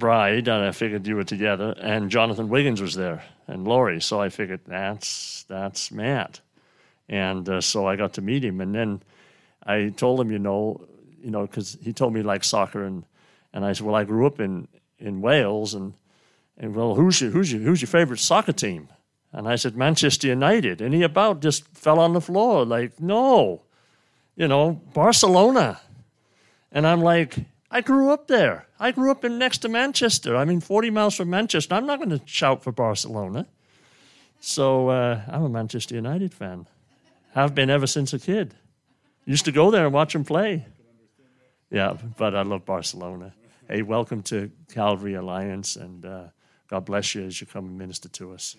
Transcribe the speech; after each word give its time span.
bride, 0.00 0.48
and 0.48 0.64
I 0.64 0.72
figured 0.72 1.06
you 1.06 1.14
were 1.14 1.22
together, 1.22 1.76
and 1.80 2.10
Jonathan 2.10 2.48
Wiggins 2.48 2.82
was 2.82 2.94
there, 2.94 3.22
and 3.46 3.68
Laurie. 3.68 4.00
So 4.00 4.20
I 4.20 4.30
figured 4.30 4.62
that's 4.66 5.44
that's 5.44 5.92
Matt, 5.92 6.40
and 7.08 7.48
uh, 7.48 7.60
so 7.60 7.86
I 7.86 7.94
got 7.94 8.14
to 8.14 8.22
meet 8.22 8.44
him, 8.44 8.60
and 8.60 8.74
then 8.74 9.02
I 9.64 9.90
told 9.90 10.20
him, 10.20 10.32
you 10.32 10.40
know, 10.40 10.84
you 11.22 11.30
know, 11.30 11.46
because 11.46 11.78
he 11.80 11.92
told 11.92 12.12
me 12.12 12.22
like 12.22 12.42
soccer, 12.42 12.84
and 12.84 13.04
and 13.52 13.64
I 13.64 13.72
said, 13.74 13.86
well, 13.86 13.94
I 13.94 14.02
grew 14.02 14.26
up 14.26 14.40
in 14.40 14.66
in 14.98 15.20
Wales, 15.20 15.74
and 15.74 15.94
and 16.58 16.74
well, 16.74 16.96
who's 16.96 17.20
your 17.20 17.30
who's 17.30 17.52
your 17.52 17.62
who's 17.62 17.80
your 17.80 17.88
favorite 17.88 18.18
soccer 18.18 18.52
team? 18.52 18.88
And 19.32 19.46
I 19.46 19.54
said, 19.54 19.76
Manchester 19.76 20.26
United, 20.26 20.80
and 20.80 20.92
he 20.92 21.04
about 21.04 21.40
just 21.40 21.68
fell 21.68 22.00
on 22.00 22.14
the 22.14 22.20
floor, 22.20 22.64
like, 22.64 22.98
no, 22.98 23.62
you 24.34 24.48
know, 24.48 24.80
Barcelona, 24.92 25.80
and 26.72 26.84
I'm 26.84 27.00
like 27.00 27.36
I 27.70 27.80
grew 27.80 28.10
up 28.10 28.26
there. 28.26 28.66
I 28.80 28.90
grew 28.90 29.10
up 29.10 29.24
in 29.24 29.38
next 29.38 29.58
to 29.58 29.68
Manchester. 29.68 30.36
I 30.36 30.44
mean, 30.44 30.60
40 30.60 30.90
miles 30.90 31.14
from 31.14 31.30
Manchester. 31.30 31.74
I'm 31.74 31.86
not 31.86 31.98
going 31.98 32.10
to 32.10 32.20
shout 32.26 32.64
for 32.64 32.72
Barcelona. 32.72 33.46
So 34.40 34.88
uh, 34.88 35.22
I'm 35.28 35.44
a 35.44 35.48
Manchester 35.48 35.94
United 35.94 36.34
fan. 36.34 36.66
Have 37.34 37.54
been 37.54 37.70
ever 37.70 37.86
since 37.86 38.12
a 38.12 38.18
kid. 38.18 38.54
Used 39.24 39.44
to 39.44 39.52
go 39.52 39.70
there 39.70 39.84
and 39.84 39.94
watch 39.94 40.14
them 40.14 40.24
play. 40.24 40.66
Yeah, 41.70 41.96
but 42.16 42.34
I 42.34 42.42
love 42.42 42.64
Barcelona. 42.64 43.32
Hey, 43.68 43.82
welcome 43.82 44.22
to 44.24 44.50
Calvary 44.72 45.14
Alliance, 45.14 45.76
and 45.76 46.04
uh, 46.04 46.24
God 46.68 46.86
bless 46.86 47.14
you 47.14 47.22
as 47.24 47.40
you 47.40 47.46
come 47.46 47.66
and 47.66 47.78
minister 47.78 48.08
to 48.08 48.32
us. 48.32 48.56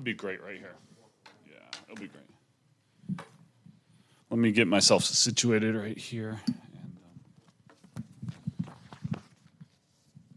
I'd 0.00 0.04
be 0.04 0.14
great 0.14 0.42
right 0.42 0.56
here. 0.56 0.76
Yeah, 1.46 1.56
it'll 1.84 2.00
be 2.00 2.08
great. 2.08 3.20
Let 4.30 4.38
me 4.38 4.50
get 4.50 4.66
myself 4.66 5.04
situated 5.04 5.76
right 5.76 5.98
here. 5.98 6.40
Um, 7.86 7.92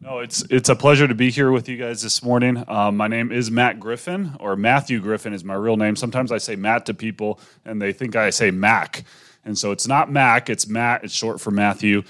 no, 0.02 0.20
it's 0.20 0.42
it's 0.50 0.68
a 0.68 0.76
pleasure 0.76 1.08
to 1.08 1.16
be 1.16 1.32
here 1.32 1.50
with 1.50 1.70
you 1.70 1.78
guys 1.78 2.02
this 2.02 2.22
morning. 2.22 2.66
Um, 2.68 2.98
my 2.98 3.08
name 3.08 3.32
is 3.32 3.50
Matt 3.50 3.80
Griffin, 3.80 4.36
or 4.42 4.58
Matthew 4.58 5.00
Griffin 5.00 5.32
is 5.32 5.46
my 5.46 5.54
real 5.54 5.78
name. 5.78 5.96
Sometimes 5.96 6.34
I 6.34 6.40
say 6.40 6.58
Matt 6.58 6.86
to 6.88 6.94
people, 6.94 7.40
and 7.64 7.82
they 7.82 7.94
think 7.94 8.18
I 8.18 8.32
say 8.32 8.52
Mac, 8.52 9.06
and 9.46 9.58
so 9.58 9.72
it's 9.72 9.88
not 9.88 10.12
Mac, 10.12 10.50
it's 10.50 10.68
Matt. 10.68 11.06
It's 11.06 11.16
short 11.16 11.40
for 11.40 11.52
Matthew. 11.52 12.04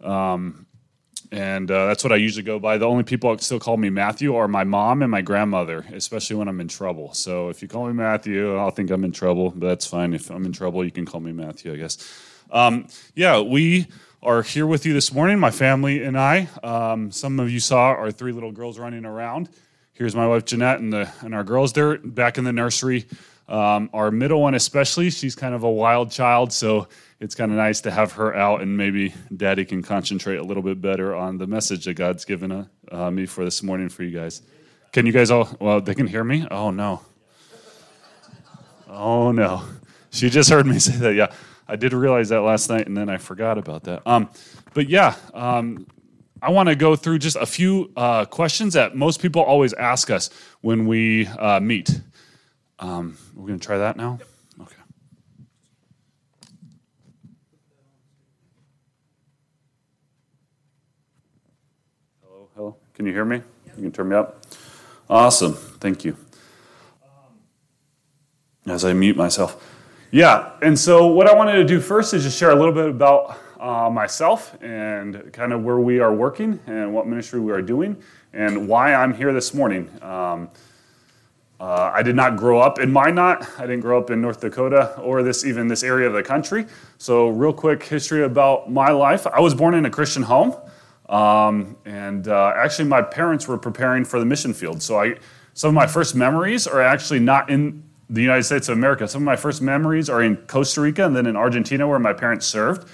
Um, 0.00 0.64
and 1.32 1.70
uh, 1.70 1.86
that's 1.86 2.02
what 2.02 2.12
I 2.12 2.16
usually 2.16 2.42
go 2.42 2.58
by. 2.58 2.78
The 2.78 2.86
only 2.86 3.04
people 3.04 3.30
that 3.30 3.42
still 3.42 3.60
call 3.60 3.76
me 3.76 3.88
Matthew 3.90 4.34
are 4.34 4.48
my 4.48 4.64
mom 4.64 5.02
and 5.02 5.10
my 5.10 5.22
grandmother, 5.22 5.86
especially 5.92 6.36
when 6.36 6.48
I'm 6.48 6.60
in 6.60 6.68
trouble. 6.68 7.14
So 7.14 7.48
if 7.48 7.62
you 7.62 7.68
call 7.68 7.86
me 7.86 7.92
Matthew, 7.92 8.56
I'll 8.56 8.70
think 8.70 8.90
I'm 8.90 9.04
in 9.04 9.12
trouble, 9.12 9.50
but 9.50 9.68
that's 9.68 9.86
fine. 9.86 10.12
If 10.12 10.30
I'm 10.30 10.44
in 10.44 10.52
trouble, 10.52 10.84
you 10.84 10.90
can 10.90 11.06
call 11.06 11.20
me 11.20 11.32
Matthew, 11.32 11.72
I 11.72 11.76
guess. 11.76 11.98
Um, 12.50 12.88
yeah, 13.14 13.40
we 13.40 13.86
are 14.22 14.42
here 14.42 14.66
with 14.66 14.84
you 14.84 14.92
this 14.92 15.12
morning, 15.12 15.38
my 15.38 15.50
family 15.52 16.02
and 16.02 16.18
I. 16.18 16.48
Um, 16.62 17.12
some 17.12 17.38
of 17.38 17.50
you 17.50 17.60
saw 17.60 17.90
our 17.90 18.10
three 18.10 18.32
little 18.32 18.52
girls 18.52 18.78
running 18.78 19.04
around. 19.04 19.48
Here's 19.92 20.16
my 20.16 20.26
wife 20.26 20.46
Jeanette 20.46 20.80
and, 20.80 20.92
the, 20.92 21.12
and 21.20 21.34
our 21.34 21.44
girls. 21.44 21.72
They're 21.72 21.98
back 21.98 22.38
in 22.38 22.44
the 22.44 22.52
nursery. 22.52 23.06
Um, 23.50 23.90
our 23.92 24.10
middle 24.10 24.42
one, 24.42 24.54
especially, 24.54 25.10
she's 25.10 25.34
kind 25.34 25.54
of 25.54 25.64
a 25.64 25.70
wild 25.70 26.10
child, 26.10 26.52
so 26.52 26.88
it's 27.18 27.34
kind 27.34 27.50
of 27.50 27.58
nice 27.58 27.80
to 27.82 27.90
have 27.90 28.12
her 28.12 28.34
out 28.34 28.62
and 28.62 28.76
maybe 28.76 29.12
daddy 29.36 29.64
can 29.64 29.82
concentrate 29.82 30.36
a 30.36 30.42
little 30.42 30.62
bit 30.62 30.80
better 30.80 31.14
on 31.14 31.36
the 31.36 31.46
message 31.46 31.84
that 31.84 31.94
God's 31.94 32.24
given 32.24 32.50
uh, 32.50 32.64
uh, 32.90 33.10
me 33.10 33.26
for 33.26 33.44
this 33.44 33.62
morning 33.62 33.88
for 33.88 34.04
you 34.04 34.16
guys. 34.16 34.40
Can 34.92 35.04
you 35.04 35.12
guys 35.12 35.30
all, 35.30 35.48
well, 35.60 35.80
they 35.80 35.94
can 35.94 36.06
hear 36.06 36.24
me? 36.24 36.46
Oh, 36.50 36.70
no. 36.70 37.02
Oh, 38.88 39.32
no. 39.32 39.64
She 40.10 40.30
just 40.30 40.48
heard 40.48 40.66
me 40.66 40.78
say 40.78 40.96
that. 40.96 41.14
Yeah, 41.14 41.32
I 41.68 41.76
did 41.76 41.92
realize 41.92 42.30
that 42.30 42.40
last 42.40 42.70
night 42.70 42.86
and 42.86 42.96
then 42.96 43.08
I 43.08 43.18
forgot 43.18 43.58
about 43.58 43.84
that. 43.84 44.06
Um, 44.06 44.30
but 44.74 44.88
yeah, 44.88 45.14
um, 45.34 45.86
I 46.42 46.50
want 46.50 46.68
to 46.68 46.74
go 46.74 46.96
through 46.96 47.18
just 47.18 47.36
a 47.36 47.46
few 47.46 47.92
uh, 47.96 48.24
questions 48.24 48.74
that 48.74 48.96
most 48.96 49.20
people 49.20 49.42
always 49.42 49.72
ask 49.74 50.10
us 50.10 50.30
when 50.62 50.86
we 50.86 51.26
uh, 51.26 51.60
meet. 51.60 52.00
Um, 52.80 53.18
we're 53.34 53.46
going 53.46 53.58
to 53.58 53.64
try 53.64 53.76
that 53.76 53.98
now. 53.98 54.18
Yep. 54.18 54.28
Okay. 54.62 54.76
Hello, 62.22 62.48
hello. 62.54 62.76
Can 62.94 63.04
you 63.04 63.12
hear 63.12 63.26
me? 63.26 63.42
You 63.76 63.82
can 63.82 63.92
turn 63.92 64.08
me 64.08 64.16
up? 64.16 64.42
Awesome. 65.10 65.52
Thank 65.52 66.06
you. 66.06 66.16
As 68.66 68.84
I 68.84 68.94
mute 68.94 69.16
myself. 69.16 69.62
Yeah, 70.10 70.52
and 70.62 70.78
so 70.78 71.06
what 71.06 71.28
I 71.28 71.34
wanted 71.34 71.54
to 71.54 71.64
do 71.64 71.80
first 71.80 72.14
is 72.14 72.24
just 72.24 72.38
share 72.38 72.50
a 72.50 72.54
little 72.54 72.72
bit 72.72 72.88
about 72.88 73.38
uh, 73.60 73.90
myself 73.90 74.56
and 74.62 75.32
kind 75.32 75.52
of 75.52 75.62
where 75.62 75.78
we 75.78 76.00
are 76.00 76.12
working 76.14 76.58
and 76.66 76.92
what 76.94 77.06
ministry 77.06 77.40
we 77.40 77.52
are 77.52 77.62
doing 77.62 78.02
and 78.32 78.66
why 78.66 78.94
I'm 78.94 79.14
here 79.14 79.32
this 79.32 79.54
morning. 79.54 79.90
Um, 80.02 80.48
uh, 81.60 81.92
I 81.94 82.02
did 82.02 82.16
not 82.16 82.36
grow 82.36 82.58
up 82.58 82.78
in 82.80 82.90
Minot. 82.90 83.46
I 83.58 83.62
didn't 83.62 83.80
grow 83.80 83.98
up 83.98 84.10
in 84.10 84.20
North 84.22 84.40
Dakota 84.40 84.98
or 84.98 85.22
this 85.22 85.44
even 85.44 85.68
this 85.68 85.82
area 85.82 86.06
of 86.06 86.14
the 86.14 86.22
country. 86.22 86.66
So, 86.96 87.28
real 87.28 87.52
quick 87.52 87.82
history 87.82 88.24
about 88.24 88.72
my 88.72 88.90
life. 88.90 89.26
I 89.26 89.40
was 89.40 89.54
born 89.54 89.74
in 89.74 89.84
a 89.84 89.90
Christian 89.90 90.22
home. 90.22 90.56
Um, 91.10 91.76
and 91.84 92.28
uh, 92.28 92.54
actually, 92.56 92.88
my 92.88 93.02
parents 93.02 93.46
were 93.46 93.58
preparing 93.58 94.04
for 94.04 94.18
the 94.18 94.24
mission 94.24 94.54
field. 94.54 94.80
So 94.80 95.00
I, 95.00 95.16
some 95.52 95.68
of 95.68 95.74
my 95.74 95.86
first 95.86 96.14
memories 96.14 96.66
are 96.66 96.80
actually 96.80 97.18
not 97.18 97.50
in 97.50 97.82
the 98.08 98.22
United 98.22 98.44
States 98.44 98.68
of 98.68 98.78
America. 98.78 99.06
Some 99.06 99.22
of 99.22 99.26
my 99.26 99.36
first 99.36 99.60
memories 99.60 100.08
are 100.08 100.22
in 100.22 100.36
Costa 100.36 100.80
Rica 100.80 101.04
and 101.04 101.14
then 101.14 101.26
in 101.26 101.36
Argentina, 101.36 101.86
where 101.86 101.98
my 101.98 102.12
parents 102.12 102.46
served. 102.46 102.88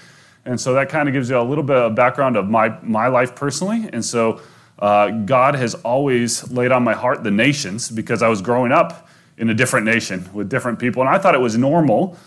And 0.45 0.59
so 0.59 0.73
that 0.73 0.89
kind 0.89 1.07
of 1.07 1.13
gives 1.13 1.29
you 1.29 1.39
a 1.39 1.41
little 1.41 1.63
bit 1.63 1.77
of 1.77 1.95
background 1.95 2.37
of 2.37 2.49
my, 2.49 2.77
my 2.81 3.07
life 3.07 3.35
personally. 3.35 3.89
And 3.93 4.03
so 4.03 4.41
uh, 4.79 5.09
God 5.09 5.55
has 5.55 5.75
always 5.75 6.49
laid 6.51 6.71
on 6.71 6.83
my 6.83 6.93
heart 6.93 7.23
the 7.23 7.31
nations 7.31 7.89
because 7.89 8.21
I 8.21 8.27
was 8.27 8.41
growing 8.41 8.71
up 8.71 9.07
in 9.37 9.49
a 9.49 9.53
different 9.53 9.85
nation 9.85 10.29
with 10.33 10.49
different 10.49 10.79
people. 10.79 11.01
And 11.01 11.09
I 11.09 11.17
thought 11.17 11.35
it 11.35 11.41
was 11.41 11.57
normal 11.57 12.17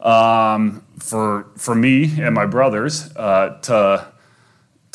um, 0.00 0.84
for, 0.98 1.46
for 1.56 1.74
me 1.74 2.20
and 2.20 2.34
my 2.34 2.46
brothers 2.46 3.14
uh, 3.16 3.58
to 3.62 4.12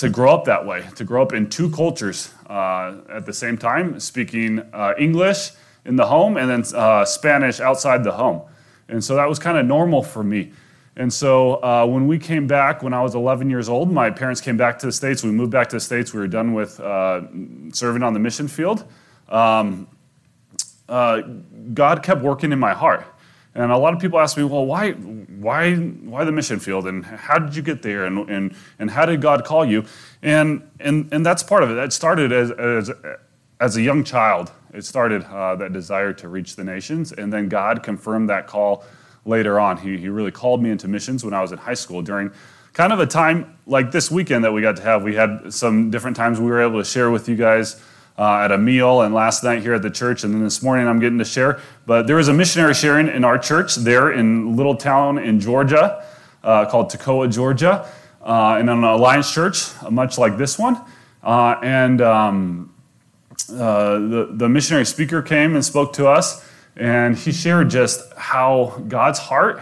to 0.01 0.09
grow 0.09 0.33
up 0.33 0.45
that 0.45 0.65
way, 0.65 0.83
to 0.95 1.03
grow 1.03 1.21
up 1.21 1.31
in 1.31 1.47
two 1.47 1.69
cultures 1.69 2.33
uh, 2.49 2.95
at 3.07 3.27
the 3.27 3.33
same 3.33 3.55
time, 3.55 3.99
speaking 3.99 4.57
uh, 4.73 4.95
English 4.97 5.51
in 5.85 5.95
the 5.95 6.07
home 6.07 6.37
and 6.37 6.49
then 6.49 6.63
uh, 6.75 7.05
Spanish 7.05 7.59
outside 7.59 8.03
the 8.03 8.13
home. 8.13 8.41
And 8.89 9.03
so 9.03 9.15
that 9.15 9.29
was 9.29 9.37
kind 9.37 9.59
of 9.59 9.67
normal 9.67 10.01
for 10.01 10.23
me. 10.23 10.53
And 10.97 11.11
so 11.11 11.53
uh, 11.63 11.85
when 11.85 12.07
we 12.07 12.19
came 12.19 12.47
back, 12.47 12.83
when 12.83 12.93
I 12.93 13.01
was 13.01 13.15
11 13.15 13.49
years 13.49 13.69
old, 13.69 13.91
my 13.91 14.09
parents 14.09 14.41
came 14.41 14.57
back 14.57 14.77
to 14.79 14.85
the 14.85 14.91
States. 14.91 15.23
We 15.23 15.31
moved 15.31 15.51
back 15.51 15.69
to 15.69 15.77
the 15.77 15.79
States. 15.79 16.13
We 16.13 16.19
were 16.19 16.27
done 16.27 16.53
with 16.53 16.79
uh, 16.79 17.21
serving 17.71 18.03
on 18.03 18.13
the 18.13 18.19
mission 18.19 18.47
field. 18.47 18.85
Um, 19.29 19.87
uh, 20.89 21.21
God 21.73 22.03
kept 22.03 22.21
working 22.21 22.51
in 22.51 22.59
my 22.59 22.73
heart. 22.73 23.05
And 23.53 23.71
a 23.71 23.77
lot 23.77 23.93
of 23.93 23.99
people 23.99 24.19
ask 24.19 24.37
me, 24.37 24.43
well, 24.43 24.65
why, 24.65 24.91
why, 24.91 25.75
why 25.75 26.23
the 26.23 26.31
mission 26.31 26.59
field? 26.59 26.87
And 26.87 27.05
how 27.05 27.37
did 27.37 27.55
you 27.55 27.61
get 27.61 27.81
there? 27.81 28.05
And, 28.05 28.29
and, 28.29 28.55
and 28.79 28.91
how 28.91 29.05
did 29.05 29.21
God 29.21 29.43
call 29.43 29.65
you? 29.65 29.85
And, 30.21 30.69
and, 30.79 31.13
and 31.13 31.25
that's 31.25 31.43
part 31.43 31.63
of 31.63 31.71
it. 31.71 31.73
That 31.73 31.91
started 31.91 32.31
as, 32.31 32.51
as, 32.51 32.91
as 33.59 33.75
a 33.75 33.81
young 33.81 34.03
child. 34.03 34.51
It 34.73 34.85
started 34.85 35.23
uh, 35.25 35.55
that 35.55 35.73
desire 35.73 36.13
to 36.13 36.29
reach 36.29 36.55
the 36.55 36.63
nations. 36.63 37.11
And 37.11 37.31
then 37.31 37.49
God 37.49 37.83
confirmed 37.83 38.29
that 38.29 38.47
call 38.47 38.85
later 39.25 39.59
on. 39.59 39.77
He, 39.77 39.97
he 39.97 40.09
really 40.09 40.31
called 40.31 40.61
me 40.61 40.69
into 40.69 40.87
missions 40.87 41.23
when 41.23 41.33
I 41.33 41.41
was 41.41 41.51
in 41.51 41.57
high 41.57 41.75
school 41.75 42.01
during 42.01 42.31
kind 42.73 42.93
of 42.93 42.99
a 42.99 43.05
time 43.05 43.57
like 43.65 43.91
this 43.91 44.09
weekend 44.09 44.43
that 44.43 44.51
we 44.51 44.61
got 44.61 44.77
to 44.77 44.81
have. 44.81 45.03
We 45.03 45.15
had 45.15 45.53
some 45.53 45.91
different 45.91 46.17
times 46.17 46.39
we 46.39 46.47
were 46.47 46.61
able 46.61 46.79
to 46.79 46.85
share 46.85 47.11
with 47.11 47.27
you 47.27 47.35
guys 47.35 47.81
uh, 48.17 48.39
at 48.39 48.51
a 48.51 48.57
meal 48.57 49.01
and 49.01 49.13
last 49.13 49.43
night 49.43 49.61
here 49.61 49.73
at 49.73 49.81
the 49.81 49.89
church, 49.89 50.23
and 50.23 50.33
then 50.33 50.43
this 50.43 50.61
morning 50.61 50.87
I'm 50.87 50.99
getting 50.99 51.17
to 51.19 51.25
share. 51.25 51.59
But 51.85 52.07
there 52.07 52.15
was 52.15 52.27
a 52.27 52.33
missionary 52.33 52.73
sharing 52.73 53.07
in 53.07 53.23
our 53.23 53.37
church 53.37 53.75
there 53.75 54.11
in 54.11 54.55
little 54.55 54.75
town 54.75 55.17
in 55.17 55.39
Georgia 55.39 56.05
uh, 56.43 56.65
called 56.65 56.91
Toccoa, 56.91 57.31
Georgia, 57.31 57.87
uh, 58.21 58.57
in 58.59 58.69
an 58.69 58.83
alliance 58.83 59.31
church, 59.31 59.69
much 59.89 60.17
like 60.17 60.37
this 60.37 60.59
one. 60.59 60.79
Uh, 61.23 61.55
and 61.61 62.01
um, 62.01 62.73
uh, 63.51 63.93
the, 63.93 64.29
the 64.31 64.49
missionary 64.49 64.85
speaker 64.85 65.21
came 65.21 65.55
and 65.55 65.63
spoke 65.63 65.93
to 65.93 66.07
us, 66.07 66.45
and 66.75 67.17
he 67.17 67.31
shared 67.31 67.69
just 67.69 68.13
how 68.13 68.81
God's 68.87 69.19
heart 69.19 69.61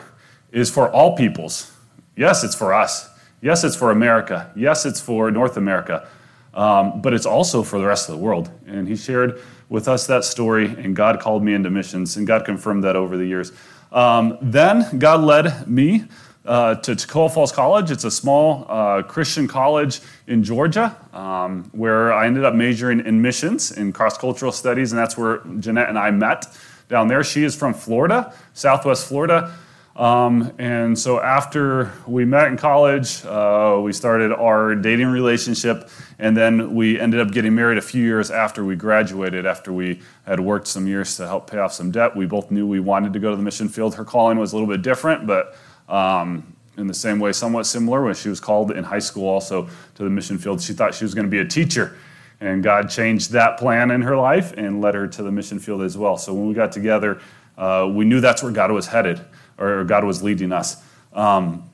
is 0.51 0.69
for 0.69 0.89
all 0.89 1.15
peoples. 1.15 1.71
Yes, 2.15 2.43
it's 2.43 2.55
for 2.55 2.73
us. 2.73 3.09
Yes, 3.41 3.63
it's 3.63 3.75
for 3.75 3.91
America. 3.91 4.51
Yes, 4.55 4.85
it's 4.85 4.99
for 4.99 5.31
North 5.31 5.57
America 5.57 6.07
um, 6.53 7.01
but 7.01 7.13
it's 7.13 7.25
also 7.25 7.63
for 7.63 7.79
the 7.79 7.85
rest 7.85 8.09
of 8.09 8.15
the 8.15 8.21
world. 8.21 8.49
And 8.67 8.87
he 8.87 8.95
shared 8.95 9.41
with 9.69 9.87
us 9.87 10.07
that 10.07 10.23
story, 10.23 10.65
and 10.65 10.95
God 10.95 11.19
called 11.19 11.43
me 11.43 11.53
into 11.53 11.69
missions, 11.69 12.17
and 12.17 12.25
God 12.25 12.45
confirmed 12.45 12.83
that 12.83 12.95
over 12.95 13.17
the 13.17 13.25
years. 13.25 13.51
Um, 13.91 14.37
then 14.41 14.99
God 14.99 15.21
led 15.21 15.67
me 15.67 16.05
uh, 16.45 16.75
to 16.75 16.91
Toccoa 16.91 17.31
Falls 17.31 17.51
College. 17.51 17.91
It's 17.91 18.03
a 18.03 18.11
small 18.11 18.65
uh, 18.67 19.03
Christian 19.03 19.47
college 19.47 20.01
in 20.27 20.43
Georgia 20.43 20.95
um, 21.13 21.69
where 21.71 22.11
I 22.11 22.25
ended 22.25 22.43
up 22.43 22.55
majoring 22.55 23.01
in 23.01 23.21
missions, 23.21 23.71
in 23.71 23.93
cross 23.93 24.17
cultural 24.17 24.51
studies, 24.51 24.91
and 24.91 24.99
that's 24.99 25.17
where 25.17 25.41
Jeanette 25.59 25.89
and 25.89 25.99
I 25.99 26.11
met 26.11 26.45
down 26.89 27.07
there. 27.07 27.23
She 27.23 27.43
is 27.43 27.55
from 27.55 27.73
Florida, 27.73 28.33
Southwest 28.53 29.07
Florida. 29.07 29.53
Um, 29.95 30.53
and 30.57 30.97
so 30.97 31.19
after 31.19 31.91
we 32.07 32.25
met 32.25 32.47
in 32.47 32.57
college, 32.57 33.23
uh, 33.25 33.79
we 33.83 33.93
started 33.93 34.31
our 34.31 34.73
dating 34.73 35.07
relationship, 35.07 35.89
and 36.17 36.35
then 36.35 36.73
we 36.73 36.99
ended 36.99 37.19
up 37.19 37.31
getting 37.31 37.53
married 37.53 37.77
a 37.77 37.81
few 37.81 38.03
years 38.03 38.31
after 38.31 38.63
we 38.63 38.75
graduated, 38.75 39.45
after 39.45 39.73
we 39.73 40.01
had 40.25 40.39
worked 40.39 40.67
some 40.67 40.87
years 40.87 41.17
to 41.17 41.27
help 41.27 41.49
pay 41.49 41.57
off 41.57 41.73
some 41.73 41.91
debt. 41.91 42.15
We 42.15 42.25
both 42.25 42.49
knew 42.49 42.65
we 42.65 42.79
wanted 42.79 43.13
to 43.13 43.19
go 43.19 43.29
to 43.29 43.35
the 43.35 43.43
mission 43.43 43.67
field. 43.67 43.95
Her 43.95 44.05
calling 44.05 44.39
was 44.39 44.53
a 44.53 44.55
little 44.55 44.69
bit 44.69 44.81
different, 44.81 45.27
but 45.27 45.55
um, 45.89 46.55
in 46.77 46.87
the 46.87 46.93
same 46.93 47.19
way, 47.19 47.33
somewhat 47.33 47.65
similar. 47.65 48.01
When 48.01 48.15
she 48.15 48.29
was 48.29 48.39
called 48.39 48.71
in 48.71 48.85
high 48.85 48.99
school 48.99 49.27
also 49.27 49.67
to 49.95 50.03
the 50.03 50.09
mission 50.09 50.37
field, 50.37 50.61
she 50.61 50.71
thought 50.71 50.95
she 50.95 51.03
was 51.03 51.13
going 51.13 51.25
to 51.25 51.31
be 51.31 51.39
a 51.39 51.45
teacher. 51.45 51.97
And 52.41 52.63
God 52.63 52.89
changed 52.89 53.31
that 53.31 53.57
plan 53.57 53.91
in 53.91 54.01
her 54.01 54.15
life 54.15 54.53
and 54.55 54.81
led 54.81 54.95
her 54.95 55.07
to 55.07 55.23
the 55.23 55.31
mission 55.31 55.59
field 55.59 55.81
as 55.81 55.97
well. 55.97 56.17
So 56.17 56.33
when 56.33 56.47
we 56.47 56.53
got 56.53 56.71
together, 56.71 57.19
uh, 57.57 57.89
we 57.91 58.05
knew 58.05 58.21
that's 58.21 58.41
where 58.41 58.51
God 58.51 58.71
was 58.71 58.87
headed 58.87 59.19
or 59.57 59.83
God 59.83 60.05
was 60.05 60.23
leading 60.23 60.51
us. 60.51 60.81
Um, 61.13 61.69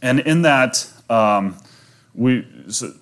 and 0.00 0.20
in 0.20 0.42
that, 0.42 0.86
um, 1.10 1.56
we 2.14 2.46
so, 2.68 2.94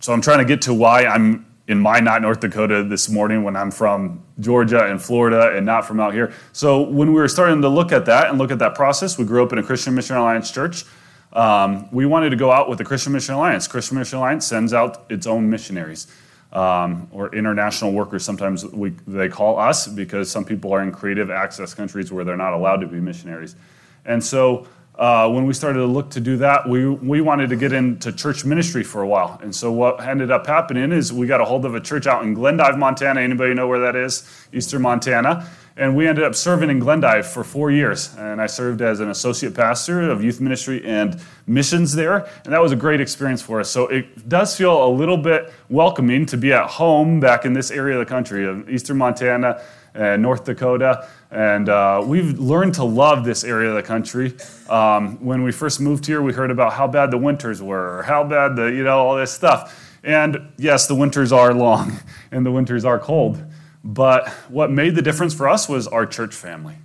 so, 0.00 0.12
I'm 0.12 0.20
trying 0.20 0.38
to 0.38 0.44
get 0.44 0.62
to 0.62 0.74
why 0.74 1.06
I'm 1.06 1.46
in 1.68 1.80
Minot 1.80 2.22
North 2.22 2.40
Dakota 2.40 2.82
this 2.82 3.08
morning 3.08 3.44
when 3.44 3.56
I'm 3.56 3.70
from 3.70 4.22
Georgia 4.40 4.86
and 4.86 5.00
Florida 5.00 5.56
and 5.56 5.64
not 5.64 5.86
from 5.86 6.00
out 6.00 6.12
here. 6.12 6.32
So 6.52 6.82
when 6.82 7.08
we 7.08 7.14
were 7.14 7.28
starting 7.28 7.62
to 7.62 7.68
look 7.68 7.92
at 7.92 8.04
that 8.06 8.28
and 8.28 8.38
look 8.38 8.50
at 8.50 8.58
that 8.58 8.74
process, 8.74 9.16
we 9.16 9.24
grew 9.24 9.42
up 9.44 9.52
in 9.52 9.58
a 9.58 9.62
Christian 9.62 9.94
Mission 9.94 10.16
Alliance 10.16 10.50
church. 10.50 10.84
Um, 11.32 11.88
we 11.90 12.04
wanted 12.06 12.30
to 12.30 12.36
go 12.36 12.50
out 12.50 12.68
with 12.68 12.78
the 12.78 12.84
Christian 12.84 13.12
Mission 13.12 13.34
Alliance. 13.34 13.66
Christian 13.66 13.98
Mission 13.98 14.18
Alliance 14.18 14.46
sends 14.46 14.72
out 14.74 15.04
its 15.08 15.26
own 15.26 15.48
missionaries. 15.48 16.06
Um, 16.52 17.08
or 17.12 17.34
international 17.34 17.92
workers, 17.92 18.24
sometimes 18.24 18.66
we, 18.66 18.90
they 19.06 19.30
call 19.30 19.58
us 19.58 19.86
because 19.86 20.30
some 20.30 20.44
people 20.44 20.74
are 20.74 20.82
in 20.82 20.92
creative 20.92 21.30
access 21.30 21.72
countries 21.72 22.12
where 22.12 22.24
they're 22.24 22.36
not 22.36 22.52
allowed 22.52 22.82
to 22.82 22.86
be 22.86 23.00
missionaries. 23.00 23.56
And 24.04 24.22
so 24.22 24.66
uh, 24.94 25.28
when 25.30 25.46
we 25.46 25.54
started 25.54 25.78
to 25.78 25.86
look 25.86 26.10
to 26.10 26.20
do 26.20 26.36
that, 26.36 26.68
we, 26.68 26.86
we 26.86 27.22
wanted 27.22 27.48
to 27.48 27.56
get 27.56 27.72
into 27.72 28.12
church 28.12 28.44
ministry 28.44 28.84
for 28.84 29.00
a 29.00 29.06
while. 29.06 29.38
And 29.42 29.54
so 29.54 29.72
what 29.72 30.00
ended 30.02 30.30
up 30.30 30.46
happening 30.46 30.92
is 30.92 31.12
we 31.12 31.26
got 31.26 31.40
a 31.40 31.44
hold 31.44 31.64
of 31.64 31.74
a 31.74 31.80
church 31.80 32.06
out 32.06 32.22
in 32.24 32.34
Glendive, 32.34 32.76
Montana. 32.76 33.20
Anybody 33.20 33.54
know 33.54 33.66
where 33.66 33.80
that 33.80 33.96
is? 33.96 34.28
Eastern 34.52 34.82
Montana. 34.82 35.48
And 35.78 35.96
we 35.96 36.06
ended 36.06 36.24
up 36.24 36.34
serving 36.34 36.68
in 36.68 36.78
Glendive 36.78 37.26
for 37.26 37.42
four 37.42 37.70
years. 37.70 38.14
And 38.18 38.42
I 38.42 38.46
served 38.46 38.82
as 38.82 39.00
an 39.00 39.08
associate 39.08 39.54
pastor 39.54 40.10
of 40.10 40.22
youth 40.22 40.42
ministry 40.42 40.84
and 40.84 41.18
missions 41.46 41.94
there. 41.94 42.28
And 42.44 42.52
that 42.52 42.60
was 42.60 42.72
a 42.72 42.76
great 42.76 43.00
experience 43.00 43.40
for 43.40 43.60
us. 43.60 43.70
So 43.70 43.88
it 43.88 44.28
does 44.28 44.54
feel 44.54 44.84
a 44.84 44.90
little 44.90 45.16
bit 45.16 45.50
welcoming 45.70 46.26
to 46.26 46.36
be 46.36 46.52
at 46.52 46.66
home 46.66 47.20
back 47.20 47.46
in 47.46 47.54
this 47.54 47.70
area 47.70 47.98
of 47.98 48.06
the 48.06 48.10
country, 48.10 48.46
of 48.46 48.68
Eastern 48.68 48.98
Montana 48.98 49.62
and 49.94 50.20
North 50.20 50.44
Dakota. 50.44 51.08
And 51.32 51.70
uh, 51.70 52.04
we've 52.04 52.38
learned 52.38 52.74
to 52.74 52.84
love 52.84 53.24
this 53.24 53.42
area 53.42 53.70
of 53.70 53.76
the 53.76 53.82
country. 53.82 54.34
Um, 54.68 55.16
when 55.24 55.42
we 55.42 55.50
first 55.50 55.80
moved 55.80 56.04
here, 56.04 56.20
we 56.20 56.34
heard 56.34 56.50
about 56.50 56.74
how 56.74 56.86
bad 56.86 57.10
the 57.10 57.16
winters 57.16 57.62
were, 57.62 57.98
or 57.98 58.02
how 58.02 58.22
bad 58.22 58.54
the, 58.54 58.66
you 58.66 58.84
know, 58.84 58.98
all 58.98 59.16
this 59.16 59.32
stuff. 59.32 59.98
And 60.04 60.52
yes, 60.58 60.86
the 60.86 60.94
winters 60.94 61.32
are 61.32 61.54
long 61.54 62.00
and 62.30 62.44
the 62.44 62.52
winters 62.52 62.84
are 62.84 62.98
cold. 62.98 63.42
But 63.82 64.28
what 64.50 64.70
made 64.70 64.94
the 64.94 65.00
difference 65.00 65.32
for 65.32 65.48
us 65.48 65.70
was 65.70 65.88
our 65.88 66.04
church 66.04 66.34
family. 66.34 66.76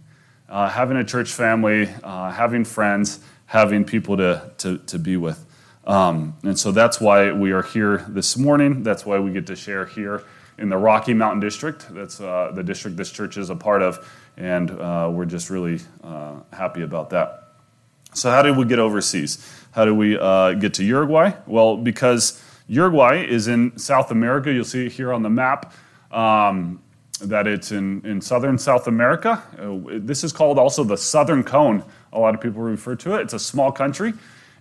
Uh, 0.48 0.70
having 0.70 0.96
a 0.96 1.04
church 1.04 1.30
family, 1.30 1.90
uh, 2.02 2.32
having 2.32 2.64
friends, 2.64 3.20
having 3.48 3.84
people 3.84 4.16
to, 4.16 4.50
to, 4.60 4.78
to 4.78 4.98
be 4.98 5.18
with. 5.18 5.46
Um, 5.86 6.38
and 6.44 6.58
so 6.58 6.72
that's 6.72 7.02
why 7.02 7.34
we 7.34 7.52
are 7.52 7.64
here 7.64 8.06
this 8.08 8.38
morning. 8.38 8.82
That's 8.82 9.06
why 9.06 9.20
we 9.20 9.32
get 9.32 9.46
to 9.48 9.58
share 9.58 9.86
here 9.86 10.24
in 10.58 10.70
the 10.70 10.78
Rocky 10.78 11.14
Mountain 11.14 11.42
District. 11.42 11.86
That's 11.94 12.20
uh, 12.20 12.52
the 12.54 12.64
district 12.64 12.98
this 12.98 13.12
church 13.12 13.38
is 13.38 13.50
a 13.50 13.56
part 13.56 13.82
of. 13.82 14.08
And 14.38 14.72
uh, 14.72 15.10
we're 15.12 15.26
just 15.26 15.50
really 15.50 15.80
uh, 16.04 16.36
happy 16.54 16.84
about 16.84 17.10
that. 17.10 17.54
So, 18.14 18.32
how 18.32 18.42
did 18.42 18.56
we 18.56 18.66
get 18.66 18.80
overseas? 18.80 19.46
How 19.72 19.86
did 19.86 19.94
we 19.94 20.18
uh, 20.18 20.54
get 20.54 20.76
to 20.76 20.84
Uruguay? 20.84 21.34
Well, 21.46 21.78
because 21.78 22.42
Uruguay 22.68 23.26
is 23.26 23.48
in 23.48 23.78
South 23.78 24.12
America. 24.12 24.52
You'll 24.52 24.64
see 24.64 24.86
it 24.86 24.92
here 24.92 25.12
on 25.12 25.24
the 25.24 25.30
map. 25.30 25.74
Um, 26.12 26.82
that 27.22 27.48
it's 27.48 27.72
in, 27.72 28.06
in 28.06 28.22
southern 28.22 28.58
South 28.58 28.88
America. 28.88 29.42
Uh, 29.60 30.00
this 30.00 30.24
is 30.24 30.32
called 30.32 30.60
also 30.60 30.84
the 30.84 30.98
Southern 30.98 31.44
Cone. 31.44 31.84
A 32.14 32.20
lot 32.20 32.36
of 32.36 32.42
people 32.42 32.62
refer 32.62 32.96
to 32.98 33.16
it. 33.16 33.22
It's 33.22 33.34
a 33.34 33.40
small 33.40 33.72
country. 33.72 34.14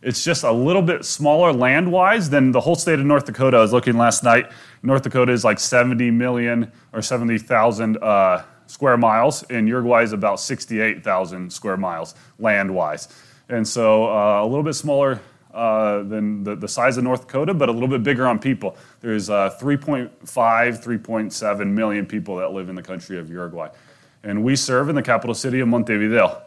It's 0.02 0.24
just 0.24 0.44
a 0.44 0.52
little 0.52 0.82
bit 0.82 1.04
smaller 1.04 1.52
land 1.52 1.90
wise 1.90 2.30
than 2.30 2.52
the 2.52 2.60
whole 2.60 2.74
state 2.74 2.98
of 2.98 3.04
North 3.04 3.26
Dakota. 3.26 3.58
I 3.58 3.60
was 3.60 3.72
looking 3.72 3.96
last 3.96 4.22
night. 4.22 4.50
North 4.82 5.02
Dakota 5.02 5.32
is 5.32 5.44
like 5.44 5.58
70 5.58 6.10
million 6.10 6.70
or 6.92 7.02
70,000 7.02 7.96
uh, 7.98 8.42
square 8.66 8.96
miles, 8.96 9.42
and 9.44 9.68
Uruguay 9.68 10.02
is 10.02 10.12
about 10.12 10.40
68,000 10.40 11.52
square 11.52 11.76
miles 11.76 12.14
land 12.38 12.74
wise. 12.74 13.08
And 13.48 13.66
so 13.66 14.06
uh, 14.06 14.42
a 14.42 14.46
little 14.46 14.64
bit 14.64 14.74
smaller 14.74 15.20
uh, 15.54 16.02
than 16.02 16.44
the, 16.44 16.54
the, 16.54 16.68
size 16.68 16.98
of 16.98 17.04
North 17.04 17.22
Dakota, 17.22 17.54
but 17.54 17.68
a 17.68 17.72
little 17.72 17.88
bit 17.88 18.02
bigger 18.02 18.26
on 18.26 18.38
people. 18.38 18.76
There's 19.00 19.30
uh, 19.30 19.56
3.5, 19.58 20.10
3.7 20.22 21.66
million 21.68 22.04
people 22.04 22.36
that 22.36 22.52
live 22.52 22.68
in 22.68 22.74
the 22.74 22.82
country 22.82 23.18
of 23.18 23.30
Uruguay. 23.30 23.70
And 24.22 24.44
we 24.44 24.56
serve 24.56 24.88
in 24.88 24.96
the 24.96 25.02
capital 25.02 25.34
city 25.34 25.60
of 25.60 25.68
Montevideo. 25.68 26.42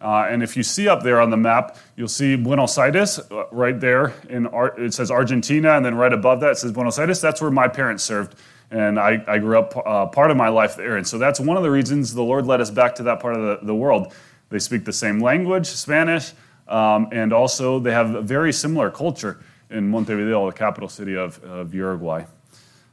Uh, 0.00 0.26
and 0.28 0.42
if 0.42 0.56
you 0.56 0.62
see 0.62 0.88
up 0.88 1.02
there 1.02 1.20
on 1.20 1.30
the 1.30 1.36
map, 1.36 1.76
you'll 1.96 2.08
see 2.08 2.36
Buenos 2.36 2.78
Aires 2.78 3.18
uh, 3.18 3.46
right 3.50 3.78
there. 3.78 4.12
In 4.28 4.46
Ar- 4.46 4.78
it 4.80 4.94
says 4.94 5.10
Argentina, 5.10 5.72
and 5.72 5.84
then 5.84 5.94
right 5.94 6.12
above 6.12 6.40
that 6.40 6.52
it 6.52 6.58
says 6.58 6.72
Buenos 6.72 6.98
Aires. 6.98 7.20
That's 7.20 7.40
where 7.40 7.50
my 7.50 7.68
parents 7.68 8.04
served. 8.04 8.34
And 8.70 8.98
I, 8.98 9.22
I 9.26 9.38
grew 9.38 9.58
up 9.58 9.76
uh, 9.76 10.06
part 10.06 10.30
of 10.30 10.36
my 10.36 10.48
life 10.48 10.76
there. 10.76 10.96
And 10.96 11.06
so 11.06 11.18
that's 11.18 11.38
one 11.38 11.56
of 11.56 11.62
the 11.62 11.70
reasons 11.70 12.12
the 12.14 12.22
Lord 12.22 12.46
led 12.46 12.60
us 12.60 12.70
back 12.70 12.94
to 12.96 13.02
that 13.04 13.20
part 13.20 13.36
of 13.36 13.60
the, 13.60 13.66
the 13.66 13.74
world. 13.74 14.12
They 14.50 14.58
speak 14.58 14.84
the 14.84 14.92
same 14.92 15.20
language, 15.20 15.66
Spanish. 15.66 16.32
Um, 16.66 17.08
and 17.12 17.32
also, 17.32 17.78
they 17.78 17.92
have 17.92 18.14
a 18.14 18.22
very 18.22 18.52
similar 18.52 18.90
culture 18.90 19.40
in 19.70 19.88
Montevideo, 19.90 20.50
the 20.50 20.56
capital 20.56 20.88
city 20.88 21.16
of, 21.16 21.42
of 21.44 21.74
Uruguay. 21.74 22.24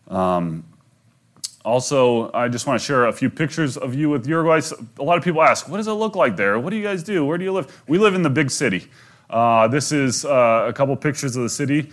Um, 0.07 0.65
also, 1.63 2.31
I 2.33 2.47
just 2.47 2.65
want 2.65 2.79
to 2.79 2.85
share 2.85 3.05
a 3.05 3.13
few 3.13 3.29
pictures 3.29 3.77
of 3.77 3.93
you 3.93 4.09
with 4.09 4.27
Uruguay. 4.27 4.61
A 4.99 5.03
lot 5.03 5.17
of 5.17 5.23
people 5.23 5.41
ask, 5.41 5.69
what 5.69 5.77
does 5.77 5.87
it 5.87 5.93
look 5.93 6.15
like 6.15 6.35
there? 6.35 6.59
What 6.59 6.71
do 6.71 6.75
you 6.75 6.83
guys 6.83 7.03
do? 7.03 7.25
Where 7.25 7.37
do 7.37 7.43
you 7.43 7.53
live? 7.53 7.83
We 7.87 7.97
live 7.97 8.15
in 8.15 8.23
the 8.23 8.29
big 8.29 8.49
city. 8.49 8.87
Uh, 9.29 9.67
this 9.67 9.91
is 9.91 10.25
uh, 10.25 10.65
a 10.67 10.73
couple 10.73 10.95
pictures 10.97 11.35
of 11.35 11.43
the 11.43 11.49
city, 11.49 11.91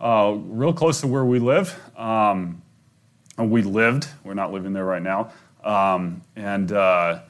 uh, 0.00 0.34
real 0.36 0.72
close 0.72 1.00
to 1.02 1.06
where 1.06 1.24
we 1.24 1.38
live. 1.38 1.78
Um, 1.96 2.62
we 3.48 3.62
lived, 3.62 4.08
we're 4.24 4.34
not 4.34 4.52
living 4.52 4.72
there 4.72 4.84
right 4.84 5.02
now. 5.02 5.30
Um, 5.64 6.22
and 6.36 6.72
uh, 6.72 7.20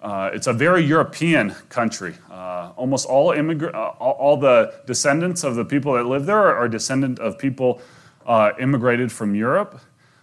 uh, 0.00 0.30
it's 0.32 0.46
a 0.46 0.52
very 0.52 0.84
European 0.84 1.50
country. 1.68 2.14
Uh, 2.30 2.70
almost 2.76 3.06
all, 3.06 3.30
immigra- 3.30 3.74
uh, 3.74 3.88
all 3.98 4.36
the 4.36 4.72
descendants 4.86 5.42
of 5.42 5.56
the 5.56 5.64
people 5.64 5.94
that 5.94 6.04
live 6.04 6.26
there 6.26 6.54
are, 6.54 6.68
descendant 6.68 7.18
of 7.18 7.38
people 7.38 7.80
uh, 8.26 8.52
immigrated 8.60 9.10
from 9.10 9.34
Europe. 9.34 9.80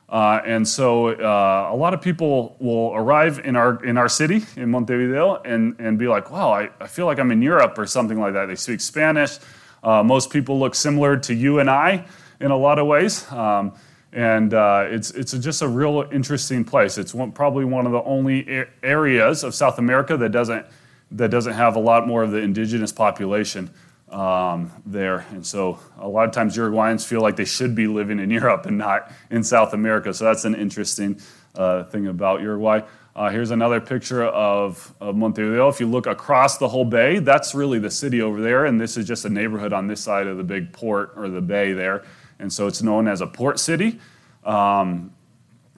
Uh, 0.08 0.40
and 0.46 0.66
so 0.68 1.10
uh, 1.10 1.70
a 1.74 1.76
lot 1.76 1.94
of 1.94 2.02
people 2.02 2.56
will 2.60 2.94
arrive 2.96 3.40
in 3.40 3.56
our, 3.56 3.84
in 3.84 3.98
our 3.98 4.08
city, 4.08 4.46
in 4.56 4.70
Montevideo, 4.70 5.42
and, 5.44 5.76
and 5.80 5.98
be 5.98 6.08
like, 6.08 6.32
wow, 6.32 6.52
I, 6.52 6.70
I 6.80 6.88
feel 6.88 7.06
like 7.08 7.20
I'm 7.20 7.32
in 7.32 7.42
Europe 7.42 7.78
or 7.78 7.88
something 7.88 8.20
like 8.20 8.34
that. 8.34 8.46
They 8.46 8.56
speak 8.56 8.80
Spanish. 8.80 9.40
most 9.84 10.30
people 10.30 10.60
look 10.60 10.76
similar 10.76 11.18
to 11.18 11.34
you 11.34 11.60
and 11.60 11.70
I 11.70 12.06
in 12.40 12.52
a 12.52 12.58
lot 12.58 12.80
of 12.80 12.88
ways. 12.88 13.30
Um, 13.32 13.74
and 14.16 14.54
uh, 14.54 14.86
it's, 14.88 15.12
it's 15.12 15.34
just 15.34 15.62
a 15.62 15.68
real 15.68 16.08
interesting 16.10 16.64
place. 16.64 16.98
It's 16.98 17.14
one, 17.14 17.34
probably 17.34 17.66
one 17.66 17.86
of 17.86 17.92
the 17.92 18.02
only 18.04 18.66
areas 18.82 19.44
of 19.44 19.54
South 19.54 19.78
America 19.78 20.16
that 20.16 20.30
doesn't, 20.30 20.66
that 21.12 21.30
doesn't 21.30 21.54
have 21.54 21.76
a 21.76 21.82
lot 21.82 22.08
more 22.08 22.24
of 22.24 22.32
the 22.32 22.38
indigenous 22.38 22.94
population 22.94 23.70
um, 24.10 24.72
there. 24.86 25.26
And 25.32 25.46
so 25.46 25.80
a 26.00 26.08
lot 26.08 26.30
of 26.30 26.34
times 26.34 26.56
Uruguayans 26.56 27.06
feel 27.06 27.20
like 27.20 27.36
they 27.36 27.46
should 27.46 27.76
be 27.76 27.88
living 27.88 28.20
in 28.20 28.30
Europe 28.32 28.66
and 28.66 28.78
not 28.78 29.12
in 29.30 29.44
South 29.44 29.74
America. 29.74 30.14
So 30.14 30.24
that's 30.24 30.46
an 30.46 30.56
interesting 30.56 31.20
uh, 31.54 31.84
thing 31.84 32.08
about 32.08 32.40
Uruguay. 32.40 32.84
Uh, 33.18 33.30
here's 33.30 33.52
another 33.52 33.82
picture 33.82 34.24
of, 34.24 34.94
of 35.02 35.18
Montevideo. 35.18 35.68
If 35.68 35.82
you 35.82 35.88
look 35.88 36.08
across 36.08 36.58
the 36.58 36.70
whole 36.70 36.86
bay, 36.86 37.20
that's 37.20 37.54
really 37.54 37.80
the 37.80 37.92
city 37.92 38.22
over 38.22 38.42
there, 38.42 38.66
and 38.66 38.80
this 38.80 38.98
is 38.98 39.06
just 39.08 39.24
a 39.24 39.30
neighborhood 39.30 39.72
on 39.74 39.88
this 39.88 40.02
side 40.02 40.28
of 40.28 40.36
the 40.36 40.44
big 40.44 40.74
port 40.74 41.14
or 41.16 41.30
the 41.30 41.42
bay 41.42 41.74
there 41.74 42.04
and 42.40 42.52
so 42.52 42.68
it's 42.68 42.82
known 42.82 43.08
as 43.08 43.22
a 43.22 43.28
port 43.28 43.60
city. 43.60 44.00
Um, 44.44 45.14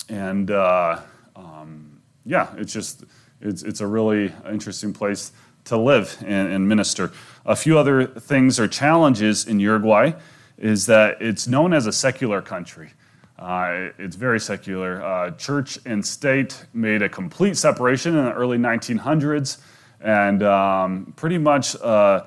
and 0.09 0.51
uh, 0.51 0.99
um, 1.35 2.01
yeah, 2.25 2.53
it's 2.57 2.73
just 2.73 3.05
it's, 3.41 3.63
it's 3.63 3.81
a 3.81 3.87
really 3.87 4.33
interesting 4.49 4.93
place 4.93 5.31
to 5.65 5.77
live 5.77 6.17
and, 6.25 6.51
and, 6.51 6.67
minister. 6.67 7.11
A 7.45 7.55
few 7.55 7.77
other 7.77 8.05
things 8.07 8.59
or 8.59 8.67
challenges 8.67 9.45
in 9.45 9.59
Uruguay 9.59 10.13
is 10.57 10.85
that 10.85 11.21
it's 11.21 11.47
known 11.47 11.73
as 11.73 11.87
a 11.87 11.91
secular 11.91 12.41
country. 12.41 12.91
Uh, 13.37 13.89
it's 13.99 14.15
very 14.15 14.39
secular. 14.39 15.03
Uh, 15.03 15.31
church 15.31 15.77
and 15.85 16.03
state 16.03 16.65
made 16.73 17.01
a 17.01 17.09
complete 17.09 17.57
separation 17.57 18.17
in 18.17 18.25
the 18.25 18.33
early 18.33 18.57
1900s, 18.57 19.59
and 20.01 20.41
um, 20.41 21.13
pretty 21.15 21.37
much 21.37 21.75
uh, 21.81 22.23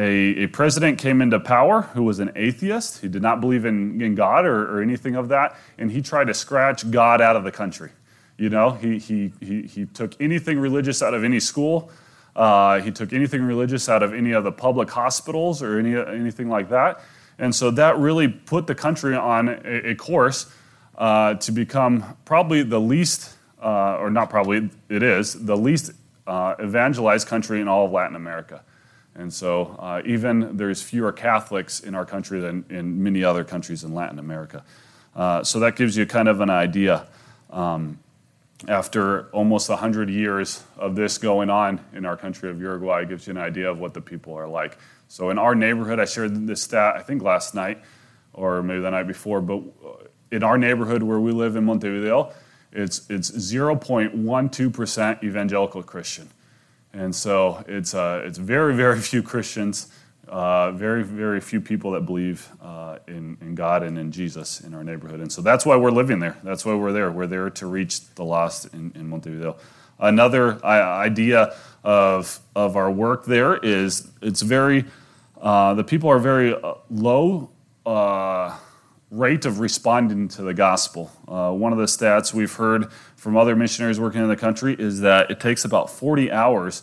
a, 0.00 0.44
a, 0.44 0.46
president 0.46 0.98
came 0.98 1.20
into 1.20 1.38
power 1.38 1.82
who 1.82 2.02
was 2.02 2.20
an 2.20 2.32
atheist. 2.34 3.02
He 3.02 3.08
did 3.08 3.20
not 3.20 3.40
believe 3.40 3.66
in, 3.66 4.00
in 4.00 4.14
God 4.14 4.46
or, 4.46 4.78
or, 4.78 4.82
anything 4.82 5.14
of 5.14 5.28
that, 5.28 5.56
and 5.76 5.90
he 5.90 6.00
tried 6.00 6.28
to 6.28 6.34
scratch 6.34 6.90
God 6.90 7.20
out 7.20 7.36
of 7.36 7.44
the 7.44 7.52
country. 7.52 7.90
You 8.38 8.48
know, 8.48 8.70
he, 8.70 8.98
he, 8.98 9.32
he, 9.40 9.62
he 9.62 9.84
took 9.86 10.18
anything 10.18 10.58
religious 10.58 11.02
out 11.02 11.12
of 11.12 11.22
any 11.22 11.38
school. 11.38 11.90
Uh, 12.34 12.80
he 12.80 12.90
took 12.90 13.12
anything 13.12 13.42
religious 13.42 13.88
out 13.88 14.02
of 14.02 14.14
any 14.14 14.32
of 14.32 14.44
the 14.44 14.52
public 14.52 14.88
hospitals 14.88 15.62
or 15.62 15.78
any, 15.78 15.94
anything 15.94 16.48
like 16.48 16.70
that. 16.70 17.02
And 17.38 17.54
so 17.54 17.70
that 17.72 17.98
really 17.98 18.28
put 18.28 18.66
the 18.66 18.74
country 18.74 19.14
on 19.14 19.48
a, 19.48 19.90
a 19.90 19.94
course 19.94 20.50
uh, 20.96 21.34
to 21.34 21.52
become 21.52 22.16
probably 22.24 22.62
the 22.62 22.80
least, 22.80 23.36
uh, 23.62 23.96
or 23.98 24.10
not 24.10 24.30
probably, 24.30 24.70
it 24.88 25.02
is, 25.02 25.34
the 25.44 25.56
least 25.56 25.92
uh, 26.26 26.54
evangelized 26.62 27.28
country 27.28 27.60
in 27.60 27.68
all 27.68 27.84
of 27.84 27.92
Latin 27.92 28.16
America. 28.16 28.62
And 29.14 29.32
so 29.32 29.76
uh, 29.78 30.02
even 30.04 30.56
there's 30.56 30.82
fewer 30.82 31.12
Catholics 31.12 31.80
in 31.80 31.94
our 31.94 32.06
country 32.06 32.40
than 32.40 32.64
in 32.70 33.02
many 33.02 33.24
other 33.24 33.44
countries 33.44 33.84
in 33.84 33.94
Latin 33.94 34.18
America. 34.18 34.64
Uh, 35.14 35.42
so 35.42 35.60
that 35.60 35.76
gives 35.76 35.96
you 35.96 36.06
kind 36.06 36.28
of 36.28 36.40
an 36.40 36.50
idea. 36.50 37.06
Um, 37.50 37.98
after 38.68 39.28
almost 39.30 39.68
100 39.68 40.10
years 40.10 40.62
of 40.76 40.94
this 40.94 41.18
going 41.18 41.48
on 41.50 41.80
in 41.94 42.04
our 42.04 42.16
country 42.16 42.50
of 42.50 42.60
Uruguay, 42.60 43.02
it 43.02 43.08
gives 43.08 43.26
you 43.26 43.30
an 43.32 43.38
idea 43.38 43.70
of 43.70 43.78
what 43.78 43.94
the 43.94 44.00
people 44.00 44.34
are 44.34 44.48
like. 44.48 44.76
So 45.08 45.30
in 45.30 45.38
our 45.38 45.54
neighborhood, 45.54 45.98
I 45.98 46.04
shared 46.04 46.46
this 46.46 46.62
stat, 46.62 46.96
I 46.96 47.02
think 47.02 47.22
last 47.22 47.54
night 47.54 47.82
or 48.32 48.62
maybe 48.62 48.80
the 48.80 48.90
night 48.90 49.06
before, 49.06 49.40
but 49.40 49.62
in 50.30 50.42
our 50.42 50.56
neighborhood 50.56 51.02
where 51.02 51.18
we 51.18 51.32
live 51.32 51.56
in 51.56 51.64
Montevideo, 51.64 52.32
it's, 52.72 53.08
it's 53.10 53.30
0.12% 53.30 55.24
evangelical 55.24 55.82
Christian. 55.82 56.28
And 56.92 57.14
so 57.14 57.64
it's, 57.68 57.94
uh, 57.94 58.22
it's 58.24 58.38
very, 58.38 58.74
very 58.74 58.98
few 59.00 59.22
Christians, 59.22 59.88
uh, 60.28 60.72
very, 60.72 61.02
very 61.02 61.40
few 61.40 61.60
people 61.60 61.92
that 61.92 62.06
believe 62.06 62.48
uh, 62.62 62.98
in, 63.08 63.36
in 63.40 63.54
God 63.54 63.82
and 63.82 63.98
in 63.98 64.12
Jesus 64.12 64.60
in 64.60 64.74
our 64.74 64.84
neighborhood. 64.84 65.20
And 65.20 65.30
so 65.30 65.42
that's 65.42 65.66
why 65.66 65.76
we're 65.76 65.90
living 65.90 66.18
there. 66.18 66.36
That's 66.42 66.64
why 66.64 66.74
we're 66.74 66.92
there. 66.92 67.10
We're 67.10 67.26
there 67.26 67.50
to 67.50 67.66
reach 67.66 68.14
the 68.14 68.24
lost 68.24 68.72
in, 68.72 68.92
in 68.94 69.08
Montevideo. 69.08 69.56
Another 69.98 70.64
idea 70.64 71.54
of, 71.84 72.40
of 72.56 72.76
our 72.76 72.90
work 72.90 73.26
there 73.26 73.58
is 73.58 74.10
it's 74.22 74.40
very, 74.40 74.84
uh, 75.40 75.74
the 75.74 75.84
people 75.84 76.08
are 76.10 76.18
very 76.18 76.54
uh, 76.54 76.74
low 76.90 77.50
uh, 77.84 78.56
rate 79.10 79.44
of 79.44 79.58
responding 79.58 80.28
to 80.28 80.42
the 80.42 80.54
gospel. 80.54 81.10
Uh, 81.26 81.52
one 81.52 81.72
of 81.72 81.78
the 81.78 81.86
stats 81.86 82.32
we've 82.32 82.54
heard 82.54 82.92
from 83.16 83.36
other 83.36 83.56
missionaries 83.56 83.98
working 83.98 84.22
in 84.22 84.28
the 84.28 84.36
country 84.36 84.76
is 84.78 85.00
that 85.00 85.30
it 85.30 85.40
takes 85.40 85.64
about 85.64 85.90
40 85.90 86.30
hours 86.30 86.82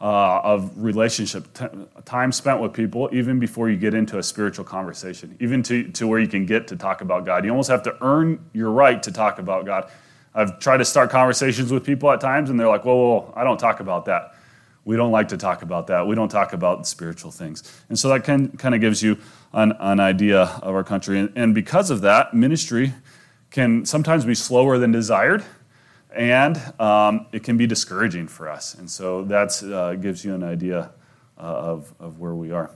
uh, 0.00 0.40
of 0.42 0.72
relationship 0.76 1.52
t- 1.54 1.66
time 2.04 2.30
spent 2.30 2.60
with 2.60 2.72
people 2.72 3.08
even 3.12 3.40
before 3.40 3.68
you 3.70 3.76
get 3.76 3.94
into 3.94 4.18
a 4.18 4.22
spiritual 4.22 4.64
conversation, 4.64 5.36
even 5.40 5.62
to, 5.62 5.90
to 5.92 6.06
where 6.06 6.20
you 6.20 6.28
can 6.28 6.46
get 6.46 6.68
to 6.68 6.76
talk 6.76 7.00
about 7.00 7.24
God. 7.24 7.44
You 7.44 7.50
almost 7.50 7.70
have 7.70 7.82
to 7.84 7.96
earn 8.02 8.44
your 8.52 8.70
right 8.70 9.02
to 9.02 9.10
talk 9.10 9.38
about 9.38 9.64
God. 9.64 9.90
I've 10.34 10.58
tried 10.58 10.78
to 10.78 10.84
start 10.84 11.10
conversations 11.10 11.72
with 11.72 11.84
people 11.84 12.10
at 12.12 12.20
times, 12.20 12.50
and 12.50 12.60
they're 12.60 12.68
like, 12.68 12.84
whoa, 12.84 12.94
whoa, 12.94 13.20
whoa 13.20 13.32
I 13.34 13.42
don't 13.42 13.58
talk 13.58 13.80
about 13.80 14.04
that. 14.04 14.35
We 14.86 14.96
don't 14.96 15.10
like 15.10 15.26
to 15.28 15.36
talk 15.36 15.62
about 15.62 15.88
that. 15.88 16.06
We 16.06 16.14
don't 16.14 16.28
talk 16.28 16.52
about 16.52 16.86
spiritual 16.86 17.32
things. 17.32 17.64
And 17.88 17.98
so 17.98 18.08
that 18.10 18.22
can, 18.22 18.56
kind 18.56 18.72
of 18.72 18.80
gives 18.80 19.02
you 19.02 19.18
an, 19.52 19.72
an 19.80 19.98
idea 19.98 20.42
of 20.42 20.74
our 20.76 20.84
country. 20.84 21.18
And, 21.18 21.32
and 21.34 21.52
because 21.52 21.90
of 21.90 22.02
that, 22.02 22.32
ministry 22.34 22.94
can 23.50 23.84
sometimes 23.84 24.24
be 24.24 24.36
slower 24.36 24.78
than 24.78 24.92
desired, 24.92 25.44
and 26.14 26.56
um, 26.80 27.26
it 27.32 27.42
can 27.42 27.56
be 27.56 27.66
discouraging 27.66 28.28
for 28.28 28.48
us. 28.48 28.76
And 28.76 28.88
so 28.88 29.24
that 29.24 29.60
uh, 29.64 29.96
gives 29.96 30.24
you 30.24 30.36
an 30.36 30.44
idea 30.44 30.92
uh, 31.36 31.42
of, 31.42 31.92
of 31.98 32.20
where 32.20 32.36
we 32.36 32.52
are. 32.52 32.70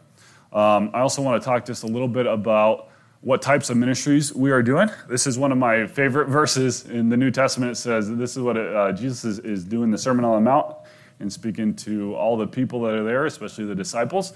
Um, 0.53 0.91
I 0.93 1.01
also 1.01 1.23
want 1.23 1.41
to 1.41 1.45
talk 1.45 1.65
just 1.65 1.85
a 1.85 1.87
little 1.87 2.09
bit 2.09 2.27
about 2.27 2.89
what 3.21 3.41
types 3.41 3.71
of 3.71 3.77
ministries 3.77 4.35
we 4.35 4.51
are 4.51 4.65
doing. 4.65 4.91
This 5.09 5.29
is 5.29 5.39
one 5.39 5.53
of 5.53 5.59
my 5.59 5.87
favorite 5.87 6.27
verses 6.41 6.87
in 6.87 7.09
the 7.09 7.17
New 7.17 7.31
Testament. 7.31 7.71
It 7.71 7.77
says 7.77 8.11
this 8.17 8.37
is 8.37 8.43
what 8.43 8.57
it, 8.57 8.75
uh, 8.75 8.91
Jesus 8.91 9.25
is, 9.25 9.39
is 9.39 9.65
doing 9.65 9.93
the 9.93 9.99
Sermon 9.99 10.25
on 10.25 10.35
the 10.35 10.51
Mount 10.51 10.75
and 11.21 11.33
speaking 11.33 11.75
to 11.77 12.15
all 12.15 12.37
the 12.37 12.47
people 12.47 12.83
that 12.83 12.95
are 12.95 13.05
there, 13.05 13.27
especially 13.27 13.65
the 13.65 13.75
disciples. 13.75 14.33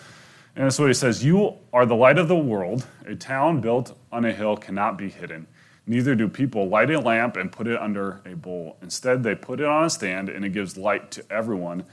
And 0.57 0.65
that's 0.65 0.79
what 0.79 0.89
he 0.89 0.95
says 0.95 1.25
You 1.25 1.55
are 1.73 1.87
the 1.87 1.97
light 1.97 2.19
of 2.19 2.29
the 2.29 2.37
world. 2.37 2.87
A 3.07 3.15
town 3.15 3.61
built 3.61 3.97
on 4.13 4.25
a 4.25 4.33
hill 4.33 4.57
cannot 4.57 4.97
be 4.97 5.09
hidden. 5.09 5.47
Neither 5.87 6.15
do 6.15 6.29
people 6.29 6.69
light 6.69 6.91
a 6.91 6.99
lamp 6.99 7.37
and 7.37 7.53
put 7.53 7.67
it 7.67 7.79
under 7.79 8.23
a 8.25 8.35
bowl. 8.35 8.79
Instead, 8.81 9.23
they 9.23 9.35
put 9.35 9.61
it 9.61 9.67
on 9.67 9.85
a 9.85 9.91
stand, 9.91 10.29
and 10.29 10.45
it 10.45 10.51
gives 10.51 10.79
light 10.79 11.11
to 11.13 11.25
everyone 11.31 11.85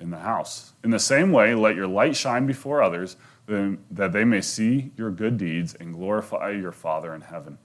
in 0.00 0.10
the 0.10 0.18
house. 0.18 0.72
In 0.82 0.90
the 0.90 0.98
same 0.98 1.30
way, 1.30 1.54
let 1.54 1.76
your 1.76 1.86
light 1.86 2.16
shine 2.16 2.46
before 2.46 2.82
others, 2.82 3.16
that 3.46 4.12
they 4.12 4.24
may 4.24 4.40
see 4.40 4.90
your 4.96 5.10
good 5.10 5.38
deeds 5.38 5.74
and 5.74 5.94
glorify 5.94 6.50
your 6.50 6.72
Father 6.72 7.14
in 7.14 7.20
heaven. 7.20 7.58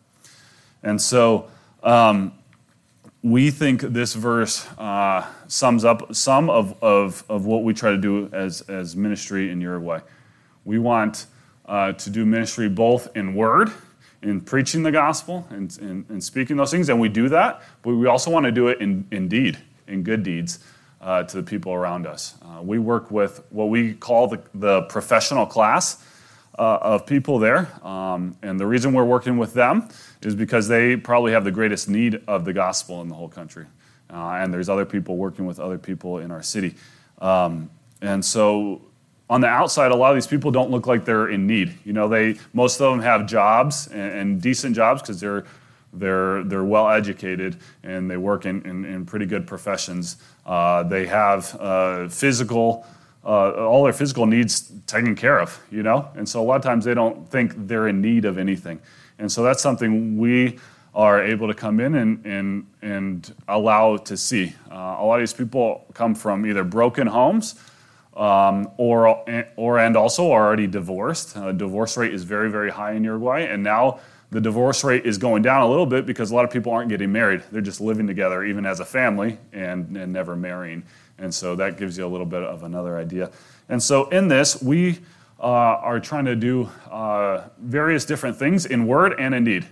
And 0.83 1.01
so, 1.01 1.49
um, 1.81 2.33
we 3.23 3.51
think 3.51 3.81
this 3.81 4.13
verse 4.13 4.67
uh, 4.77 5.25
sums 5.47 5.85
up 5.85 6.15
some 6.15 6.49
of, 6.49 6.81
of, 6.81 7.23
of 7.29 7.45
what 7.45 7.63
we 7.63 7.73
try 7.73 7.91
to 7.91 7.97
do 7.97 8.29
as, 8.31 8.61
as 8.61 8.95
ministry 8.95 9.51
in 9.51 9.61
Uruguay. 9.61 9.99
We 10.65 10.79
want 10.79 11.27
uh, 11.65 11.93
to 11.93 12.09
do 12.09 12.25
ministry 12.25 12.67
both 12.67 13.15
in 13.15 13.35
word, 13.35 13.71
in 14.23 14.41
preaching 14.41 14.83
the 14.83 14.91
gospel, 14.91 15.47
and, 15.49 16.05
and, 16.09 16.23
speaking 16.23 16.57
those 16.57 16.71
things, 16.71 16.89
and 16.89 16.99
we 16.99 17.09
do 17.09 17.29
that, 17.29 17.61
but 17.81 17.95
we 17.95 18.07
also 18.07 18.29
want 18.29 18.45
to 18.45 18.51
do 18.51 18.67
it 18.67 18.81
in, 18.81 19.07
in 19.11 19.27
deed, 19.27 19.57
in 19.87 20.03
good 20.03 20.23
deeds 20.23 20.59
uh, 20.99 21.23
to 21.23 21.37
the 21.37 21.43
people 21.43 21.73
around 21.73 22.05
us. 22.05 22.35
Uh, 22.41 22.61
we 22.61 22.77
work 22.77 23.09
with 23.09 23.43
what 23.49 23.69
we 23.69 23.93
call 23.93 24.27
the, 24.27 24.41
the 24.53 24.81
professional 24.83 25.45
class 25.45 26.03
uh, 26.57 26.79
of 26.81 27.05
people 27.05 27.39
there. 27.39 27.69
Um, 27.85 28.35
and 28.41 28.59
the 28.59 28.67
reason 28.67 28.93
we're 28.93 29.05
working 29.05 29.37
with 29.37 29.53
them 29.53 29.89
is 30.21 30.35
because 30.35 30.67
they 30.67 30.95
probably 30.95 31.31
have 31.31 31.43
the 31.43 31.51
greatest 31.51 31.89
need 31.89 32.21
of 32.27 32.45
the 32.45 32.53
gospel 32.53 33.01
in 33.01 33.07
the 33.07 33.15
whole 33.15 33.29
country. 33.29 33.65
Uh, 34.09 34.39
and 34.41 34.53
there's 34.53 34.69
other 34.69 34.85
people 34.85 35.17
working 35.17 35.45
with 35.45 35.59
other 35.59 35.77
people 35.77 36.17
in 36.17 36.31
our 36.31 36.43
city. 36.43 36.75
Um, 37.19 37.69
and 38.01 38.23
so 38.23 38.81
on 39.29 39.39
the 39.39 39.47
outside, 39.47 39.91
a 39.91 39.95
lot 39.95 40.09
of 40.09 40.17
these 40.17 40.27
people 40.27 40.51
don't 40.51 40.71
look 40.71 40.87
like 40.87 41.05
they're 41.05 41.29
in 41.29 41.47
need. 41.47 41.73
You 41.85 41.93
know, 41.93 42.09
they 42.09 42.37
most 42.53 42.81
of 42.81 42.91
them 42.91 43.01
have 43.01 43.25
jobs 43.25 43.87
and, 43.87 44.11
and 44.11 44.41
decent 44.41 44.75
jobs 44.75 45.01
because 45.01 45.21
they're 45.21 45.45
they're 45.93 46.43
they're 46.43 46.65
well 46.65 46.89
educated 46.89 47.57
and 47.83 48.09
they 48.09 48.17
work 48.17 48.45
in, 48.45 48.61
in, 48.65 48.83
in 48.83 49.05
pretty 49.05 49.25
good 49.25 49.47
professions. 49.47 50.17
Uh, 50.45 50.83
they 50.83 51.05
have 51.05 51.55
uh, 51.59 52.09
physical 52.09 52.85
uh, 53.23 53.51
all 53.51 53.83
their 53.83 53.93
physical 53.93 54.25
needs 54.25 54.71
taken 54.87 55.15
care 55.15 55.39
of, 55.39 55.61
you 55.71 55.83
know? 55.83 56.09
And 56.15 56.27
so 56.27 56.41
a 56.41 56.45
lot 56.45 56.55
of 56.55 56.63
times 56.63 56.85
they 56.85 56.93
don't 56.93 57.29
think 57.29 57.53
they're 57.67 57.87
in 57.87 58.01
need 58.01 58.25
of 58.25 58.37
anything. 58.37 58.79
And 59.19 59.31
so 59.31 59.43
that's 59.43 59.61
something 59.61 60.17
we 60.17 60.57
are 60.93 61.23
able 61.23 61.47
to 61.47 61.53
come 61.53 61.79
in 61.79 61.95
and, 61.95 62.25
and, 62.25 62.67
and 62.81 63.33
allow 63.47 63.97
to 63.97 64.17
see. 64.17 64.53
Uh, 64.69 64.97
a 64.99 65.05
lot 65.05 65.15
of 65.15 65.21
these 65.21 65.33
people 65.33 65.85
come 65.93 66.15
from 66.15 66.45
either 66.45 66.63
broken 66.63 67.07
homes 67.07 67.55
um, 68.15 68.69
or, 68.77 69.23
or 69.55 69.79
and 69.79 69.95
also 69.95 70.31
are 70.31 70.45
already 70.45 70.67
divorced. 70.67 71.37
Uh, 71.37 71.51
divorce 71.51 71.95
rate 71.95 72.13
is 72.13 72.23
very, 72.23 72.49
very 72.49 72.71
high 72.71 72.93
in 72.93 73.03
Uruguay. 73.03 73.41
And 73.41 73.63
now 73.63 73.99
the 74.31 74.41
divorce 74.41 74.83
rate 74.83 75.05
is 75.05 75.17
going 75.17 75.43
down 75.43 75.61
a 75.61 75.67
little 75.67 75.85
bit 75.85 76.05
because 76.05 76.31
a 76.31 76.35
lot 76.35 76.43
of 76.43 76.51
people 76.51 76.73
aren't 76.73 76.89
getting 76.89 77.11
married. 77.11 77.43
They're 77.51 77.61
just 77.61 77.79
living 77.79 78.07
together, 78.07 78.43
even 78.43 78.65
as 78.65 78.79
a 78.79 78.85
family, 78.85 79.37
and, 79.53 79.95
and 79.95 80.11
never 80.11 80.35
marrying. 80.35 80.83
And 81.21 81.33
so 81.33 81.55
that 81.55 81.77
gives 81.77 81.97
you 81.97 82.05
a 82.05 82.09
little 82.09 82.25
bit 82.25 82.43
of 82.43 82.63
another 82.63 82.97
idea. 82.97 83.31
And 83.69 83.81
so 83.81 84.09
in 84.09 84.27
this, 84.27 84.61
we 84.61 84.99
uh, 85.39 85.43
are 85.43 85.99
trying 85.99 86.25
to 86.25 86.35
do 86.35 86.69
uh, 86.89 87.47
various 87.59 88.05
different 88.05 88.37
things 88.37 88.65
in 88.65 88.87
word 88.87 89.13
and 89.19 89.33
in 89.33 89.43
deed. 89.43 89.67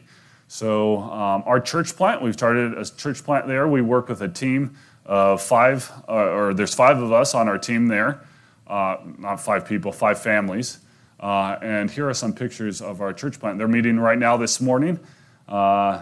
So 0.47 0.99
um, 1.01 1.43
our 1.45 1.59
church 1.59 1.95
plant, 1.95 2.21
we've 2.21 2.33
started 2.33 2.77
a 2.77 2.85
church 2.85 3.23
plant 3.23 3.47
there. 3.47 3.67
We 3.67 3.81
work 3.81 4.09
with 4.09 4.21
a 4.21 4.27
team 4.27 4.77
of 5.05 5.41
five, 5.41 5.91
uh, 6.07 6.13
or 6.13 6.53
there's 6.53 6.73
five 6.73 6.99
of 6.99 7.11
us 7.11 7.35
on 7.35 7.47
our 7.47 7.57
team 7.57 7.87
there. 7.87 8.21
Uh, 8.67 8.97
not 9.17 9.41
five 9.41 9.65
people, 9.65 9.91
five 9.91 10.19
families. 10.19 10.79
Uh, 11.19 11.57
and 11.61 11.91
here 11.91 12.07
are 12.07 12.13
some 12.13 12.33
pictures 12.33 12.81
of 12.81 13.01
our 13.01 13.11
church 13.11 13.39
plant. 13.39 13.57
They're 13.57 13.67
meeting 13.67 13.99
right 13.99 14.17
now 14.17 14.37
this 14.37 14.61
morning. 14.61 14.99
Uh, 15.47 16.01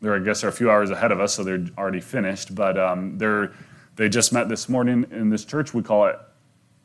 they're, 0.00 0.16
I 0.16 0.18
guess, 0.20 0.44
are 0.44 0.48
a 0.48 0.52
few 0.52 0.70
hours 0.70 0.90
ahead 0.90 1.12
of 1.12 1.20
us, 1.20 1.34
so 1.34 1.42
they're 1.42 1.64
already 1.76 2.00
finished. 2.00 2.54
But 2.54 2.78
um, 2.78 3.18
they're 3.18 3.52
they 3.96 4.08
just 4.08 4.32
met 4.32 4.48
this 4.48 4.68
morning 4.68 5.06
in 5.10 5.30
this 5.30 5.44
church. 5.44 5.72
We 5.72 5.82
call 5.82 6.06
it 6.06 6.18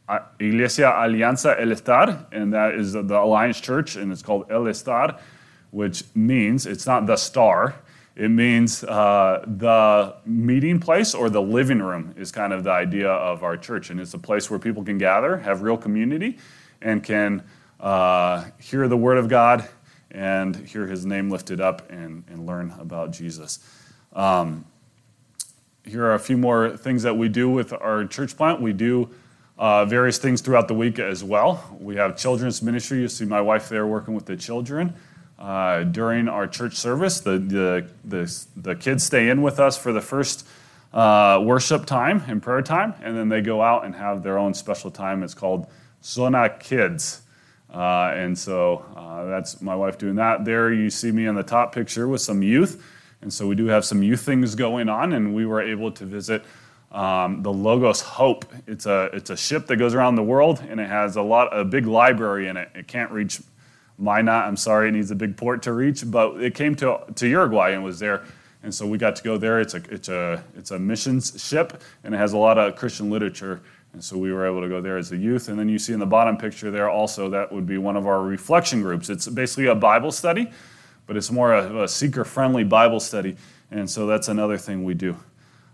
uh, 0.07 0.19
Iglesia 0.39 0.91
Alianza 0.91 1.59
El 1.59 1.67
Estar, 1.67 2.25
and 2.31 2.53
that 2.53 2.75
is 2.75 2.93
the 2.93 3.19
Alliance 3.19 3.59
Church, 3.61 3.95
and 3.95 4.11
it's 4.11 4.21
called 4.21 4.45
El 4.49 4.63
Estar, 4.63 5.19
which 5.71 6.03
means 6.15 6.65
it's 6.65 6.85
not 6.85 7.05
the 7.05 7.15
star. 7.15 7.75
It 8.15 8.29
means 8.29 8.83
uh, 8.83 9.45
the 9.47 10.15
meeting 10.25 10.79
place 10.79 11.13
or 11.15 11.29
the 11.29 11.41
living 11.41 11.79
room 11.79 12.13
is 12.17 12.33
kind 12.33 12.51
of 12.51 12.65
the 12.65 12.71
idea 12.71 13.09
of 13.09 13.43
our 13.43 13.55
church. 13.55 13.91
And 13.91 13.99
it's 13.99 14.13
a 14.13 14.19
place 14.19 14.49
where 14.49 14.59
people 14.59 14.83
can 14.83 14.97
gather, 14.97 15.37
have 15.37 15.61
real 15.61 15.77
community, 15.77 16.37
and 16.81 17.01
can 17.01 17.43
uh, 17.79 18.43
hear 18.59 18.89
the 18.89 18.97
Word 18.97 19.19
of 19.19 19.29
God 19.29 19.67
and 20.11 20.53
hear 20.67 20.85
His 20.85 21.05
name 21.05 21.29
lifted 21.29 21.61
up 21.61 21.89
and, 21.89 22.25
and 22.27 22.45
learn 22.45 22.73
about 22.77 23.11
Jesus. 23.13 23.59
Um, 24.11 24.65
here 25.85 26.05
are 26.05 26.13
a 26.13 26.19
few 26.19 26.37
more 26.37 26.77
things 26.77 27.03
that 27.03 27.17
we 27.17 27.29
do 27.29 27.49
with 27.49 27.73
our 27.73 28.05
church 28.05 28.35
plant. 28.37 28.61
We 28.61 28.73
do 28.73 29.09
uh, 29.57 29.85
various 29.85 30.17
things 30.17 30.41
throughout 30.41 30.67
the 30.67 30.73
week 30.73 30.99
as 30.99 31.23
well. 31.23 31.77
We 31.79 31.95
have 31.95 32.17
children's 32.17 32.61
ministry. 32.61 33.01
You 33.01 33.07
see 33.07 33.25
my 33.25 33.41
wife 33.41 33.69
there 33.69 33.85
working 33.87 34.13
with 34.13 34.25
the 34.25 34.37
children. 34.37 34.93
uh, 35.39 35.83
during 35.83 36.27
our 36.27 36.47
church 36.47 36.75
service. 36.75 37.21
The, 37.21 37.39
the, 37.39 37.87
the, 38.03 38.45
the, 38.57 38.75
kids 38.75 39.03
stay 39.03 39.29
in 39.29 39.41
with 39.41 39.59
us 39.59 39.77
for 39.77 39.93
the 39.93 40.01
first 40.01 40.45
uh, 40.93 41.41
worship 41.43 41.85
time 41.85 42.23
and 42.27 42.43
prayer 42.43 42.61
time, 42.61 42.93
and 43.01 43.17
then 43.17 43.29
they 43.29 43.41
go 43.41 43.61
out 43.61 43.85
and 43.85 43.95
have 43.95 44.21
their 44.21 44.37
own 44.37 44.53
special 44.53 44.91
time. 44.91 45.23
It's 45.23 45.33
called 45.33 45.67
Zona 46.03 46.49
Kids. 46.49 47.21
Uh, 47.73 48.11
and 48.15 48.37
so 48.37 48.83
uh, 48.95 49.25
that's 49.25 49.61
my 49.61 49.75
wife 49.75 49.97
doing 49.97 50.15
that. 50.15 50.43
There 50.43 50.73
you 50.73 50.89
see 50.89 51.11
me 51.11 51.25
in 51.25 51.35
the 51.35 51.43
top 51.43 51.73
picture 51.73 52.07
with 52.07 52.21
some 52.21 52.43
youth. 52.43 52.83
And 53.21 53.33
so 53.33 53.47
we 53.47 53.55
do 53.55 53.65
have 53.67 53.83
some 53.83 54.01
youth 54.01 54.21
things 54.21 54.55
going 54.55 54.89
on, 54.89 55.13
and 55.13 55.35
we 55.35 55.45
were 55.45 55.61
able 55.61 55.91
to 55.91 56.05
visit 56.05 56.43
um, 56.91 57.43
the 57.43 57.51
Logos 57.51 58.01
Hope. 58.01 58.45
It's 58.65 58.85
a, 58.85 59.09
it's 59.13 59.29
a 59.29 59.37
ship 59.37 59.67
that 59.67 59.75
goes 59.75 59.93
around 59.93 60.15
the 60.15 60.23
world, 60.23 60.63
and 60.69 60.79
it 60.79 60.87
has 60.87 61.17
a, 61.17 61.21
lot, 61.21 61.55
a 61.57 61.65
big 61.65 61.85
library 61.85 62.47
in 62.47 62.57
it. 62.57 62.69
It 62.73 62.87
can't 62.87 63.11
reach 63.11 63.41
Minot. 63.97 64.45
I'm 64.45 64.57
sorry, 64.57 64.87
it 64.87 64.93
needs 64.93 65.11
a 65.11 65.15
big 65.15 65.35
port 65.35 65.61
to 65.63 65.73
reach, 65.73 66.09
but 66.09 66.41
it 66.41 66.55
came 66.55 66.75
to, 66.75 67.01
to 67.15 67.27
Uruguay 67.27 67.73
and 67.73 67.83
was 67.83 67.99
there. 67.99 68.23
And 68.63 68.73
so 68.73 68.85
we 68.87 68.97
got 68.97 69.15
to 69.17 69.23
go 69.23 69.37
there. 69.37 69.59
It's 69.59 69.73
a, 69.73 69.81
it's, 69.89 70.09
a, 70.09 70.43
it's 70.57 70.71
a 70.71 70.79
missions 70.79 71.41
ship, 71.41 71.81
and 72.03 72.15
it 72.15 72.17
has 72.17 72.33
a 72.33 72.37
lot 72.37 72.57
of 72.57 72.75
Christian 72.75 73.09
literature. 73.09 73.61
And 73.93 74.03
so 74.03 74.17
we 74.17 74.31
were 74.31 74.45
able 74.45 74.61
to 74.61 74.69
go 74.69 74.81
there 74.81 74.97
as 74.97 75.11
a 75.11 75.17
youth. 75.17 75.49
And 75.49 75.57
then 75.57 75.67
you 75.67 75.79
see 75.79 75.93
in 75.93 75.99
the 75.99 76.05
bottom 76.05 76.37
picture 76.37 76.69
there 76.71 76.89
also, 76.89 77.29
that 77.29 77.51
would 77.51 77.65
be 77.65 77.77
one 77.77 77.97
of 77.97 78.05
our 78.05 78.21
reflection 78.21 78.81
groups. 78.81 79.09
It's 79.09 79.27
basically 79.27 79.67
a 79.67 79.75
Bible 79.75 80.11
study, 80.11 80.51
but 81.09 81.17
it's 81.17 81.31
more 81.31 81.55
of 81.55 81.75
a 81.75 81.87
seeker 81.87 82.23
friendly 82.23 82.63
Bible 82.63 82.99
study. 82.99 83.35
And 83.71 83.89
so 83.89 84.05
that's 84.05 84.27
another 84.27 84.59
thing 84.59 84.83
we 84.83 84.93
do 84.93 85.17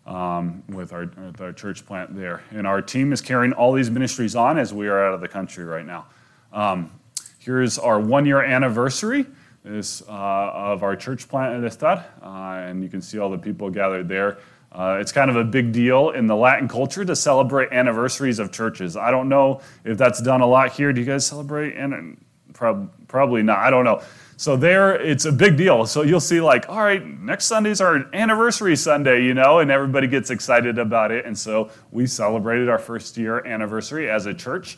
um, 0.06 0.64
with, 0.70 0.94
our, 0.94 1.08
with 1.08 1.42
our 1.42 1.52
church 1.52 1.86
plant 1.86 2.16
there. 2.16 2.42
And 2.52 2.66
our 2.66 2.82
team 2.82 3.12
is 3.12 3.20
carrying 3.20 3.52
all 3.52 3.74
these 3.74 3.92
ministries 3.92 4.34
on 4.38 4.58
as 4.58 4.74
we 4.74 4.88
are 4.88 5.06
out 5.06 5.14
of 5.14 5.20
the 5.20 5.28
country 5.28 5.66
right 5.66 5.86
now. 5.86 6.06
Um, 6.54 6.90
here's 7.38 7.78
our 7.78 8.00
one 8.00 8.26
year 8.26 8.42
anniversary 8.42 9.26
is, 9.66 10.04
uh, 10.08 10.12
of 10.14 10.84
our 10.84 10.96
church 10.96 11.28
plant 11.28 11.62
at 11.62 11.70
Estar, 11.70 12.06
uh, 12.24 12.70
and 12.70 12.82
you 12.82 12.88
can 12.88 13.02
see 13.02 13.20
all 13.20 13.30
the 13.30 13.38
people 13.38 13.70
gathered 13.70 14.08
there. 14.08 14.38
Uh, 14.72 15.00
it's 15.02 15.12
kind 15.12 15.30
of 15.30 15.36
a 15.36 15.44
big 15.44 15.74
deal 15.74 16.12
in 16.12 16.28
the 16.28 16.36
Latin 16.36 16.70
culture 16.70 17.04
to 17.04 17.14
celebrate 17.14 17.74
anniversaries 17.74 18.40
of 18.40 18.54
churches. 18.54 18.96
I 18.96 19.12
don't 19.12 19.28
know 19.28 19.60
if 19.84 19.98
that's 19.98 20.22
done 20.22 20.40
a 20.40 20.48
lot 20.48 20.72
here. 20.72 20.94
Do 20.94 21.02
you 21.02 21.06
guys 21.06 21.28
celebrate? 21.28 21.76
And 21.76 22.24
prob- 22.54 22.90
probably 23.10 23.44
not. 23.44 23.60
I 23.60 23.70
don't 23.70 23.84
know. 23.84 24.02
So 24.38 24.58
there, 24.58 25.00
it's 25.00 25.24
a 25.24 25.32
big 25.32 25.56
deal. 25.56 25.86
So 25.86 26.02
you'll 26.02 26.20
see, 26.20 26.42
like, 26.42 26.68
all 26.68 26.84
right, 26.84 27.06
next 27.22 27.46
Sunday's 27.46 27.80
our 27.80 28.06
anniversary 28.14 28.76
Sunday, 28.76 29.24
you 29.24 29.34
know, 29.34 29.60
and 29.60 29.72
everybody 29.72 30.08
gets 30.08 30.30
excited 30.30 30.78
about 30.78 31.12
it. 31.12 31.26
And 31.26 31.38
so 31.38 31.70
we 31.92 32.06
celebrated 32.06 32.68
our 32.68 32.80
first 32.80 33.18
year 33.18 33.46
anniversary 33.46 34.10
as 34.10 34.26
a 34.26 34.34
church, 34.34 34.78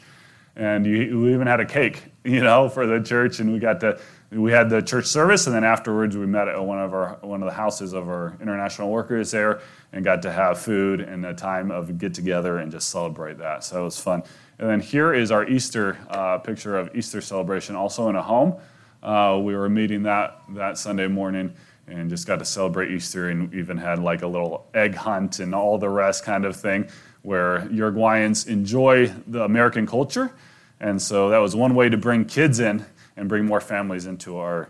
and 0.56 0.86
you, 0.86 1.20
we 1.20 1.34
even 1.34 1.48
had 1.48 1.60
a 1.60 1.66
cake, 1.66 2.04
you 2.24 2.42
know, 2.42 2.70
for 2.70 2.86
the 2.86 3.02
church, 3.02 3.40
and 3.40 3.52
we 3.52 3.60
got 3.60 3.80
to 3.82 4.00
we 4.30 4.52
had 4.52 4.70
the 4.70 4.82
church 4.82 5.06
service, 5.06 5.48
and 5.48 5.56
then 5.56 5.64
afterwards 5.64 6.18
we 6.18 6.26
met 6.26 6.50
at 6.50 6.62
one 6.62 6.80
of 6.80 6.94
our 6.94 7.18
one 7.22 7.42
of 7.42 7.48
the 7.48 7.56
houses 7.56 7.94
of 7.94 8.10
our 8.10 8.38
international 8.42 8.92
workers 8.92 9.32
there, 9.32 9.62
and 9.94 10.04
got 10.04 10.22
to 10.22 10.32
have 10.32 10.60
food 10.60 11.00
and 11.00 11.26
a 11.26 11.34
time 11.34 11.72
of 11.72 11.98
get 11.98 12.14
together 12.14 12.58
and 12.58 12.72
just 12.72 12.90
celebrate 12.90 13.38
that. 13.38 13.64
So 13.64 13.82
it 13.82 13.84
was 13.86 14.00
fun. 14.00 14.24
And 14.60 14.70
then 14.70 14.82
here 14.82 15.14
is 15.14 15.32
our 15.32 15.48
Easter 15.48 15.98
uh, 16.10 16.40
picture 16.40 16.78
of 16.78 16.94
Easter 16.96 17.22
celebration, 17.22 17.76
also 17.76 18.10
in 18.10 18.16
a 18.16 18.22
home. 18.22 18.56
Uh, 19.02 19.40
we 19.42 19.56
were 19.56 19.70
meeting 19.70 20.04
that 20.04 20.42
that 20.50 20.78
Sunday 20.78 21.08
morning 21.08 21.54
and 21.88 22.10
just 22.10 22.28
got 22.28 22.40
to 22.40 22.46
celebrate 22.46 22.92
Easter, 22.92 23.30
and 23.30 23.54
even 23.54 23.78
had 23.78 24.00
like 24.00 24.22
a 24.22 24.28
little 24.28 24.68
egg 24.74 24.96
hunt 24.96 25.40
and 25.40 25.56
all 25.56 25.78
the 25.78 25.90
rest 25.90 26.26
kind 26.26 26.44
of 26.46 26.56
thing, 26.56 26.90
where 27.22 27.62
Uruguayans 27.68 28.48
enjoy 28.48 29.08
the 29.28 29.44
American 29.44 29.88
culture, 29.88 30.32
and 30.80 31.02
so 31.02 31.30
that 31.30 31.38
was 31.38 31.56
one 31.56 31.76
way 31.76 31.90
to 31.90 31.98
bring 31.98 32.26
kids 32.26 32.60
in 32.60 32.86
and 33.16 33.30
bring 33.30 33.46
more 33.46 33.62
families 33.62 34.06
into 34.06 34.38
our 34.38 34.70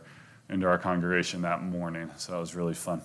into 0.49 0.67
our 0.67 0.77
congregation 0.77 1.41
that 1.41 1.61
morning. 1.61 2.09
So 2.17 2.33
that 2.33 2.39
was 2.39 2.55
really 2.55 2.73
fun. 2.73 3.01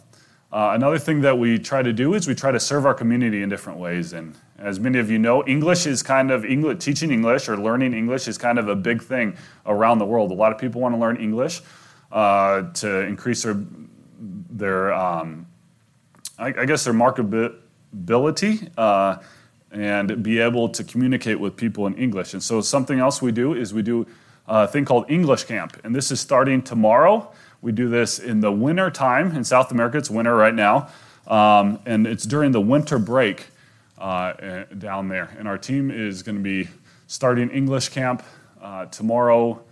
Uh, 0.52 0.72
another 0.74 0.98
thing 0.98 1.22
that 1.22 1.38
we 1.38 1.58
try 1.58 1.82
to 1.82 1.92
do 1.94 2.12
is 2.14 2.28
we 2.28 2.34
try 2.34 2.50
to 2.50 2.60
serve 2.60 2.84
our 2.84 2.92
community 2.92 3.42
in 3.42 3.48
different 3.48 3.78
ways. 3.78 4.12
And 4.12 4.34
as 4.62 4.78
many 4.78 4.98
of 4.98 5.10
you 5.10 5.18
know, 5.18 5.44
English 5.44 5.86
is 5.86 6.02
kind 6.02 6.30
of 6.30 6.44
English, 6.44 6.84
teaching 6.84 7.10
English 7.10 7.48
or 7.48 7.56
learning 7.56 7.94
English 7.94 8.28
is 8.28 8.38
kind 8.38 8.58
of 8.58 8.68
a 8.68 8.76
big 8.76 9.02
thing 9.02 9.36
around 9.66 9.98
the 9.98 10.06
world. 10.06 10.30
A 10.30 10.34
lot 10.34 10.52
of 10.52 10.58
people 10.58 10.80
want 10.80 10.94
to 10.94 11.00
learn 11.00 11.16
English 11.16 11.60
uh, 12.12 12.62
to 12.74 13.00
increase 13.00 13.42
their 13.42 13.56
their 14.50 14.94
um, 14.94 15.46
I, 16.38 16.48
I, 16.48 16.64
guess 16.64 16.84
their 16.84 16.94
marketability. 16.94 18.70
Uh, 18.78 19.16
and 19.72 20.22
be 20.22 20.38
able 20.38 20.68
to 20.68 20.84
communicate 20.84 21.40
with 21.40 21.56
people 21.56 21.86
in 21.86 21.94
English. 21.94 22.34
And 22.34 22.42
so, 22.42 22.60
something 22.60 22.98
else 22.98 23.22
we 23.22 23.32
do 23.32 23.54
is 23.54 23.72
we 23.72 23.80
do 23.80 24.06
a 24.46 24.68
thing 24.68 24.84
called 24.84 25.10
English 25.10 25.44
Camp. 25.44 25.80
And 25.82 25.94
this 25.94 26.10
is 26.10 26.20
starting 26.20 26.60
tomorrow. 26.60 27.32
We 27.62 27.72
do 27.72 27.88
this 27.88 28.18
in 28.18 28.40
the 28.40 28.52
winter 28.52 28.90
time 28.90 29.34
in 29.34 29.44
South 29.44 29.70
America. 29.70 29.96
It's 29.96 30.10
winter 30.10 30.36
right 30.36 30.54
now. 30.54 30.90
Um, 31.26 31.80
and 31.86 32.06
it's 32.06 32.24
during 32.24 32.52
the 32.52 32.60
winter 32.60 32.98
break 32.98 33.46
uh, 34.02 34.34
eh, 34.38 34.64
down 34.78 35.08
there. 35.08 35.34
And 35.38 35.46
our 35.46 35.56
team 35.56 35.90
is 35.90 36.22
going 36.22 36.36
to 36.36 36.42
be 36.42 36.68
starting 37.06 37.50
English 37.50 37.90
Camp 37.90 38.22
uh, 38.60 38.86
tomorrow. 38.86 39.62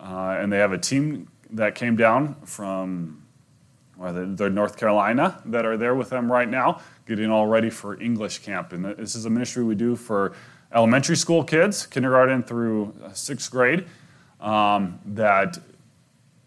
Uh, 0.00 0.36
and 0.40 0.50
they 0.50 0.58
have 0.58 0.72
a 0.72 0.78
team 0.78 1.28
that 1.50 1.74
came 1.74 1.94
down 1.94 2.34
from 2.44 3.22
well, 3.98 4.12
they're 4.12 4.50
North 4.50 4.76
Carolina 4.76 5.40
that 5.46 5.64
are 5.64 5.76
there 5.76 5.94
with 5.94 6.10
them 6.10 6.30
right 6.30 6.48
now, 6.48 6.80
getting 7.06 7.30
all 7.30 7.46
ready 7.46 7.70
for 7.70 8.00
English 8.00 8.40
Camp. 8.40 8.72
And 8.72 8.84
this 8.84 9.14
is 9.14 9.24
a 9.24 9.30
ministry 9.30 9.64
we 9.64 9.74
do 9.74 9.96
for 9.96 10.34
elementary 10.74 11.16
school 11.16 11.42
kids, 11.42 11.86
kindergarten 11.86 12.42
through 12.42 12.94
sixth 13.14 13.50
grade 13.50 13.86
um, 14.40 14.98
that 15.06 15.58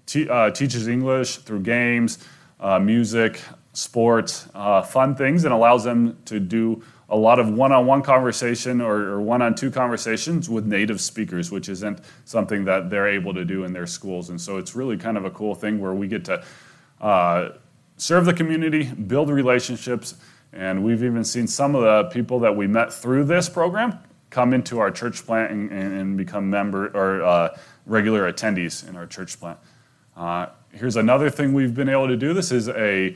te- 0.06 0.30
uh, 0.30 0.52
teaches 0.52 0.88
English 0.88 1.38
through 1.38 1.62
games, 1.62 2.20
uh, 2.60 2.78
music, 2.78 3.42
sports, 3.74 4.48
uh, 4.54 4.84
fun 4.84 5.16
things, 5.16 5.44
and 5.44 5.54
allows 5.54 5.84
them 5.84 6.18
to 6.26 6.40
do 6.40 6.84
a 7.10 7.18
lot 7.18 7.40
of 7.40 7.50
one 7.50 7.72
on 7.72 7.86
one 7.86 8.02
conversation 8.02 8.82
or 8.82 9.20
one 9.20 9.42
on 9.42 9.56
two 9.56 9.72
conversations 9.72 10.50
with 10.50 10.66
native 10.66 11.02
speakers, 11.02 11.52
which 11.52 11.68
isn't 11.70 12.00
something 12.26 12.66
that 12.66 12.90
they're 12.90 13.08
able 13.08 13.34
to 13.34 13.44
do 13.44 13.64
in 13.64 13.74
their 13.74 13.88
schools. 13.88 14.30
And 14.30 14.40
so 14.40 14.58
it's 14.58 14.76
really 14.76 14.98
kind 14.98 15.18
of 15.18 15.26
a 15.26 15.32
cool 15.32 15.56
thing 15.56 15.80
where 15.80 15.94
we 15.94 16.08
get 16.08 16.26
to 16.26 16.44
uh, 17.02 17.50
serve 17.98 18.26
the 18.26 18.34
community, 18.34 18.84
build 18.84 19.30
relationships, 19.30 20.16
and 20.54 20.84
we've 20.84 21.04
even 21.04 21.24
seen 21.24 21.48
some 21.48 21.76
of 21.76 21.82
the 21.82 22.10
people 22.12 22.40
that 22.40 22.56
we 22.56 22.68
met 22.68 22.94
through 22.94 23.26
this 23.26 23.50
program 23.50 24.00
come 24.30 24.54
into 24.54 24.80
our 24.80 24.92
church 24.92 25.26
plant 25.26 25.52
and, 25.52 25.72
and 25.72 26.18
become 26.18 26.50
member 26.50 26.88
or 26.96 27.24
uh, 27.24 27.58
regular 27.86 28.32
attendees 28.32 28.88
in 28.88 28.96
our 28.96 29.08
church 29.08 29.40
plant. 29.40 29.58
Uh, 30.16 30.48
here's 30.72 30.96
another 30.96 31.30
thing 31.30 31.54
we've 31.54 31.74
been 31.74 31.90
able 31.90 32.08
to 32.08 32.18
do. 32.18 32.34
This 32.34 32.52
is 32.52 32.70
a 32.70 33.16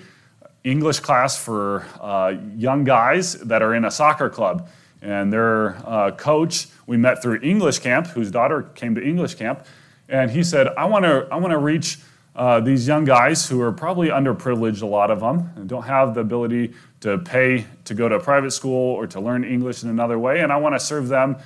English 0.64 1.02
class 1.02 1.38
for 1.38 1.86
uh, 2.00 2.34
young 2.56 2.84
guys 2.84 3.34
that 3.34 3.62
are 3.62 3.74
in 3.76 3.86
a 3.86 3.92
soccer 3.92 4.30
club. 4.30 4.70
And 5.02 5.34
their 5.34 5.76
uh, 5.86 6.12
coach, 6.12 6.68
we 6.88 6.96
met 6.96 7.22
through 7.22 7.40
English 7.42 7.80
camp, 7.80 8.08
whose 8.08 8.32
daughter 8.32 8.64
came 8.64 8.96
to 8.96 9.04
English 9.04 9.36
camp, 9.36 9.66
and 10.08 10.32
he 10.32 10.44
said, 10.44 10.68
I 10.78 10.86
want 10.86 11.04
to 11.04 11.28
I 11.32 11.38
wanna 11.38 11.58
reach 11.58 12.00
uh, 12.36 12.60
these 12.62 12.88
young 12.88 13.04
guys 13.04 13.48
who 13.48 13.62
are 13.62 13.72
probably 13.72 14.08
underprivileged, 14.08 14.82
a 14.82 14.86
lot 14.86 15.12
of 15.12 15.20
them, 15.20 15.52
and 15.56 15.68
don't 15.68 15.84
have 15.84 16.16
the 16.16 16.22
ability 16.22 16.74
to 17.02 17.18
pay 17.20 17.66
to 17.86 17.94
go 17.94 18.08
to 18.08 18.16
a 18.16 18.20
private 18.20 18.52
school 18.52 18.94
or 18.96 19.06
to 19.08 19.20
learn 19.20 19.44
English 19.44 19.84
in 19.84 19.90
another 19.90 20.18
way. 20.18 20.40
And 20.40 20.52
I 20.52 20.58
want 20.58 20.76
to 20.76 20.80
serve 20.80 21.10
them 21.10 21.38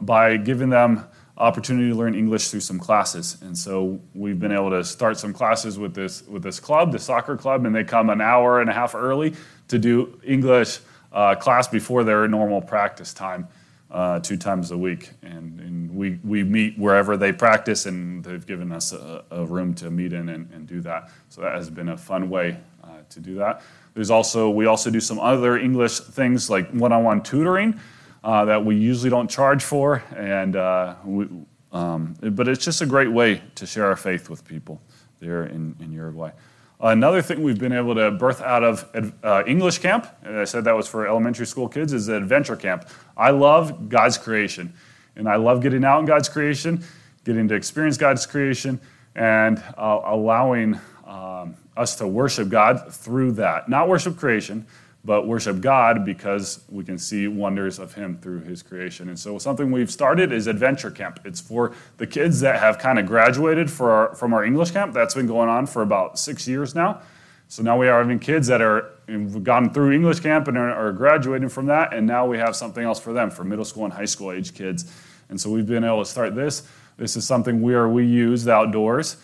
by 0.00 0.36
giving 0.36 0.68
them 0.68 1.06
opportunity 1.38 1.90
to 1.90 1.94
learn 1.94 2.14
English 2.14 2.48
through 2.48 2.60
some 2.60 2.78
classes. 2.78 3.36
And 3.42 3.56
so 3.56 4.00
we've 4.14 4.40
been 4.40 4.52
able 4.52 4.70
to 4.70 4.82
start 4.84 5.18
some 5.18 5.32
classes 5.32 5.78
with 5.78 5.94
this 5.94 6.26
with 6.26 6.42
this 6.42 6.60
club, 6.60 6.92
the 6.92 6.98
soccer 6.98 7.36
club, 7.36 7.66
and 7.66 7.74
they 7.74 7.84
come 7.84 8.10
an 8.10 8.20
hour 8.20 8.60
and 8.60 8.70
a 8.70 8.72
half 8.72 8.94
early 8.94 9.34
to 9.68 9.78
do 9.78 10.18
English 10.24 10.78
uh, 11.12 11.34
class 11.34 11.68
before 11.68 12.04
their 12.04 12.26
normal 12.28 12.60
practice 12.60 13.12
time, 13.12 13.48
uh, 13.90 14.20
two 14.20 14.36
times 14.36 14.70
a 14.70 14.78
week. 14.78 15.10
And, 15.22 15.60
and, 15.60 15.76
we, 15.96 16.18
we 16.22 16.42
meet 16.42 16.78
wherever 16.78 17.16
they 17.16 17.32
practice, 17.32 17.86
and 17.86 18.22
they've 18.22 18.46
given 18.46 18.70
us 18.70 18.92
a, 18.92 19.24
a 19.30 19.46
room 19.46 19.72
to 19.76 19.90
meet 19.90 20.12
in 20.12 20.28
and, 20.28 20.50
and, 20.52 20.66
do 20.66 20.82
that. 20.82 21.10
So 21.30 21.40
that 21.40 21.54
has 21.54 21.70
been 21.70 21.88
a 21.88 21.96
fun 21.96 22.28
way 22.28 22.58
uh, 22.84 22.88
to 23.08 23.20
do 23.20 23.36
that. 23.36 23.62
There's 23.94 24.10
also 24.10 24.50
we 24.50 24.66
also 24.66 24.90
do 24.90 25.00
some 25.00 25.18
other 25.18 25.56
English 25.56 26.00
things 26.00 26.50
like 26.50 26.70
one-on-one 26.72 27.22
tutoring 27.22 27.80
uh, 28.26 28.44
that 28.44 28.64
we 28.64 28.74
usually 28.74 29.08
don't 29.08 29.30
charge 29.30 29.62
for, 29.62 30.02
and 30.16 30.56
uh, 30.56 30.96
we, 31.04 31.28
um, 31.70 32.16
but 32.20 32.48
it's 32.48 32.64
just 32.64 32.82
a 32.82 32.86
great 32.86 33.12
way 33.12 33.40
to 33.54 33.64
share 33.64 33.86
our 33.86 33.94
faith 33.94 34.28
with 34.28 34.44
people 34.44 34.82
there 35.20 35.44
in, 35.44 35.76
in 35.78 35.92
Uruguay. 35.92 36.32
Another 36.80 37.22
thing 37.22 37.44
we've 37.44 37.60
been 37.60 37.72
able 37.72 37.94
to 37.94 38.10
birth 38.10 38.42
out 38.42 38.64
of 38.64 38.90
uh, 39.22 39.44
English 39.46 39.78
camp, 39.78 40.08
and 40.24 40.36
I 40.36 40.42
said 40.42 40.64
that 40.64 40.74
was 40.74 40.88
for 40.88 41.06
elementary 41.06 41.46
school 41.46 41.68
kids, 41.68 41.92
is 41.92 42.06
the 42.06 42.16
adventure 42.16 42.56
camp. 42.56 42.88
I 43.16 43.30
love 43.30 43.88
God's 43.88 44.18
creation, 44.18 44.74
and 45.14 45.28
I 45.28 45.36
love 45.36 45.62
getting 45.62 45.84
out 45.84 46.00
in 46.00 46.04
God's 46.04 46.28
creation, 46.28 46.82
getting 47.22 47.46
to 47.46 47.54
experience 47.54 47.96
God's 47.96 48.26
creation, 48.26 48.80
and 49.14 49.62
uh, 49.78 50.00
allowing 50.04 50.80
um, 51.06 51.54
us 51.76 51.94
to 51.96 52.08
worship 52.08 52.48
God 52.48 52.92
through 52.92 53.32
that. 53.32 53.68
Not 53.68 53.88
worship 53.88 54.16
creation, 54.16 54.66
but 55.06 55.26
worship 55.26 55.60
God 55.60 56.04
because 56.04 56.64
we 56.68 56.84
can 56.84 56.98
see 56.98 57.28
wonders 57.28 57.78
of 57.78 57.94
Him 57.94 58.18
through 58.18 58.40
His 58.40 58.62
creation. 58.62 59.08
And 59.08 59.18
so, 59.18 59.38
something 59.38 59.70
we've 59.70 59.90
started 59.90 60.32
is 60.32 60.48
Adventure 60.48 60.90
Camp. 60.90 61.20
It's 61.24 61.40
for 61.40 61.72
the 61.96 62.06
kids 62.06 62.40
that 62.40 62.60
have 62.60 62.78
kind 62.78 62.98
of 62.98 63.06
graduated 63.06 63.70
our, 63.80 64.14
from 64.16 64.34
our 64.34 64.44
English 64.44 64.72
camp. 64.72 64.92
That's 64.92 65.14
been 65.14 65.28
going 65.28 65.48
on 65.48 65.66
for 65.66 65.82
about 65.82 66.18
six 66.18 66.48
years 66.48 66.74
now. 66.74 67.00
So 67.48 67.62
now 67.62 67.78
we 67.78 67.86
are 67.86 68.02
having 68.02 68.18
kids 68.18 68.48
that 68.48 68.60
are 68.60 68.90
have 69.08 69.44
gone 69.44 69.72
through 69.72 69.92
English 69.92 70.18
camp 70.18 70.48
and 70.48 70.58
are, 70.58 70.88
are 70.88 70.92
graduating 70.92 71.48
from 71.48 71.66
that, 71.66 71.94
and 71.94 72.04
now 72.04 72.26
we 72.26 72.38
have 72.38 72.56
something 72.56 72.84
else 72.84 72.98
for 72.98 73.12
them 73.12 73.30
for 73.30 73.44
middle 73.44 73.64
school 73.64 73.84
and 73.84 73.92
high 73.92 74.04
school 74.04 74.32
age 74.32 74.52
kids. 74.52 74.92
And 75.28 75.40
so 75.40 75.50
we've 75.50 75.66
been 75.66 75.84
able 75.84 76.04
to 76.04 76.10
start 76.10 76.34
this. 76.34 76.64
This 76.96 77.16
is 77.16 77.24
something 77.24 77.62
where 77.62 77.88
we 77.88 78.04
use 78.04 78.42
the 78.42 78.52
outdoors 78.52 79.16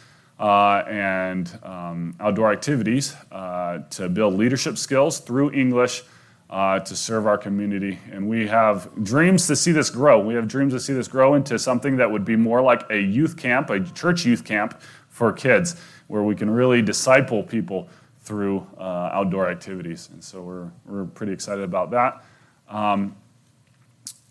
uh, 0.43 0.85
and 0.89 1.57
um, 1.63 2.17
outdoor 2.19 2.53
activities 2.53 3.15
uh, 3.31 3.79
to 3.91 4.09
build 4.09 4.35
leadership 4.35 4.77
skills 4.77 5.21
through 5.21 5.53
English 5.53 6.03
uh, 6.51 6.81
to 6.81 6.97
serve 6.97 7.29
our 7.29 7.39
community. 7.39 8.01
And 8.11 8.29
we 8.29 8.49
have 8.49 8.91
dreams 9.05 9.47
to 9.47 9.55
see 9.55 9.71
this 9.71 9.89
grow. 9.89 10.19
We 10.19 10.35
have 10.35 10.49
dreams 10.49 10.73
to 10.73 10.81
see 10.81 10.95
this 10.95 11.07
grow 11.07 11.35
into 11.35 11.61
something 11.61 11.97
that 11.97 12.11
would 12.11 12.25
be 12.25 12.35
more 12.35 12.61
like 12.61 12.83
a 12.91 13.01
youth 13.01 13.37
camp, 13.37 13.71
a 13.71 13.79
church 13.81 14.27
youth 14.27 14.45
camp 14.45 14.81
for 15.09 15.33
kids, 15.33 15.77
where 16.09 16.25
we 16.25 16.35
can 16.35 16.51
really 16.51 16.83
disciple 16.83 17.45
people 17.45 17.89
through 18.23 18.67
uh, 18.79 19.11
outdoor 19.13 19.49
activities. 19.49 20.09
And 20.13 20.23
so 20.23 20.43
we're, 20.43 20.71
we're 20.87 21.05
pretty 21.05 21.33
excited 21.33 21.63
about 21.63 21.93
that. 21.93 22.25
Um, 22.69 23.15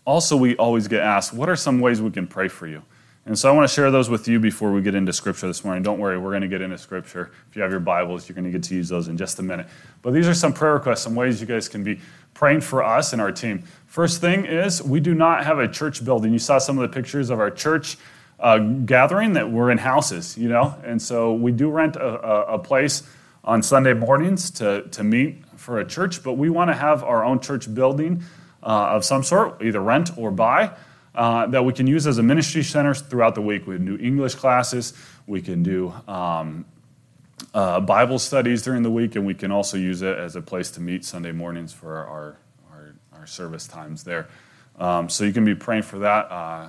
also, 0.04 0.36
we 0.36 0.56
always 0.56 0.88
get 0.88 1.00
asked, 1.00 1.32
what 1.32 1.48
are 1.48 1.56
some 1.56 1.80
ways 1.80 2.02
we 2.02 2.10
can 2.10 2.26
pray 2.26 2.48
for 2.48 2.66
you? 2.66 2.82
And 3.24 3.38
so 3.38 3.48
I 3.48 3.52
want 3.54 3.68
to 3.68 3.72
share 3.72 3.92
those 3.92 4.10
with 4.10 4.26
you 4.26 4.40
before 4.40 4.72
we 4.72 4.82
get 4.82 4.96
into 4.96 5.12
Scripture 5.12 5.46
this 5.46 5.64
morning. 5.64 5.84
Don't 5.84 6.00
worry, 6.00 6.18
we're 6.18 6.30
going 6.30 6.42
to 6.42 6.48
get 6.48 6.60
into 6.60 6.76
Scripture. 6.76 7.30
If 7.48 7.54
you 7.54 7.62
have 7.62 7.70
your 7.70 7.78
Bibles, 7.78 8.28
you're 8.28 8.34
going 8.34 8.46
to 8.46 8.50
get 8.50 8.64
to 8.64 8.74
use 8.74 8.88
those 8.88 9.06
in 9.06 9.16
just 9.16 9.38
a 9.38 9.44
minute. 9.44 9.68
But 10.02 10.12
these 10.12 10.26
are 10.26 10.34
some 10.34 10.52
prayer 10.52 10.74
requests, 10.74 11.02
some 11.02 11.14
ways 11.14 11.40
you 11.40 11.46
guys 11.46 11.68
can 11.68 11.84
be 11.84 12.00
praying 12.34 12.62
for 12.62 12.82
us 12.82 13.12
and 13.12 13.22
our 13.22 13.30
team. 13.30 13.62
First 13.86 14.20
thing 14.20 14.44
is, 14.44 14.82
we 14.82 14.98
do 14.98 15.14
not 15.14 15.44
have 15.44 15.60
a 15.60 15.68
church 15.68 16.04
building. 16.04 16.32
You 16.32 16.40
saw 16.40 16.58
some 16.58 16.78
of 16.78 16.82
the 16.82 16.92
pictures 16.92 17.30
of 17.30 17.38
our 17.38 17.50
church 17.50 17.96
uh, 18.40 18.58
gathering 18.58 19.34
that 19.34 19.48
we're 19.48 19.70
in 19.70 19.78
houses, 19.78 20.36
you 20.36 20.48
know? 20.48 20.74
And 20.82 21.00
so 21.00 21.32
we 21.32 21.52
do 21.52 21.70
rent 21.70 21.94
a, 21.94 22.26
a, 22.28 22.54
a 22.54 22.58
place 22.58 23.04
on 23.44 23.62
Sunday 23.62 23.94
mornings 23.94 24.50
to, 24.50 24.88
to 24.90 25.04
meet 25.04 25.44
for 25.56 25.78
a 25.78 25.86
church, 25.86 26.24
but 26.24 26.32
we 26.32 26.50
want 26.50 26.70
to 26.70 26.74
have 26.74 27.04
our 27.04 27.24
own 27.24 27.38
church 27.38 27.72
building 27.72 28.24
uh, 28.64 28.66
of 28.66 29.04
some 29.04 29.22
sort, 29.22 29.62
either 29.62 29.80
rent 29.80 30.10
or 30.18 30.32
buy 30.32 30.72
uh, 31.14 31.46
that 31.46 31.64
we 31.64 31.72
can 31.72 31.86
use 31.86 32.06
as 32.06 32.18
a 32.18 32.22
ministry 32.22 32.62
center 32.62 32.94
throughout 32.94 33.34
the 33.34 33.42
week. 33.42 33.66
We 33.66 33.76
can 33.76 33.84
do 33.84 33.98
English 33.98 34.34
classes, 34.34 34.94
we 35.26 35.42
can 35.42 35.62
do 35.62 35.92
um, 36.08 36.64
uh, 37.54 37.80
Bible 37.80 38.18
studies 38.18 38.62
during 38.62 38.82
the 38.82 38.90
week, 38.90 39.16
and 39.16 39.26
we 39.26 39.34
can 39.34 39.50
also 39.50 39.76
use 39.76 40.02
it 40.02 40.16
as 40.16 40.36
a 40.36 40.42
place 40.42 40.70
to 40.72 40.80
meet 40.80 41.04
Sunday 41.04 41.32
mornings 41.32 41.72
for 41.72 41.96
our, 41.96 42.38
our, 42.70 42.94
our 43.12 43.26
service 43.26 43.66
times 43.66 44.04
there. 44.04 44.28
Um, 44.78 45.08
so 45.08 45.24
you 45.24 45.32
can 45.32 45.44
be 45.44 45.54
praying 45.54 45.82
for 45.82 45.98
that. 45.98 46.30
Uh, 46.30 46.68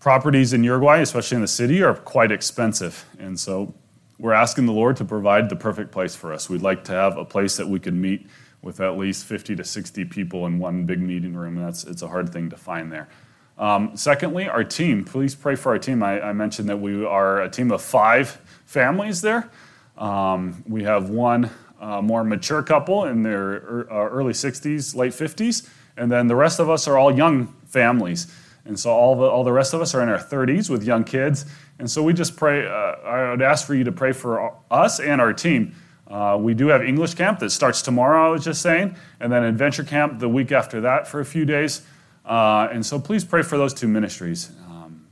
properties 0.00 0.52
in 0.52 0.64
Uruguay, 0.64 1.00
especially 1.00 1.36
in 1.36 1.42
the 1.42 1.48
city, 1.48 1.82
are 1.82 1.94
quite 1.94 2.32
expensive. 2.32 3.04
And 3.18 3.38
so 3.38 3.74
we're 4.18 4.32
asking 4.32 4.66
the 4.66 4.72
Lord 4.72 4.96
to 4.96 5.04
provide 5.04 5.48
the 5.48 5.56
perfect 5.56 5.92
place 5.92 6.14
for 6.14 6.32
us. 6.32 6.48
We'd 6.48 6.62
like 6.62 6.84
to 6.84 6.92
have 6.92 7.16
a 7.16 7.24
place 7.24 7.56
that 7.56 7.68
we 7.68 7.78
can 7.78 8.00
meet 8.00 8.26
with 8.66 8.80
at 8.80 8.98
least 8.98 9.24
50 9.24 9.54
to 9.56 9.64
60 9.64 10.04
people 10.06 10.44
in 10.44 10.58
one 10.58 10.84
big 10.84 11.00
meeting 11.00 11.34
room. 11.34 11.54
That's 11.54 11.84
it's 11.84 12.02
a 12.02 12.08
hard 12.08 12.32
thing 12.32 12.50
to 12.50 12.56
find 12.56 12.90
there. 12.90 13.08
Um, 13.56 13.96
secondly, 13.96 14.48
our 14.48 14.64
team. 14.64 15.04
Please 15.04 15.36
pray 15.36 15.54
for 15.54 15.70
our 15.70 15.78
team. 15.78 16.02
I, 16.02 16.20
I, 16.20 16.32
mentioned 16.32 16.68
that 16.68 16.78
we 16.78 17.06
are 17.06 17.40
a 17.40 17.48
team 17.48 17.70
of 17.70 17.80
five 17.80 18.38
families 18.66 19.22
there. 19.22 19.48
Um, 19.96 20.64
we 20.68 20.82
have 20.82 21.08
one 21.08 21.48
uh, 21.80 22.02
more 22.02 22.24
mature 22.24 22.62
couple 22.62 23.04
in 23.04 23.22
their 23.22 23.52
er, 23.54 23.88
early 23.90 24.32
60s, 24.32 24.94
late 24.94 25.12
50s, 25.12 25.70
and 25.96 26.10
then 26.10 26.26
the 26.26 26.36
rest 26.36 26.58
of 26.58 26.68
us 26.68 26.86
are 26.86 26.98
all 26.98 27.16
young 27.16 27.54
families. 27.66 28.30
And 28.66 28.78
so 28.78 28.90
all 28.90 29.14
the, 29.14 29.26
all 29.26 29.44
the 29.44 29.52
rest 29.52 29.74
of 29.74 29.80
us 29.80 29.94
are 29.94 30.02
in 30.02 30.08
our 30.08 30.18
30s 30.18 30.68
with 30.68 30.82
young 30.82 31.04
kids. 31.04 31.46
And 31.78 31.88
so 31.88 32.02
we 32.02 32.12
just 32.12 32.36
pray, 32.36 32.66
uh, 32.66 32.70
I 32.70 33.30
would 33.30 33.42
ask 33.42 33.64
for 33.64 33.74
you 33.74 33.84
to 33.84 33.92
pray 33.92 34.12
for 34.12 34.52
us 34.70 34.98
and 34.98 35.20
our 35.20 35.32
team 35.32 35.74
uh, 36.08 36.36
we 36.40 36.54
do 36.54 36.68
have 36.68 36.82
English 36.82 37.14
camp 37.14 37.40
that 37.40 37.50
starts 37.50 37.82
tomorrow, 37.82 38.28
I 38.28 38.30
was 38.30 38.44
just 38.44 38.62
saying, 38.62 38.96
and 39.18 39.32
then 39.32 39.42
adventure 39.42 39.84
camp 39.84 40.20
the 40.20 40.28
week 40.28 40.52
after 40.52 40.80
that 40.82 41.08
for 41.08 41.20
a 41.20 41.24
few 41.24 41.44
days. 41.44 41.82
Uh, 42.24 42.68
and 42.70 42.84
so 42.84 42.98
please 42.98 43.24
pray 43.24 43.42
for 43.42 43.56
those 43.56 43.74
two 43.74 43.88
ministries. 43.88 44.50
Um, 44.68 45.06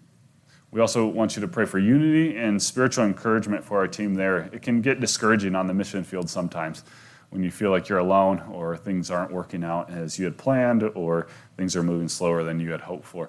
we 0.71 0.81
also 0.81 1.07
want 1.07 1.37
you 1.37 1.41
to 1.43 1.49
pray 1.49 1.65
for 1.65 1.79
unity 1.79 2.37
and 2.37 2.63
spiritual 2.63 3.05
encouragement 3.05 3.65
for 3.65 3.79
our 3.79 3.89
team 3.89 4.15
there. 4.15 4.51
It 4.53 4.63
can 4.63 4.81
get 4.81 5.01
discouraging 5.01 5.55
on 5.55 5.67
the 5.67 5.75
mission 5.75 6.05
field 6.05 6.31
sometimes 6.31 6.85
when 7.31 7.43
you 7.43 7.51
feel 7.51 7.71
like 7.71 7.89
you're 7.89 7.99
alone 7.99 8.41
or 8.53 8.77
things 8.77 9.11
aren't 9.11 9.33
working 9.33 9.65
out 9.65 9.91
as 9.91 10.19
you 10.19 10.25
had 10.25 10.39
planned 10.39 10.85
or 10.95 11.27
things 11.57 11.75
are 11.75 11.83
moving 11.83 12.09
slower 12.09 12.45
than 12.45 12.61
you 12.61 12.71
had 12.71 12.83
hoped 12.83 13.05
for. 13.05 13.29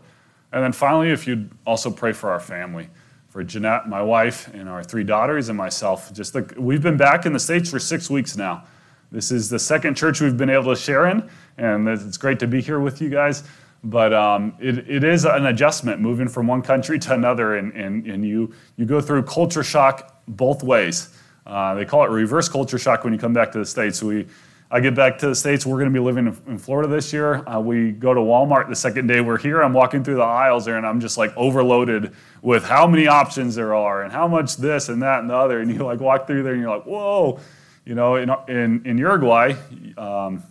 And 0.51 0.63
then 0.63 0.71
finally, 0.71 1.09
if 1.09 1.25
you'd 1.25 1.49
also 1.65 1.89
pray 1.89 2.11
for 2.11 2.29
our 2.29 2.39
family 2.39 2.89
for 3.35 3.43
Jeanette, 3.43 3.89
my 3.89 4.01
wife, 4.01 4.49
and 4.53 4.69
our 4.69 4.81
three 4.81 5.03
daughters, 5.03 5.49
and 5.49 5.57
myself. 5.57 6.13
Just 6.13 6.33
like 6.35 6.53
we've 6.55 6.81
been 6.81 6.95
back 6.95 7.25
in 7.25 7.33
the 7.33 7.39
States 7.39 7.69
for 7.69 7.79
six 7.79 8.09
weeks 8.09 8.37
now. 8.37 8.63
This 9.11 9.29
is 9.29 9.49
the 9.49 9.59
second 9.59 9.95
church 9.95 10.21
we've 10.21 10.37
been 10.37 10.49
able 10.49 10.73
to 10.73 10.81
share 10.81 11.07
in, 11.07 11.29
and 11.57 11.85
it's 11.85 12.15
great 12.15 12.39
to 12.39 12.47
be 12.47 12.61
here 12.61 12.79
with 12.79 13.01
you 13.01 13.09
guys. 13.09 13.43
But 13.83 14.13
um, 14.13 14.55
it, 14.61 14.89
it 14.89 15.03
is 15.03 15.25
an 15.25 15.47
adjustment 15.47 15.99
moving 15.99 16.29
from 16.29 16.47
one 16.47 16.61
country 16.61 16.97
to 16.97 17.13
another, 17.13 17.57
and, 17.57 17.73
and, 17.73 18.07
and 18.07 18.25
you, 18.25 18.53
you 18.77 18.85
go 18.85 19.01
through 19.01 19.23
culture 19.23 19.63
shock 19.63 20.17
both 20.29 20.63
ways. 20.63 21.09
Uh, 21.45 21.75
they 21.75 21.83
call 21.83 22.05
it 22.05 22.11
reverse 22.11 22.47
culture 22.47 22.77
shock 22.77 23.03
when 23.03 23.11
you 23.11 23.19
come 23.19 23.33
back 23.33 23.51
to 23.51 23.59
the 23.59 23.65
States. 23.65 24.01
We, 24.01 24.27
I 24.75 24.81
get 24.81 24.93
back 24.93 25.17
to 25.19 25.27
the 25.29 25.35
States. 25.35 25.65
We're 25.65 25.77
going 25.77 25.93
to 25.93 25.97
be 25.97 26.03
living 26.03 26.27
in 26.47 26.57
Florida 26.57 26.89
this 26.89 27.13
year. 27.13 27.47
Uh, 27.47 27.61
we 27.61 27.91
go 27.91 28.13
to 28.13 28.19
Walmart 28.19 28.67
the 28.67 28.75
second 28.75 29.07
day 29.07 29.21
we're 29.21 29.37
here. 29.37 29.61
I'm 29.61 29.71
walking 29.71 30.03
through 30.03 30.17
the 30.17 30.23
aisles 30.23 30.65
there 30.65 30.75
and 30.75 30.85
I'm 30.85 30.99
just 30.99 31.17
like 31.17 31.31
overloaded 31.37 32.13
with 32.41 32.65
how 32.65 32.85
many 32.85 33.07
options 33.07 33.55
there 33.55 33.73
are 33.73 34.03
and 34.03 34.11
how 34.11 34.27
much 34.27 34.57
this 34.57 34.89
and 34.89 35.01
that 35.01 35.21
and 35.21 35.29
the 35.29 35.33
other. 35.33 35.61
And 35.61 35.71
you 35.71 35.77
like 35.77 36.01
walk 36.01 36.27
through 36.27 36.43
there 36.43 36.51
and 36.51 36.61
you're 36.61 36.75
like, 36.75 36.85
whoa. 36.85 37.39
You 37.85 37.95
know, 37.95 38.17
in, 38.17 38.29
in, 38.49 38.85
in 38.85 38.97
Uruguay, 38.97 39.53
um, 39.97 40.43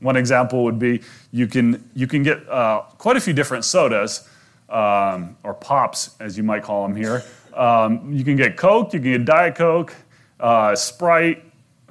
one 0.00 0.16
example 0.16 0.64
would 0.64 0.78
be 0.78 1.00
you 1.30 1.46
can, 1.46 1.88
you 1.94 2.06
can 2.06 2.22
get 2.22 2.46
uh, 2.50 2.82
quite 2.98 3.16
a 3.16 3.20
few 3.20 3.32
different 3.32 3.64
sodas, 3.64 4.28
um, 4.68 5.34
or 5.44 5.54
pops 5.54 6.14
as 6.20 6.36
you 6.36 6.42
might 6.42 6.62
call 6.62 6.86
them 6.86 6.94
here. 6.94 7.24
Um, 7.54 8.12
you 8.12 8.22
can 8.22 8.36
get 8.36 8.58
Coke, 8.58 8.92
you 8.92 9.00
can 9.00 9.12
get 9.12 9.24
Diet 9.24 9.54
Coke, 9.54 9.94
uh, 10.40 10.76
Sprite, 10.76 11.42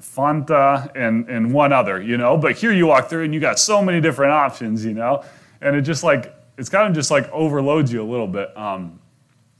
Fanta, 0.02 0.92
and, 0.96 1.30
and 1.30 1.54
one 1.54 1.72
other, 1.72 2.02
you 2.02 2.18
know. 2.18 2.38
But 2.38 2.58
here 2.58 2.74
you 2.74 2.88
walk 2.88 3.10
through 3.10 3.24
and 3.24 3.34
you 3.34 3.40
got 3.40 3.60
so 3.60 3.82
many 3.82 4.02
different 4.02 4.34
options, 4.34 4.84
you 4.84 4.94
know. 4.94 5.24
And 5.62 5.76
it 5.76 5.82
just 5.82 6.04
like, 6.04 6.36
it's 6.58 6.70
kind 6.70 6.88
of 6.88 6.94
just 6.94 7.12
like 7.12 7.30
overloads 7.32 7.94
you 7.94 8.02
a 8.02 8.10
little 8.10 8.28
bit. 8.28 8.56
Um, 8.58 9.00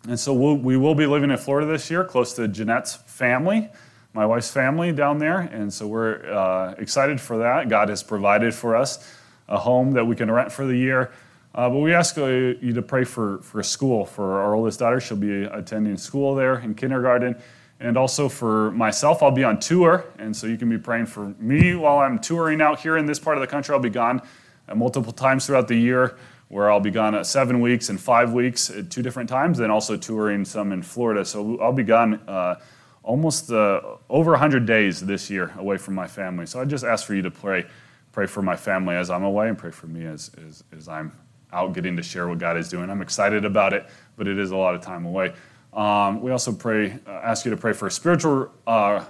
and 0.08 0.20
so 0.20 0.34
we'll, 0.34 0.58
we 0.58 0.78
will 0.78 0.96
be 0.96 1.06
living 1.06 1.30
in 1.30 1.38
Florida 1.38 1.72
this 1.72 1.90
year, 1.92 2.04
close 2.04 2.34
to 2.34 2.48
Jeanette's 2.48 2.96
family, 2.96 3.70
my 4.14 4.26
wife's 4.26 4.52
family 4.52 4.92
down 4.92 5.20
there. 5.20 5.40
And 5.40 5.72
so 5.72 5.88
we're 5.88 6.32
uh, 6.32 6.74
excited 6.78 7.22
for 7.22 7.38
that. 7.38 7.70
God 7.70 7.90
has 7.90 8.02
provided 8.04 8.54
for 8.54 8.76
us 8.76 9.08
a 9.48 9.58
home 9.58 9.92
that 9.94 10.06
we 10.06 10.16
can 10.16 10.30
rent 10.32 10.52
for 10.52 10.66
the 10.66 10.76
year. 10.76 11.12
Uh, 11.54 11.70
but 11.70 11.80
we 11.80 11.94
ask 11.94 12.18
uh, 12.18 12.26
you 12.26 12.74
to 12.74 12.82
pray 12.82 13.04
for, 13.04 13.40
for 13.40 13.62
school 13.62 14.06
for 14.06 14.42
our 14.42 14.56
oldest 14.56 14.80
daughter. 14.80 15.00
She'll 15.00 15.18
be 15.18 15.44
attending 15.44 15.98
school 15.98 16.34
there 16.34 16.58
in 16.60 16.74
kindergarten. 16.74 17.36
And 17.82 17.98
also 17.98 18.30
for 18.30 18.70
myself, 18.72 19.24
I'll 19.24 19.32
be 19.32 19.44
on 19.44 19.60
tour, 19.60 20.06
and 20.20 20.38
so 20.38 20.46
you 20.46 20.56
can 20.56 20.70
be 20.70 20.78
praying 20.78 21.08
for 21.08 21.34
me 21.40 21.74
while 21.74 21.98
I'm 21.98 22.20
touring 22.20 22.62
out 22.62 22.80
here 22.80 22.96
in 22.96 23.08
this 23.08 23.18
part 23.18 23.38
of 23.38 23.42
the 23.42 23.48
country. 23.48 23.74
I'll 23.74 23.82
be 23.82 23.90
gone 23.90 24.22
uh, 24.70 24.76
multiple 24.76 25.12
times 25.12 25.48
throughout 25.48 25.68
the 25.68 25.76
year, 25.76 26.16
where 26.50 26.70
I'll 26.70 26.80
be 26.80 26.92
gone 26.92 27.16
at 27.16 27.26
seven 27.26 27.60
weeks 27.60 27.90
and 27.90 28.00
five 28.00 28.34
weeks 28.34 28.70
at 28.70 28.92
two 28.92 29.02
different 29.02 29.28
times, 29.28 29.60
and 29.60 29.72
also 29.72 29.98
touring 29.98 30.46
some 30.46 30.72
in 30.72 30.84
Florida. 30.84 31.26
So 31.26 31.60
I'll 31.60 31.74
be 31.74 31.82
gone 31.82 32.22
uh, 32.28 32.60
almost 33.02 33.52
uh, 33.52 33.82
over 34.12 34.30
100 34.30 34.68
days 34.68 35.02
this 35.02 35.32
year 35.32 35.52
away 35.58 35.78
from 35.78 35.96
my 35.96 36.06
family. 36.06 36.46
So 36.46 36.62
I 36.62 36.66
just 36.66 36.84
ask 36.84 37.04
for 37.08 37.16
you 37.16 37.24
to 37.24 37.32
pray, 37.32 37.66
pray 38.12 38.28
for 38.28 38.44
my 38.44 38.56
family 38.56 38.94
as 38.94 39.10
I'm 39.10 39.24
away, 39.24 39.50
and 39.50 39.58
pray 39.58 39.72
for 39.72 39.88
me 39.88 40.06
as, 40.06 40.30
as, 40.48 40.64
as 40.78 40.88
I'm 40.88 41.12
out 41.52 41.74
getting 41.74 41.96
to 41.98 42.04
share 42.04 42.28
what 42.28 42.38
God 42.38 42.58
is 42.58 42.70
doing. 42.70 42.92
I'm 42.92 43.02
excited 43.02 43.44
about 43.44 43.74
it, 43.74 43.88
but 44.18 44.28
it 44.28 44.38
is 44.38 44.52
a 44.52 44.56
lot 44.56 44.76
of 44.76 44.82
time 44.82 45.08
away. 45.08 45.34
Um, 45.74 46.22
we 46.22 46.32
also 46.32 46.52
pray, 46.52 47.00
uh, 47.08 47.12
ask 47.12 47.46
you 47.46 47.52
to 47.52 47.58
pray 47.58 47.74
for 47.74 47.90
spiritual 47.90 48.52
uh, 48.68 49.06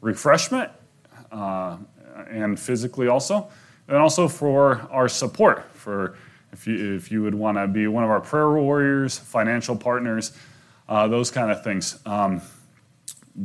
refreshment 0.00 0.70
uh, 1.30 1.76
and 2.30 2.58
physically 2.58 3.08
also, 3.08 3.48
and 3.88 3.96
also 3.96 4.28
for 4.28 4.86
our 4.90 5.08
support. 5.08 5.64
For 5.74 6.16
if 6.52 6.66
you 6.66 6.94
if 6.94 7.12
you 7.12 7.22
would 7.22 7.34
want 7.34 7.58
to 7.58 7.66
be 7.66 7.86
one 7.86 8.04
of 8.04 8.10
our 8.10 8.20
prayer 8.20 8.50
warriors, 8.50 9.18
financial 9.18 9.76
partners, 9.76 10.32
uh, 10.88 11.08
those 11.08 11.30
kind 11.30 11.50
of 11.50 11.62
things. 11.62 11.98
Um, 12.06 12.40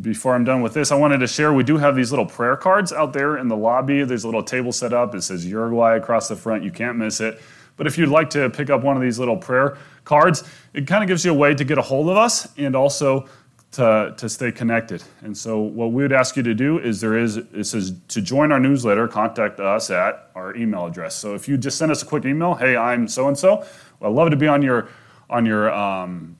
before 0.01 0.33
I'm 0.33 0.43
done 0.43 0.61
with 0.61 0.73
this, 0.73 0.91
I 0.91 0.95
wanted 0.95 1.19
to 1.19 1.27
share 1.27 1.53
we 1.53 1.63
do 1.63 1.77
have 1.77 1.95
these 1.95 2.11
little 2.11 2.25
prayer 2.25 2.55
cards 2.55 2.91
out 2.91 3.13
there 3.13 3.37
in 3.37 3.47
the 3.47 3.55
lobby. 3.55 4.03
There's 4.03 4.23
a 4.23 4.27
little 4.27 4.41
table 4.41 4.71
set 4.71 4.91
up. 4.91 5.13
It 5.13 5.21
says 5.21 5.45
Uruguay 5.45 5.97
across 5.97 6.29
the 6.29 6.35
front. 6.35 6.63
You 6.63 6.71
can't 6.71 6.97
miss 6.97 7.21
it. 7.21 7.39
But 7.77 7.87
if 7.87 7.97
you'd 7.97 8.09
like 8.09 8.29
to 8.31 8.49
pick 8.49 8.69
up 8.69 8.83
one 8.83 8.95
of 8.95 9.01
these 9.01 9.19
little 9.19 9.37
prayer 9.37 9.77
cards, 10.03 10.43
it 10.73 10.87
kind 10.87 11.03
of 11.03 11.07
gives 11.07 11.25
you 11.25 11.31
a 11.31 11.35
way 11.35 11.55
to 11.55 11.63
get 11.63 11.77
a 11.77 11.81
hold 11.81 12.09
of 12.09 12.17
us 12.17 12.47
and 12.57 12.75
also 12.75 13.27
to, 13.73 14.13
to 14.17 14.29
stay 14.29 14.51
connected. 14.51 15.03
And 15.21 15.35
so, 15.35 15.59
what 15.59 15.91
we 15.91 16.03
would 16.03 16.13
ask 16.13 16.35
you 16.35 16.43
to 16.43 16.53
do 16.53 16.77
is 16.77 17.01
there 17.01 17.17
is 17.17 17.37
it 17.37 17.63
says 17.65 17.93
to 18.09 18.21
join 18.21 18.51
our 18.51 18.59
newsletter, 18.59 19.07
contact 19.07 19.59
us 19.59 19.89
at 19.89 20.29
our 20.35 20.55
email 20.55 20.85
address. 20.85 21.15
So, 21.15 21.33
if 21.33 21.47
you 21.47 21.57
just 21.57 21.77
send 21.77 21.91
us 21.91 22.03
a 22.03 22.05
quick 22.05 22.25
email, 22.25 22.53
hey, 22.53 22.77
I'm 22.77 23.07
so 23.07 23.27
and 23.27 23.37
so. 23.37 23.65
I'd 24.01 24.11
love 24.11 24.29
to 24.29 24.35
be 24.35 24.47
on 24.47 24.61
your 24.61 24.89
on 25.29 25.45
your 25.45 25.73
um, 25.73 26.37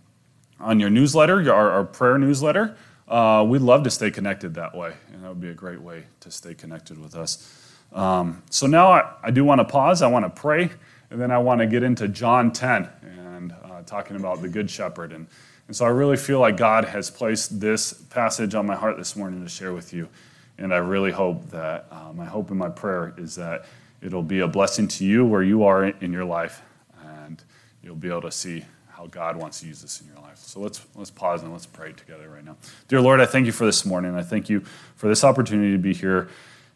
on 0.60 0.80
your 0.80 0.90
newsletter, 0.90 1.42
your, 1.42 1.56
our, 1.56 1.72
our 1.72 1.84
prayer 1.84 2.18
newsletter. 2.18 2.78
Uh, 3.08 3.44
we'd 3.48 3.62
love 3.62 3.84
to 3.84 3.90
stay 3.90 4.12
connected 4.12 4.54
that 4.56 4.76
way, 4.76 4.94
and 5.12 5.24
that 5.24 5.30
would 5.30 5.42
be 5.42 5.50
a 5.50 5.54
great 5.54 5.82
way 5.82 6.06
to 6.20 6.32
stay 6.32 6.54
connected 6.54 6.98
with 6.98 7.16
us. 7.16 7.60
Um, 7.92 8.44
so 8.50 8.66
now 8.66 8.92
I, 8.92 9.12
I 9.24 9.32
do 9.32 9.44
want 9.44 9.60
to 9.60 9.66
pause. 9.66 10.02
I 10.02 10.08
want 10.08 10.26
to 10.26 10.30
pray, 10.30 10.72
and 11.14 11.22
then 11.22 11.30
I 11.30 11.38
want 11.38 11.62
to 11.62 11.68
get 11.68 11.84
into 11.84 12.08
John 12.08 12.52
10 12.52 12.90
and 13.04 13.52
uh, 13.52 13.84
talking 13.86 14.16
about 14.16 14.42
the 14.42 14.50
Good 14.50 14.68
Shepherd. 14.68 15.12
And, 15.12 15.28
and 15.68 15.76
so 15.76 15.86
I 15.86 15.90
really 15.90 16.18
feel 16.18 16.40
like 16.40 16.58
God 16.58 16.86
has 16.86 17.12
placed 17.12 17.60
this 17.60 17.94
passage 17.94 18.56
on 18.56 18.66
my 18.66 18.74
heart 18.74 18.98
this 18.98 19.16
morning 19.16 19.44
to 19.44 19.50
share 19.50 19.74
with 19.74 19.94
you. 19.94 20.10
And 20.58 20.74
I 20.74 20.78
really 20.78 21.12
hope 21.12 21.52
that 21.52 21.86
uh, 21.92 22.12
my 22.14 22.26
hope 22.26 22.50
and 22.50 22.58
my 22.58 22.70
prayer 22.70 23.14
is 23.16 23.36
that 23.36 23.66
it'll 24.02 24.24
be 24.24 24.40
a 24.40 24.48
blessing 24.48 24.88
to 24.88 25.06
you 25.06 25.24
where 25.24 25.44
you 25.44 25.66
are 25.66 25.86
in 25.86 26.12
your 26.12 26.26
life, 26.26 26.64
and 27.04 27.44
you'll 27.84 27.96
be 27.96 28.10
able 28.10 28.22
to 28.22 28.32
see 28.32 28.66
how 28.88 29.06
God 29.06 29.36
wants 29.36 29.60
to 29.60 29.68
use 29.68 29.84
this 29.84 30.02
in 30.02 30.08
your 30.08 30.18
life. 30.18 30.38
So 30.38 30.62
let's 30.62 30.84
let's 30.96 31.12
pause 31.12 31.44
and 31.44 31.52
let's 31.52 31.66
pray 31.68 31.94
together 31.94 32.28
right 32.28 32.44
now. 32.44 32.58
Dear 32.88 33.02
Lord, 33.02 33.20
I 33.20 33.28
thank 33.28 33.46
you 33.46 33.52
for 33.52 33.66
this 33.66 33.86
morning. 33.86 34.16
I 34.16 34.24
thank 34.24 34.50
you 34.50 34.62
for 34.96 35.08
this 35.08 35.24
opportunity 35.24 35.74
to 35.74 35.80
be 35.80 35.94
here 35.94 36.30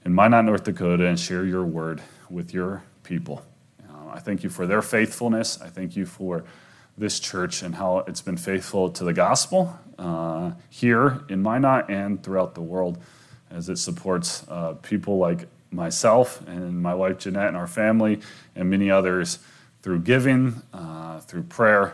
in 0.05 0.13
Minot, 0.13 0.45
North 0.45 0.63
Dakota, 0.63 1.07
and 1.07 1.19
share 1.19 1.43
your 1.43 1.63
word 1.63 2.01
with 2.29 2.53
your 2.53 2.83
people. 3.03 3.43
I 4.09 4.19
thank 4.19 4.43
you 4.43 4.49
for 4.49 4.65
their 4.65 4.81
faithfulness. 4.81 5.61
I 5.61 5.67
thank 5.67 5.95
you 5.95 6.05
for 6.05 6.43
this 6.97 7.19
church 7.19 7.61
and 7.61 7.75
how 7.75 7.99
it's 7.99 8.21
been 8.21 8.37
faithful 8.37 8.89
to 8.89 9.03
the 9.03 9.13
gospel 9.13 9.77
uh, 9.99 10.51
here 10.69 11.21
in 11.29 11.41
Minot 11.41 11.89
and 11.89 12.21
throughout 12.23 12.55
the 12.55 12.61
world 12.61 12.97
as 13.51 13.69
it 13.69 13.77
supports 13.77 14.45
uh, 14.49 14.73
people 14.81 15.17
like 15.17 15.47
myself 15.71 16.45
and 16.47 16.81
my 16.81 16.93
wife 16.93 17.19
Jeanette 17.19 17.49
and 17.49 17.57
our 17.57 17.67
family 17.67 18.19
and 18.55 18.69
many 18.69 18.89
others 18.89 19.39
through 19.81 19.99
giving, 19.99 20.61
uh, 20.73 21.19
through 21.19 21.43
prayer, 21.43 21.93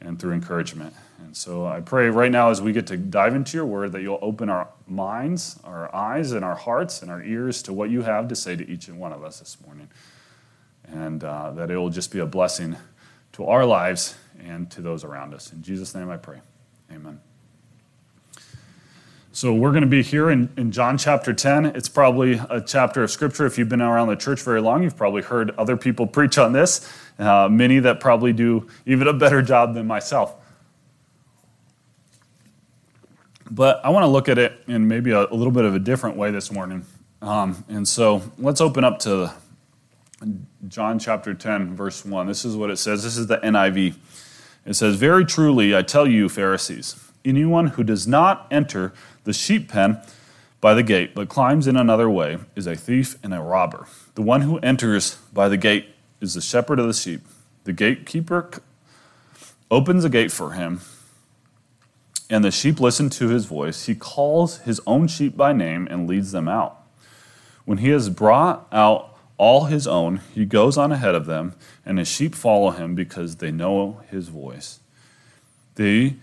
and 0.00 0.18
through 0.18 0.32
encouragement. 0.32 0.94
And 1.18 1.36
so 1.36 1.66
I 1.66 1.80
pray 1.80 2.08
right 2.08 2.30
now 2.30 2.50
as 2.50 2.60
we 2.60 2.72
get 2.72 2.86
to 2.88 2.96
dive 2.96 3.34
into 3.34 3.56
your 3.56 3.66
word 3.66 3.92
that 3.92 4.02
you'll 4.02 4.18
open 4.22 4.48
our 4.48 4.68
minds, 4.88 5.60
our 5.64 5.94
eyes, 5.94 6.32
and 6.32 6.44
our 6.44 6.56
hearts 6.56 7.02
and 7.02 7.10
our 7.10 7.22
ears 7.22 7.62
to 7.64 7.72
what 7.72 7.90
you 7.90 8.02
have 8.02 8.28
to 8.28 8.36
say 8.36 8.56
to 8.56 8.68
each 8.68 8.88
and 8.88 8.98
one 8.98 9.12
of 9.12 9.22
us 9.22 9.38
this 9.38 9.58
morning. 9.64 9.88
And 10.92 11.22
uh, 11.22 11.52
that 11.52 11.70
it 11.70 11.76
will 11.76 11.90
just 11.90 12.10
be 12.10 12.18
a 12.18 12.26
blessing 12.26 12.76
to 13.32 13.46
our 13.46 13.64
lives 13.64 14.16
and 14.44 14.70
to 14.72 14.80
those 14.80 15.04
around 15.04 15.34
us. 15.34 15.52
In 15.52 15.62
Jesus' 15.62 15.94
name 15.94 16.10
I 16.10 16.16
pray. 16.16 16.40
Amen. 16.92 17.20
So 19.32 19.54
we're 19.54 19.70
going 19.70 19.82
to 19.82 19.88
be 19.88 20.02
here 20.02 20.28
in, 20.30 20.50
in 20.56 20.72
John 20.72 20.98
chapter 20.98 21.32
10. 21.32 21.66
It's 21.66 21.88
probably 21.88 22.40
a 22.50 22.60
chapter 22.60 23.04
of 23.04 23.12
scripture. 23.12 23.46
If 23.46 23.58
you've 23.58 23.68
been 23.68 23.80
around 23.80 24.08
the 24.08 24.16
church 24.16 24.42
very 24.42 24.60
long, 24.60 24.82
you've 24.82 24.96
probably 24.96 25.22
heard 25.22 25.52
other 25.52 25.76
people 25.76 26.06
preach 26.08 26.36
on 26.36 26.52
this, 26.52 26.92
uh, 27.18 27.48
many 27.48 27.78
that 27.78 28.00
probably 28.00 28.32
do 28.32 28.66
even 28.86 29.06
a 29.06 29.12
better 29.12 29.40
job 29.40 29.74
than 29.74 29.86
myself. 29.86 30.34
But 33.48 33.84
I 33.84 33.90
want 33.90 34.02
to 34.02 34.08
look 34.08 34.28
at 34.28 34.38
it 34.38 34.62
in 34.66 34.88
maybe 34.88 35.12
a, 35.12 35.20
a 35.20 35.34
little 35.34 35.52
bit 35.52 35.64
of 35.64 35.74
a 35.74 35.78
different 35.78 36.16
way 36.16 36.30
this 36.30 36.50
morning. 36.50 36.84
Um, 37.22 37.64
and 37.68 37.86
so 37.86 38.22
let's 38.38 38.60
open 38.60 38.82
up 38.82 38.98
to 39.00 39.32
John 40.68 40.98
chapter 40.98 41.32
10, 41.32 41.74
verse 41.74 42.04
1. 42.04 42.26
This 42.26 42.44
is 42.44 42.54
what 42.54 42.70
it 42.70 42.76
says. 42.76 43.02
This 43.02 43.16
is 43.16 43.28
the 43.28 43.38
NIV. 43.38 43.94
It 44.66 44.74
says, 44.74 44.96
Very 44.96 45.24
truly, 45.24 45.74
I 45.74 45.80
tell 45.80 46.06
you, 46.06 46.28
Pharisees, 46.28 47.02
anyone 47.24 47.68
who 47.68 47.84
does 47.84 48.06
not 48.06 48.46
enter 48.50 48.92
the 49.24 49.32
sheep 49.32 49.70
pen 49.70 50.00
by 50.60 50.74
the 50.74 50.82
gate, 50.82 51.14
but 51.14 51.30
climbs 51.30 51.66
in 51.66 51.76
another 51.76 52.10
way, 52.10 52.38
is 52.54 52.66
a 52.66 52.76
thief 52.76 53.16
and 53.22 53.32
a 53.32 53.40
robber. 53.40 53.86
The 54.16 54.22
one 54.22 54.42
who 54.42 54.58
enters 54.58 55.14
by 55.32 55.48
the 55.48 55.56
gate 55.56 55.94
is 56.20 56.34
the 56.34 56.42
shepherd 56.42 56.78
of 56.78 56.86
the 56.86 56.92
sheep. 56.92 57.22
The 57.64 57.72
gatekeeper 57.72 58.50
opens 59.70 60.02
the 60.02 60.10
gate 60.10 60.30
for 60.30 60.52
him, 60.52 60.82
and 62.28 62.44
the 62.44 62.50
sheep 62.50 62.80
listen 62.80 63.08
to 63.10 63.28
his 63.28 63.46
voice. 63.46 63.86
He 63.86 63.94
calls 63.94 64.58
his 64.58 64.78
own 64.86 65.08
sheep 65.08 65.38
by 65.38 65.54
name 65.54 65.88
and 65.90 66.06
leads 66.06 66.32
them 66.32 66.48
out. 66.48 66.82
When 67.64 67.78
he 67.78 67.88
has 67.88 68.10
brought 68.10 68.66
out 68.70 69.09
all 69.40 69.64
his 69.64 69.86
own, 69.86 70.20
he 70.34 70.44
goes 70.44 70.76
on 70.76 70.92
ahead 70.92 71.14
of 71.14 71.24
them, 71.24 71.54
and 71.86 71.98
his 71.98 72.08
sheep 72.08 72.34
follow 72.34 72.72
him 72.72 72.94
because 72.94 73.36
they 73.36 73.50
know 73.50 74.02
his 74.10 74.28
voice. 74.28 74.80
They 75.76 76.16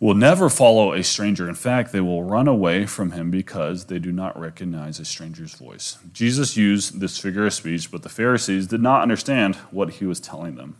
will 0.00 0.16
never 0.16 0.50
follow 0.50 0.92
a 0.92 1.04
stranger. 1.04 1.48
In 1.48 1.54
fact, 1.54 1.92
they 1.92 2.00
will 2.00 2.24
run 2.24 2.48
away 2.48 2.84
from 2.84 3.12
him 3.12 3.30
because 3.30 3.84
they 3.84 4.00
do 4.00 4.10
not 4.10 4.36
recognize 4.36 4.98
a 4.98 5.04
stranger's 5.04 5.54
voice. 5.54 5.98
Jesus 6.12 6.56
used 6.56 6.98
this 6.98 7.16
figure 7.16 7.46
of 7.46 7.54
speech, 7.54 7.92
but 7.92 8.02
the 8.02 8.08
Pharisees 8.08 8.66
did 8.66 8.82
not 8.82 9.02
understand 9.02 9.54
what 9.70 9.90
he 9.90 10.04
was 10.04 10.18
telling 10.18 10.56
them. 10.56 10.76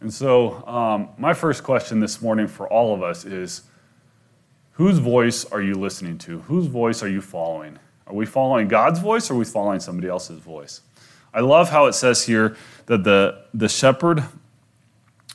And 0.00 0.12
so, 0.12 0.66
um, 0.66 1.10
my 1.16 1.32
first 1.32 1.62
question 1.62 2.00
this 2.00 2.20
morning 2.20 2.48
for 2.48 2.66
all 2.66 2.92
of 2.92 3.04
us 3.04 3.24
is 3.24 3.62
whose 4.72 4.98
voice 4.98 5.44
are 5.44 5.62
you 5.62 5.74
listening 5.74 6.18
to? 6.18 6.40
Whose 6.40 6.66
voice 6.66 7.04
are 7.04 7.08
you 7.08 7.20
following? 7.20 7.78
Are 8.10 8.14
we 8.14 8.26
following 8.26 8.66
God's 8.66 8.98
voice 8.98 9.30
or 9.30 9.34
are 9.34 9.36
we 9.36 9.44
following 9.44 9.78
somebody 9.78 10.08
else's 10.08 10.40
voice? 10.40 10.80
I 11.32 11.40
love 11.40 11.70
how 11.70 11.86
it 11.86 11.92
says 11.92 12.26
here 12.26 12.56
that 12.86 13.04
the, 13.04 13.44
the 13.54 13.68
shepherd 13.68 14.24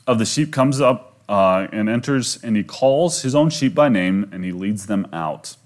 of 0.06 0.18
the 0.18 0.26
sheep 0.26 0.52
comes 0.52 0.78
up 0.78 1.16
uh, 1.26 1.68
and 1.72 1.88
enters 1.88 2.38
and 2.44 2.54
he 2.54 2.62
calls 2.62 3.22
his 3.22 3.34
own 3.34 3.48
sheep 3.48 3.74
by 3.74 3.88
name 3.88 4.28
and 4.30 4.44
he 4.44 4.52
leads 4.52 4.88
them 4.88 5.08
out. 5.10 5.56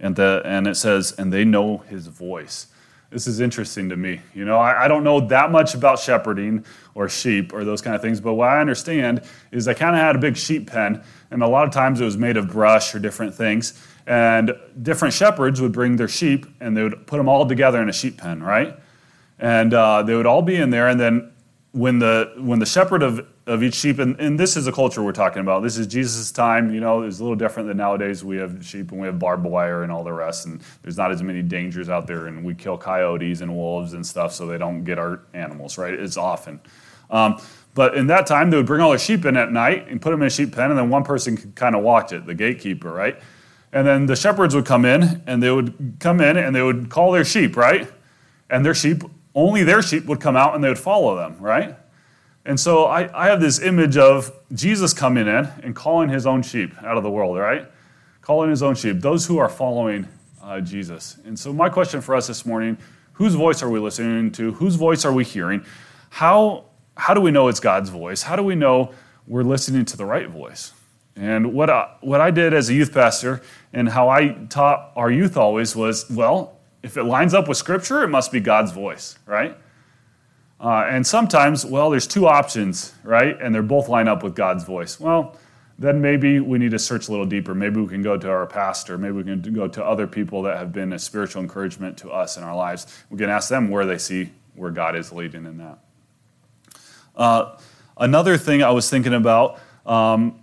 And, 0.00 0.16
the, 0.16 0.40
and 0.46 0.66
it 0.66 0.76
says, 0.76 1.12
and 1.18 1.30
they 1.30 1.44
know 1.44 1.78
his 1.90 2.06
voice. 2.06 2.68
This 3.10 3.26
is 3.26 3.40
interesting 3.40 3.90
to 3.90 3.96
me. 3.96 4.22
You 4.32 4.46
know, 4.46 4.56
I, 4.56 4.84
I 4.84 4.88
don't 4.88 5.04
know 5.04 5.20
that 5.20 5.50
much 5.50 5.74
about 5.74 5.98
shepherding 5.98 6.64
or 6.94 7.10
sheep 7.10 7.52
or 7.52 7.62
those 7.62 7.82
kind 7.82 7.94
of 7.94 8.00
things, 8.00 8.22
but 8.22 8.34
what 8.34 8.48
I 8.48 8.58
understand 8.62 9.22
is 9.52 9.68
I 9.68 9.74
kind 9.74 9.94
of 9.94 10.00
had 10.00 10.16
a 10.16 10.18
big 10.18 10.38
sheep 10.38 10.70
pen, 10.70 11.02
and 11.30 11.42
a 11.42 11.46
lot 11.46 11.66
of 11.66 11.74
times 11.74 12.00
it 12.00 12.04
was 12.04 12.16
made 12.16 12.38
of 12.38 12.48
brush 12.48 12.94
or 12.94 13.00
different 13.00 13.34
things. 13.34 13.74
And 14.06 14.54
different 14.82 15.14
shepherds 15.14 15.60
would 15.60 15.72
bring 15.72 15.96
their 15.96 16.08
sheep 16.08 16.46
and 16.60 16.76
they 16.76 16.82
would 16.82 17.06
put 17.06 17.18
them 17.18 17.28
all 17.28 17.46
together 17.46 17.80
in 17.80 17.88
a 17.88 17.92
sheep 17.92 18.18
pen, 18.18 18.42
right? 18.42 18.76
And 19.38 19.72
uh, 19.72 20.02
they 20.02 20.14
would 20.14 20.26
all 20.26 20.42
be 20.42 20.56
in 20.56 20.70
there, 20.70 20.88
and 20.88 21.00
then 21.00 21.32
when 21.72 21.98
the 21.98 22.32
when 22.36 22.58
the 22.58 22.66
shepherd 22.66 23.02
of 23.02 23.26
of 23.46 23.62
each 23.64 23.74
sheep, 23.74 23.98
and, 23.98 24.18
and 24.20 24.38
this 24.38 24.56
is 24.56 24.66
a 24.66 24.72
culture 24.72 25.02
we're 25.02 25.12
talking 25.12 25.40
about. 25.40 25.62
This 25.62 25.76
is 25.76 25.86
Jesus' 25.86 26.30
time. 26.30 26.72
You 26.72 26.80
know, 26.80 27.02
it's 27.02 27.18
a 27.18 27.22
little 27.22 27.36
different 27.36 27.68
than 27.68 27.78
nowadays. 27.78 28.22
We 28.22 28.36
have 28.36 28.64
sheep 28.64 28.92
and 28.92 29.00
we 29.00 29.06
have 29.06 29.18
barbed 29.18 29.44
wire 29.44 29.82
and 29.82 29.90
all 29.90 30.04
the 30.04 30.12
rest, 30.12 30.46
and 30.46 30.62
there's 30.82 30.96
not 30.96 31.10
as 31.10 31.22
many 31.22 31.42
dangers 31.42 31.88
out 31.88 32.06
there. 32.06 32.26
And 32.26 32.44
we 32.44 32.54
kill 32.54 32.78
coyotes 32.78 33.40
and 33.40 33.54
wolves 33.54 33.92
and 33.92 34.06
stuff 34.06 34.32
so 34.32 34.46
they 34.46 34.58
don't 34.58 34.84
get 34.84 34.98
our 34.98 35.22
animals. 35.32 35.78
Right? 35.78 35.94
It's 35.94 36.16
often. 36.16 36.60
Um, 37.10 37.40
but 37.74 37.96
in 37.96 38.08
that 38.08 38.26
time, 38.26 38.50
they 38.50 38.56
would 38.56 38.66
bring 38.66 38.80
all 38.80 38.90
their 38.90 38.98
sheep 38.98 39.24
in 39.24 39.36
at 39.36 39.52
night 39.52 39.88
and 39.88 40.02
put 40.02 40.10
them 40.10 40.20
in 40.22 40.26
a 40.26 40.30
sheep 40.30 40.54
pen, 40.54 40.70
and 40.70 40.78
then 40.78 40.90
one 40.90 41.04
person 41.04 41.36
could 41.36 41.54
kind 41.54 41.74
of 41.74 41.82
watch 41.82 42.12
it, 42.12 42.26
the 42.26 42.34
gatekeeper, 42.34 42.92
right? 42.92 43.20
And 43.72 43.86
then 43.86 44.06
the 44.06 44.16
shepherds 44.16 44.54
would 44.54 44.66
come 44.66 44.84
in, 44.84 45.22
and 45.26 45.42
they 45.42 45.50
would 45.50 45.96
come 46.00 46.20
in 46.20 46.36
and 46.36 46.54
they 46.54 46.62
would 46.62 46.90
call 46.90 47.12
their 47.12 47.24
sheep, 47.24 47.56
right? 47.56 47.90
And 48.48 48.64
their 48.64 48.74
sheep, 48.74 49.02
only 49.34 49.62
their 49.62 49.80
sheep 49.80 50.06
would 50.06 50.20
come 50.20 50.36
out 50.36 50.54
and 50.54 50.64
they 50.64 50.68
would 50.68 50.78
follow 50.78 51.16
them, 51.16 51.36
right? 51.38 51.76
And 52.44 52.58
so 52.58 52.86
I, 52.86 53.26
I 53.26 53.28
have 53.28 53.40
this 53.40 53.60
image 53.60 53.96
of 53.96 54.32
Jesus 54.52 54.92
coming 54.92 55.26
in 55.26 55.48
and 55.62 55.76
calling 55.76 56.08
his 56.08 56.26
own 56.26 56.42
sheep 56.42 56.72
out 56.82 56.96
of 56.96 57.02
the 57.02 57.10
world, 57.10 57.38
right? 57.38 57.66
Calling 58.22 58.50
his 58.50 58.62
own 58.62 58.74
sheep, 58.74 59.00
those 59.00 59.26
who 59.26 59.38
are 59.38 59.48
following 59.48 60.08
uh, 60.42 60.60
Jesus. 60.60 61.18
And 61.24 61.38
so, 61.38 61.52
my 61.52 61.68
question 61.68 62.00
for 62.00 62.14
us 62.14 62.26
this 62.26 62.44
morning 62.44 62.78
whose 63.12 63.34
voice 63.34 63.62
are 63.62 63.68
we 63.68 63.78
listening 63.78 64.32
to? 64.32 64.52
Whose 64.52 64.76
voice 64.76 65.04
are 65.04 65.12
we 65.12 65.24
hearing? 65.24 65.64
How, 66.08 66.64
how 66.96 67.12
do 67.12 67.20
we 67.20 67.30
know 67.30 67.48
it's 67.48 67.60
God's 67.60 67.90
voice? 67.90 68.22
How 68.22 68.34
do 68.34 68.42
we 68.42 68.54
know 68.54 68.92
we're 69.26 69.42
listening 69.42 69.84
to 69.84 69.96
the 69.96 70.06
right 70.06 70.28
voice? 70.28 70.72
And 71.16 71.52
what 71.52 71.68
I, 71.68 71.96
what 72.00 72.22
I 72.22 72.30
did 72.30 72.54
as 72.54 72.70
a 72.70 72.74
youth 72.74 72.94
pastor 72.94 73.42
and 73.72 73.88
how 73.88 74.08
I 74.08 74.30
taught 74.48 74.92
our 74.96 75.10
youth 75.10 75.36
always 75.36 75.76
was 75.76 76.08
well, 76.10 76.58
if 76.82 76.96
it 76.96 77.04
lines 77.04 77.34
up 77.34 77.48
with 77.48 77.58
Scripture, 77.58 78.02
it 78.02 78.08
must 78.08 78.32
be 78.32 78.40
God's 78.40 78.72
voice, 78.72 79.18
right? 79.26 79.56
Uh, 80.60 80.86
and 80.88 81.06
sometimes, 81.06 81.64
well, 81.64 81.90
there's 81.90 82.06
two 82.06 82.26
options, 82.26 82.94
right? 83.02 83.40
And 83.40 83.54
they're 83.54 83.62
both 83.62 83.88
line 83.88 84.08
up 84.08 84.22
with 84.22 84.34
God's 84.34 84.64
voice. 84.64 85.00
Well, 85.00 85.36
then 85.78 86.02
maybe 86.02 86.40
we 86.40 86.58
need 86.58 86.72
to 86.72 86.78
search 86.78 87.08
a 87.08 87.10
little 87.10 87.24
deeper. 87.24 87.54
Maybe 87.54 87.80
we 87.80 87.88
can 87.88 88.02
go 88.02 88.18
to 88.18 88.28
our 88.28 88.46
pastor. 88.46 88.98
Maybe 88.98 89.14
we 89.14 89.24
can 89.24 89.40
go 89.54 89.66
to 89.66 89.82
other 89.82 90.06
people 90.06 90.42
that 90.42 90.58
have 90.58 90.72
been 90.72 90.92
a 90.92 90.98
spiritual 90.98 91.42
encouragement 91.42 91.96
to 91.98 92.10
us 92.10 92.36
in 92.36 92.42
our 92.42 92.54
lives. 92.54 93.02
We 93.08 93.16
can 93.16 93.30
ask 93.30 93.48
them 93.48 93.70
where 93.70 93.86
they 93.86 93.96
see 93.96 94.30
where 94.54 94.70
God 94.70 94.94
is 94.94 95.10
leading 95.10 95.46
in 95.46 95.56
that. 95.56 95.78
Uh, 97.16 97.56
another 97.96 98.36
thing 98.36 98.62
I 98.62 98.70
was 98.70 98.90
thinking 98.90 99.14
about 99.14 99.58
um, 99.86 100.38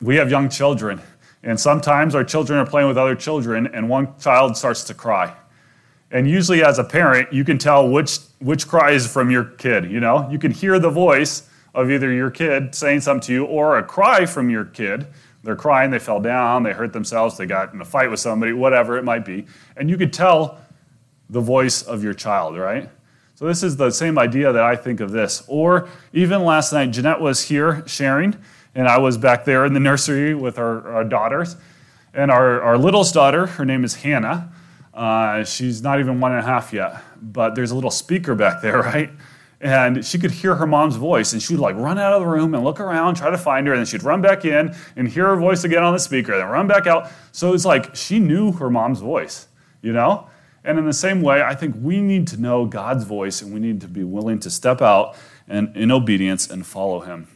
we 0.00 0.14
have 0.16 0.30
young 0.30 0.48
children, 0.48 1.00
and 1.48 1.58
sometimes 1.58 2.14
our 2.14 2.24
children 2.24 2.58
are 2.58 2.66
playing 2.66 2.88
with 2.88 2.98
other 2.98 3.14
children, 3.14 3.68
and 3.68 3.88
one 3.88 4.14
child 4.18 4.54
starts 4.54 4.84
to 4.84 4.92
cry. 4.92 5.34
And 6.10 6.28
usually, 6.28 6.62
as 6.62 6.78
a 6.78 6.84
parent, 6.84 7.32
you 7.32 7.42
can 7.42 7.56
tell 7.56 7.88
which, 7.88 8.18
which 8.38 8.68
cry 8.68 8.90
is 8.90 9.10
from 9.10 9.30
your 9.30 9.44
kid. 9.44 9.90
You 9.90 10.00
know, 10.00 10.28
you 10.30 10.38
can 10.38 10.50
hear 10.50 10.78
the 10.78 10.90
voice 10.90 11.48
of 11.74 11.90
either 11.90 12.12
your 12.12 12.30
kid 12.30 12.74
saying 12.74 13.00
something 13.00 13.26
to 13.28 13.32
you 13.32 13.44
or 13.46 13.78
a 13.78 13.82
cry 13.82 14.26
from 14.26 14.50
your 14.50 14.66
kid, 14.66 15.06
They're 15.42 15.56
crying, 15.56 15.90
they 15.90 15.98
fell 15.98 16.20
down, 16.20 16.64
they 16.64 16.72
hurt 16.72 16.92
themselves, 16.92 17.38
they 17.38 17.46
got 17.46 17.72
in 17.72 17.80
a 17.80 17.84
fight 17.84 18.10
with 18.10 18.20
somebody, 18.20 18.52
whatever 18.52 18.98
it 18.98 19.04
might 19.04 19.24
be. 19.24 19.46
And 19.76 19.88
you 19.88 19.96
could 19.96 20.12
tell 20.12 20.58
the 21.30 21.40
voice 21.40 21.80
of 21.82 22.04
your 22.04 22.12
child, 22.12 22.58
right? 22.58 22.90
So 23.36 23.46
this 23.46 23.62
is 23.62 23.76
the 23.76 23.90
same 23.90 24.18
idea 24.18 24.52
that 24.52 24.64
I 24.64 24.76
think 24.76 25.00
of 25.00 25.12
this. 25.12 25.44
Or 25.46 25.88
even 26.12 26.44
last 26.44 26.74
night, 26.74 26.90
Jeanette 26.90 27.20
was 27.20 27.48
here 27.48 27.84
sharing, 27.86 28.36
and 28.74 28.88
I 28.88 28.98
was 28.98 29.18
back 29.18 29.44
there 29.44 29.64
in 29.64 29.72
the 29.72 29.80
nursery 29.80 30.34
with 30.34 30.58
our, 30.58 30.88
our 30.92 31.04
daughters. 31.04 31.56
And 32.14 32.30
our, 32.30 32.60
our 32.62 32.78
littlest 32.78 33.14
daughter, 33.14 33.46
her 33.46 33.64
name 33.64 33.84
is 33.84 33.94
Hannah. 33.94 34.52
Uh, 34.94 35.44
she's 35.44 35.82
not 35.82 36.00
even 36.00 36.20
one 36.20 36.32
and 36.32 36.40
a 36.40 36.44
half 36.44 36.72
yet, 36.72 37.02
but 37.20 37.54
there's 37.54 37.70
a 37.70 37.74
little 37.74 37.90
speaker 37.90 38.34
back 38.34 38.60
there, 38.62 38.78
right? 38.82 39.10
And 39.60 40.04
she 40.04 40.18
could 40.18 40.30
hear 40.30 40.54
her 40.54 40.66
mom's 40.66 40.96
voice, 40.96 41.32
and 41.32 41.42
she'd 41.42 41.58
like 41.58 41.76
run 41.76 41.98
out 41.98 42.12
of 42.12 42.20
the 42.20 42.26
room 42.26 42.54
and 42.54 42.64
look 42.64 42.80
around, 42.80 43.16
try 43.16 43.30
to 43.30 43.38
find 43.38 43.66
her, 43.66 43.72
and 43.72 43.80
then 43.80 43.86
she'd 43.86 44.04
run 44.04 44.22
back 44.22 44.44
in 44.44 44.74
and 44.96 45.08
hear 45.08 45.26
her 45.26 45.36
voice 45.36 45.64
again 45.64 45.82
on 45.82 45.92
the 45.92 45.98
speaker, 45.98 46.36
then 46.36 46.46
run 46.46 46.66
back 46.66 46.86
out. 46.86 47.10
So 47.32 47.54
it's 47.54 47.64
like 47.64 47.94
she 47.94 48.18
knew 48.18 48.52
her 48.52 48.70
mom's 48.70 49.00
voice, 49.00 49.48
you 49.82 49.92
know? 49.92 50.28
And 50.64 50.78
in 50.78 50.84
the 50.84 50.92
same 50.92 51.22
way, 51.22 51.42
I 51.42 51.54
think 51.54 51.76
we 51.80 52.00
need 52.00 52.26
to 52.28 52.40
know 52.40 52.66
God's 52.66 53.04
voice 53.04 53.42
and 53.42 53.54
we 53.54 53.60
need 53.60 53.80
to 53.80 53.88
be 53.88 54.04
willing 54.04 54.38
to 54.40 54.50
step 54.50 54.82
out 54.82 55.16
and 55.48 55.74
in 55.76 55.90
obedience 55.90 56.50
and 56.50 56.66
follow 56.66 57.00
Him. 57.00 57.26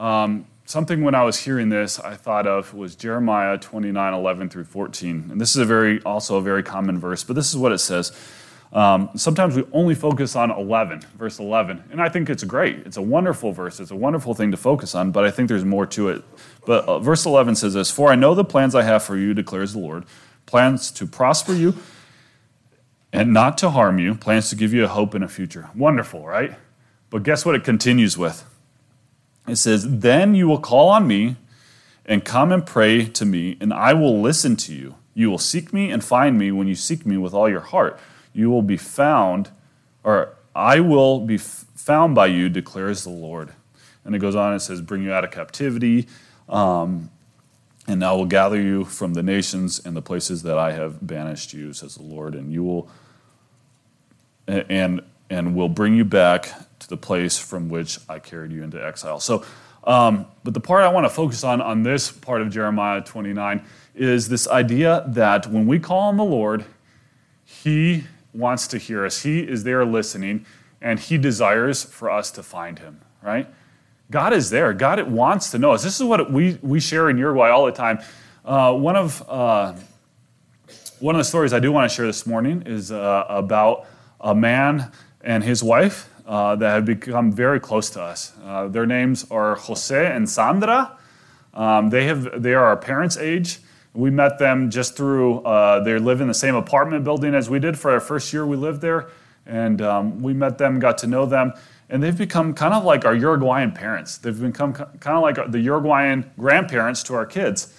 Um, 0.00 0.46
something 0.64 1.04
when 1.04 1.14
I 1.14 1.24
was 1.24 1.38
hearing 1.38 1.68
this, 1.68 2.00
I 2.00 2.14
thought 2.14 2.46
of 2.46 2.72
was 2.72 2.96
Jeremiah 2.96 3.58
29 3.58 4.14
11 4.14 4.48
through 4.48 4.64
14. 4.64 5.28
And 5.30 5.40
this 5.40 5.50
is 5.50 5.56
a 5.56 5.64
very, 5.66 6.02
also 6.02 6.38
a 6.38 6.40
very 6.40 6.62
common 6.62 6.98
verse, 6.98 7.22
but 7.22 7.36
this 7.36 7.50
is 7.50 7.56
what 7.56 7.70
it 7.70 7.78
says. 7.78 8.10
Um, 8.72 9.10
sometimes 9.16 9.56
we 9.56 9.64
only 9.72 9.96
focus 9.96 10.36
on 10.36 10.50
11, 10.50 11.00
verse 11.18 11.38
11. 11.38 11.84
And 11.90 12.00
I 12.00 12.08
think 12.08 12.30
it's 12.30 12.44
great. 12.44 12.78
It's 12.86 12.96
a 12.96 13.02
wonderful 13.02 13.52
verse. 13.52 13.80
It's 13.80 13.90
a 13.90 13.96
wonderful 13.96 14.32
thing 14.32 14.52
to 14.52 14.56
focus 14.56 14.94
on, 14.94 15.10
but 15.10 15.24
I 15.24 15.30
think 15.30 15.48
there's 15.48 15.64
more 15.64 15.86
to 15.86 16.08
it. 16.08 16.22
But 16.66 16.84
uh, 16.86 17.00
verse 17.00 17.26
11 17.26 17.56
says 17.56 17.74
this 17.74 17.90
For 17.90 18.10
I 18.10 18.14
know 18.14 18.34
the 18.34 18.44
plans 18.44 18.74
I 18.74 18.82
have 18.82 19.02
for 19.02 19.16
you, 19.16 19.34
declares 19.34 19.72
the 19.72 19.80
Lord 19.80 20.04
plans 20.46 20.90
to 20.90 21.06
prosper 21.06 21.52
you 21.52 21.74
and 23.12 23.32
not 23.32 23.56
to 23.58 23.70
harm 23.70 23.98
you, 23.98 24.14
plans 24.16 24.50
to 24.50 24.56
give 24.56 24.72
you 24.72 24.84
a 24.84 24.88
hope 24.88 25.14
and 25.14 25.22
a 25.22 25.28
future. 25.28 25.70
Wonderful, 25.76 26.26
right? 26.26 26.56
But 27.08 27.22
guess 27.22 27.44
what 27.44 27.54
it 27.54 27.64
continues 27.64 28.16
with? 28.16 28.44
It 29.50 29.56
says, 29.56 29.98
Then 29.98 30.34
you 30.34 30.46
will 30.48 30.60
call 30.60 30.88
on 30.90 31.06
me 31.06 31.36
and 32.06 32.24
come 32.24 32.52
and 32.52 32.64
pray 32.64 33.04
to 33.06 33.24
me, 33.24 33.56
and 33.60 33.72
I 33.72 33.94
will 33.94 34.20
listen 34.20 34.56
to 34.56 34.74
you. 34.74 34.94
You 35.14 35.30
will 35.30 35.38
seek 35.38 35.72
me 35.72 35.90
and 35.90 36.04
find 36.04 36.38
me 36.38 36.52
when 36.52 36.68
you 36.68 36.74
seek 36.74 37.04
me 37.04 37.16
with 37.16 37.34
all 37.34 37.48
your 37.48 37.60
heart. 37.60 37.98
You 38.32 38.50
will 38.50 38.62
be 38.62 38.76
found, 38.76 39.50
or 40.04 40.36
I 40.54 40.80
will 40.80 41.20
be 41.20 41.36
found 41.36 42.14
by 42.14 42.26
you, 42.26 42.48
declares 42.48 43.02
the 43.02 43.10
Lord. 43.10 43.52
And 44.04 44.14
it 44.14 44.20
goes 44.20 44.36
on 44.36 44.52
and 44.52 44.62
says, 44.62 44.80
Bring 44.80 45.02
you 45.02 45.12
out 45.12 45.24
of 45.24 45.30
captivity. 45.30 46.06
Um, 46.48 47.10
and 47.88 48.04
I 48.04 48.12
will 48.12 48.26
gather 48.26 48.60
you 48.60 48.84
from 48.84 49.14
the 49.14 49.22
nations 49.22 49.80
and 49.84 49.96
the 49.96 50.02
places 50.02 50.44
that 50.44 50.58
I 50.58 50.72
have 50.72 51.04
banished 51.04 51.52
you, 51.52 51.72
says 51.72 51.96
the 51.96 52.02
Lord, 52.02 52.34
and 52.34 52.52
you 52.52 52.62
will 52.62 52.88
and 54.46 55.02
and 55.28 55.54
will 55.54 55.68
bring 55.68 55.94
you 55.94 56.04
back 56.04 56.52
to 56.80 56.88
the 56.88 56.96
place 56.96 57.38
from 57.38 57.68
which 57.68 57.98
I 58.08 58.18
carried 58.18 58.52
you 58.52 58.62
into 58.62 58.84
exile. 58.84 59.20
So, 59.20 59.44
um, 59.84 60.26
but 60.44 60.54
the 60.54 60.60
part 60.60 60.82
I 60.82 60.88
want 60.88 61.06
to 61.06 61.10
focus 61.10 61.44
on 61.44 61.60
on 61.60 61.82
this 61.82 62.10
part 62.10 62.42
of 62.42 62.50
Jeremiah 62.50 63.00
29 63.00 63.64
is 63.94 64.28
this 64.28 64.48
idea 64.48 65.04
that 65.08 65.46
when 65.46 65.66
we 65.66 65.78
call 65.78 66.00
on 66.00 66.16
the 66.16 66.24
Lord, 66.24 66.64
He 67.44 68.04
wants 68.34 68.66
to 68.68 68.78
hear 68.78 69.06
us. 69.06 69.22
He 69.22 69.40
is 69.40 69.64
there 69.64 69.84
listening, 69.84 70.44
and 70.80 70.98
He 70.98 71.16
desires 71.16 71.82
for 71.82 72.10
us 72.10 72.30
to 72.32 72.42
find 72.42 72.78
Him. 72.78 73.00
Right? 73.22 73.46
God 74.10 74.32
is 74.32 74.50
there. 74.50 74.72
God 74.72 75.10
wants 75.10 75.50
to 75.52 75.58
know 75.58 75.72
us. 75.72 75.82
This 75.82 75.98
is 75.98 76.04
what 76.04 76.30
we 76.30 76.58
we 76.62 76.80
share 76.80 77.08
in 77.08 77.16
Uruguay 77.16 77.50
all 77.50 77.66
the 77.66 77.72
time. 77.72 78.00
Uh, 78.44 78.74
one 78.74 78.96
of 78.96 79.22
uh, 79.28 79.74
one 80.98 81.14
of 81.14 81.18
the 81.18 81.24
stories 81.24 81.52
I 81.52 81.60
do 81.60 81.72
want 81.72 81.90
to 81.90 81.94
share 81.94 82.06
this 82.06 82.26
morning 82.26 82.62
is 82.66 82.92
uh, 82.92 83.24
about 83.28 83.86
a 84.20 84.34
man 84.34 84.92
and 85.22 85.42
his 85.42 85.62
wife 85.62 86.09
uh, 86.30 86.54
that 86.54 86.70
have 86.70 86.84
become 86.84 87.32
very 87.32 87.58
close 87.58 87.90
to 87.90 88.00
us. 88.00 88.32
Uh, 88.44 88.68
their 88.68 88.86
names 88.86 89.26
are 89.32 89.56
Jose 89.56 90.06
and 90.14 90.30
Sandra. 90.30 90.96
Um, 91.52 91.90
they, 91.90 92.04
have, 92.04 92.40
they 92.40 92.54
are 92.54 92.66
our 92.66 92.76
parents' 92.76 93.16
age. 93.16 93.58
We 93.94 94.10
met 94.10 94.38
them 94.38 94.70
just 94.70 94.96
through, 94.96 95.40
uh, 95.40 95.82
they 95.82 95.98
live 95.98 96.20
in 96.20 96.28
the 96.28 96.34
same 96.34 96.54
apartment 96.54 97.02
building 97.02 97.34
as 97.34 97.50
we 97.50 97.58
did 97.58 97.76
for 97.76 97.90
our 97.90 97.98
first 97.98 98.32
year 98.32 98.46
we 98.46 98.56
lived 98.56 98.80
there. 98.80 99.08
And 99.44 99.82
um, 99.82 100.22
we 100.22 100.32
met 100.32 100.56
them, 100.58 100.78
got 100.78 100.98
to 100.98 101.08
know 101.08 101.26
them, 101.26 101.52
and 101.88 102.00
they've 102.00 102.16
become 102.16 102.54
kind 102.54 102.74
of 102.74 102.84
like 102.84 103.04
our 103.04 103.14
Uruguayan 103.14 103.72
parents. 103.72 104.18
They've 104.18 104.40
become 104.40 104.72
kind 104.72 105.16
of 105.16 105.22
like 105.22 105.50
the 105.50 105.58
Uruguayan 105.58 106.30
grandparents 106.38 107.02
to 107.04 107.14
our 107.14 107.26
kids. 107.26 107.76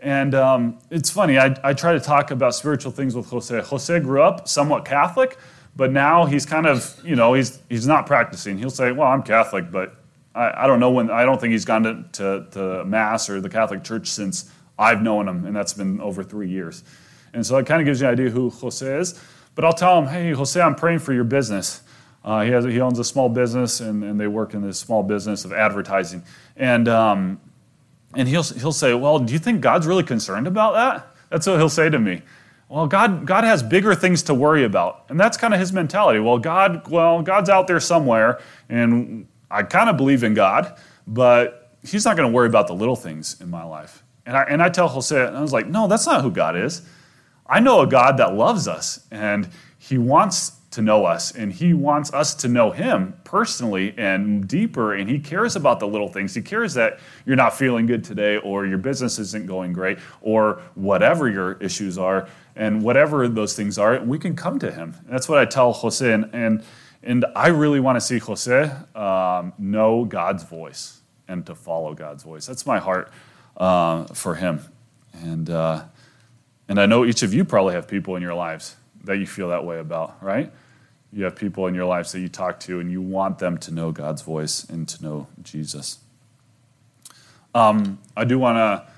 And 0.00 0.34
um, 0.34 0.78
it's 0.88 1.10
funny, 1.10 1.36
I, 1.36 1.54
I 1.62 1.74
try 1.74 1.92
to 1.92 2.00
talk 2.00 2.30
about 2.30 2.54
spiritual 2.54 2.92
things 2.92 3.14
with 3.14 3.28
Jose. 3.28 3.60
Jose 3.60 4.00
grew 4.00 4.22
up 4.22 4.48
somewhat 4.48 4.86
Catholic, 4.86 5.36
but 5.76 5.92
now 5.92 6.26
he's 6.26 6.46
kind 6.46 6.66
of, 6.66 7.00
you 7.04 7.16
know, 7.16 7.34
he's, 7.34 7.58
he's 7.68 7.86
not 7.86 8.06
practicing. 8.06 8.58
He'll 8.58 8.70
say, 8.70 8.92
well, 8.92 9.08
I'm 9.08 9.22
Catholic, 9.22 9.70
but 9.70 9.94
I, 10.34 10.64
I 10.64 10.66
don't 10.66 10.80
know 10.80 10.90
when, 10.90 11.10
I 11.10 11.24
don't 11.24 11.40
think 11.40 11.52
he's 11.52 11.64
gone 11.64 11.82
to, 11.84 12.04
to, 12.12 12.46
to 12.52 12.84
Mass 12.84 13.30
or 13.30 13.40
the 13.40 13.48
Catholic 13.48 13.84
Church 13.84 14.08
since 14.08 14.50
I've 14.78 15.02
known 15.02 15.28
him, 15.28 15.46
and 15.46 15.54
that's 15.54 15.72
been 15.72 16.00
over 16.00 16.22
three 16.22 16.48
years. 16.48 16.82
And 17.32 17.46
so 17.46 17.56
it 17.58 17.66
kind 17.66 17.80
of 17.80 17.86
gives 17.86 18.00
you 18.00 18.08
an 18.08 18.12
idea 18.12 18.30
who 18.30 18.50
Jose 18.50 18.86
is. 18.86 19.20
But 19.54 19.64
I'll 19.64 19.72
tell 19.72 19.98
him, 19.98 20.08
hey, 20.08 20.32
Jose, 20.32 20.60
I'm 20.60 20.74
praying 20.74 21.00
for 21.00 21.12
your 21.12 21.24
business. 21.24 21.82
Uh, 22.24 22.42
he, 22.42 22.50
has, 22.50 22.64
he 22.64 22.80
owns 22.80 22.98
a 22.98 23.04
small 23.04 23.28
business, 23.28 23.80
and, 23.80 24.02
and 24.04 24.20
they 24.20 24.26
work 24.26 24.54
in 24.54 24.62
this 24.62 24.78
small 24.78 25.02
business 25.02 25.44
of 25.44 25.52
advertising. 25.52 26.22
And, 26.56 26.88
um, 26.88 27.40
and 28.14 28.28
he'll, 28.28 28.42
he'll 28.42 28.72
say, 28.72 28.94
well, 28.94 29.18
do 29.18 29.32
you 29.32 29.38
think 29.38 29.60
God's 29.60 29.86
really 29.86 30.02
concerned 30.02 30.46
about 30.46 30.74
that? 30.74 31.06
That's 31.30 31.46
what 31.46 31.58
he'll 31.58 31.68
say 31.68 31.88
to 31.88 31.98
me 31.98 32.22
well, 32.70 32.86
God, 32.86 33.26
God 33.26 33.42
has 33.42 33.64
bigger 33.64 33.96
things 33.96 34.22
to 34.22 34.32
worry 34.32 34.62
about. 34.62 35.04
And 35.08 35.18
that's 35.18 35.36
kind 35.36 35.52
of 35.52 35.58
his 35.58 35.72
mentality. 35.72 36.20
Well, 36.20 36.38
God, 36.38 36.86
well, 36.86 37.20
God's 37.20 37.50
out 37.50 37.66
there 37.66 37.80
somewhere, 37.80 38.40
and 38.68 39.26
I 39.50 39.64
kind 39.64 39.90
of 39.90 39.96
believe 39.96 40.22
in 40.22 40.34
God, 40.34 40.78
but 41.04 41.74
he's 41.82 42.04
not 42.04 42.16
going 42.16 42.30
to 42.30 42.32
worry 42.32 42.46
about 42.46 42.68
the 42.68 42.74
little 42.74 42.94
things 42.94 43.40
in 43.40 43.50
my 43.50 43.64
life. 43.64 44.04
And 44.24 44.36
I, 44.36 44.42
and 44.44 44.62
I 44.62 44.68
tell 44.68 44.86
Jose, 44.86 45.26
and 45.26 45.36
I 45.36 45.40
was 45.40 45.52
like, 45.52 45.66
no, 45.66 45.88
that's 45.88 46.06
not 46.06 46.22
who 46.22 46.30
God 46.30 46.56
is. 46.56 46.82
I 47.44 47.58
know 47.58 47.80
a 47.80 47.88
God 47.88 48.18
that 48.18 48.34
loves 48.34 48.68
us, 48.68 49.04
and 49.10 49.48
he 49.76 49.98
wants 49.98 50.59
to 50.72 50.82
know 50.82 51.04
us, 51.04 51.32
and 51.32 51.52
He 51.52 51.74
wants 51.74 52.12
us 52.12 52.34
to 52.36 52.48
know 52.48 52.70
Him 52.70 53.14
personally 53.24 53.94
and 53.96 54.46
deeper. 54.46 54.94
And 54.94 55.08
He 55.10 55.18
cares 55.18 55.56
about 55.56 55.80
the 55.80 55.88
little 55.88 56.08
things. 56.08 56.34
He 56.34 56.42
cares 56.42 56.74
that 56.74 57.00
you're 57.26 57.36
not 57.36 57.56
feeling 57.56 57.86
good 57.86 58.04
today, 58.04 58.36
or 58.36 58.66
your 58.66 58.78
business 58.78 59.18
isn't 59.18 59.46
going 59.46 59.72
great, 59.72 59.98
or 60.20 60.62
whatever 60.74 61.28
your 61.28 61.52
issues 61.54 61.98
are, 61.98 62.28
and 62.54 62.82
whatever 62.82 63.28
those 63.28 63.54
things 63.56 63.78
are, 63.78 64.00
we 64.00 64.18
can 64.18 64.36
come 64.36 64.58
to 64.60 64.70
Him. 64.70 64.94
And 65.04 65.14
that's 65.14 65.28
what 65.28 65.38
I 65.38 65.44
tell 65.44 65.72
Jose. 65.72 66.12
And, 66.12 66.30
and, 66.32 66.62
and 67.02 67.24
I 67.34 67.48
really 67.48 67.80
want 67.80 67.96
to 67.96 68.00
see 68.00 68.18
Jose 68.18 68.70
um, 68.94 69.52
know 69.58 70.04
God's 70.04 70.44
voice 70.44 71.00
and 71.30 71.46
to 71.46 71.54
follow 71.54 71.94
God's 71.94 72.24
voice. 72.24 72.44
That's 72.46 72.66
my 72.66 72.78
heart 72.78 73.10
uh, 73.56 74.04
for 74.06 74.34
him. 74.34 74.60
And, 75.12 75.48
uh, 75.48 75.84
and 76.68 76.80
I 76.80 76.86
know 76.86 77.04
each 77.04 77.22
of 77.22 77.32
you 77.32 77.44
probably 77.44 77.74
have 77.74 77.86
people 77.86 78.16
in 78.16 78.22
your 78.22 78.34
lives 78.34 78.76
that 79.04 79.16
you 79.16 79.26
feel 79.26 79.48
that 79.50 79.64
way 79.64 79.78
about, 79.78 80.22
right? 80.22 80.52
You 81.12 81.24
have 81.24 81.36
people 81.36 81.66
in 81.66 81.74
your 81.74 81.86
lives 81.86 82.12
that 82.12 82.20
you 82.20 82.28
talk 82.28 82.60
to 82.60 82.78
and 82.80 82.90
you 82.90 83.02
want 83.02 83.38
them 83.38 83.58
to 83.58 83.72
know 83.72 83.90
God's 83.90 84.22
voice 84.22 84.64
and 84.64 84.88
to 84.88 85.02
know 85.02 85.26
Jesus. 85.42 85.98
Um, 87.54 87.98
I 88.16 88.24
do 88.24 88.38
want 88.38 88.58
to 88.58 88.92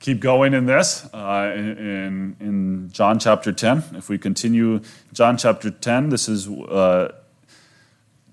keep 0.00 0.18
going 0.18 0.52
in 0.52 0.66
this 0.66 1.08
uh, 1.14 1.52
in, 1.54 2.36
in 2.40 2.90
John 2.92 3.20
chapter 3.20 3.52
10. 3.52 3.84
If 3.94 4.08
we 4.08 4.18
continue 4.18 4.80
John 5.12 5.36
chapter 5.36 5.70
10, 5.70 6.08
this 6.08 6.28
is 6.28 6.48
uh, 6.48 7.12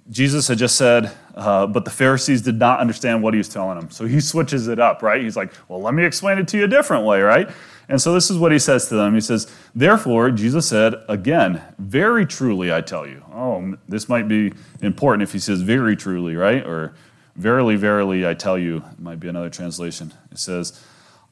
Jesus 0.10 0.48
had 0.48 0.58
just 0.58 0.76
said, 0.76 1.12
uh, 1.36 1.68
but 1.68 1.86
the 1.86 1.92
Pharisees 1.92 2.42
did 2.42 2.58
not 2.58 2.80
understand 2.80 3.22
what 3.22 3.34
he 3.34 3.38
was 3.38 3.48
telling 3.48 3.80
them. 3.80 3.92
So 3.92 4.06
he 4.06 4.20
switches 4.20 4.68
it 4.68 4.80
up, 4.80 5.04
right? 5.04 5.22
He's 5.22 5.38
like, 5.38 5.54
well, 5.68 5.82
let 5.82 5.94
me 5.94 6.04
explain 6.04 6.40
it 6.40 6.48
to 6.50 6.58
you 6.58 6.64
a 6.64 6.68
different 6.68 7.06
way, 7.06 7.22
right? 7.22 7.50
And 7.88 8.02
so 8.02 8.14
this 8.14 8.30
is 8.30 8.38
what 8.38 8.52
he 8.52 8.60
says 8.60 8.88
to 8.90 8.96
them. 8.96 9.14
He 9.14 9.22
says, 9.22 9.52
Therefore, 9.74 10.32
Jesus 10.32 10.68
said, 10.68 10.96
again, 11.08 11.62
very 11.78 12.26
truly 12.26 12.72
I 12.72 12.82
tell 12.82 13.08
you. 13.08 13.24
Oh, 13.34 13.76
this 13.88 14.08
might 14.10 14.28
be 14.28 14.54
important 14.82 15.24
if 15.24 15.34
he 15.34 15.40
says 15.40 15.62
very 15.62 15.96
truly, 15.96 16.36
right? 16.36 16.66
Or 16.66 16.94
verily, 17.36 17.76
verily 17.76 18.28
I 18.28 18.34
tell 18.34 18.58
you, 18.58 18.84
might 19.00 19.20
be 19.20 19.28
another 19.28 19.50
translation. 19.50 20.14
It 20.32 20.40
says, 20.40 20.84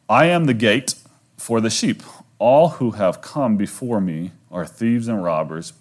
I 0.10 0.26
am 0.26 0.46
the 0.46 0.54
gate 0.54 0.96
for 1.38 1.62
the 1.62 1.70
sheep. 1.70 2.02
All 2.40 2.70
who 2.70 2.92
have 2.92 3.22
come 3.22 3.58
before 3.58 4.02
me 4.02 4.32
are 4.52 4.66
thieves 4.66 5.08
and 5.08 5.24
robbers, 5.24 5.74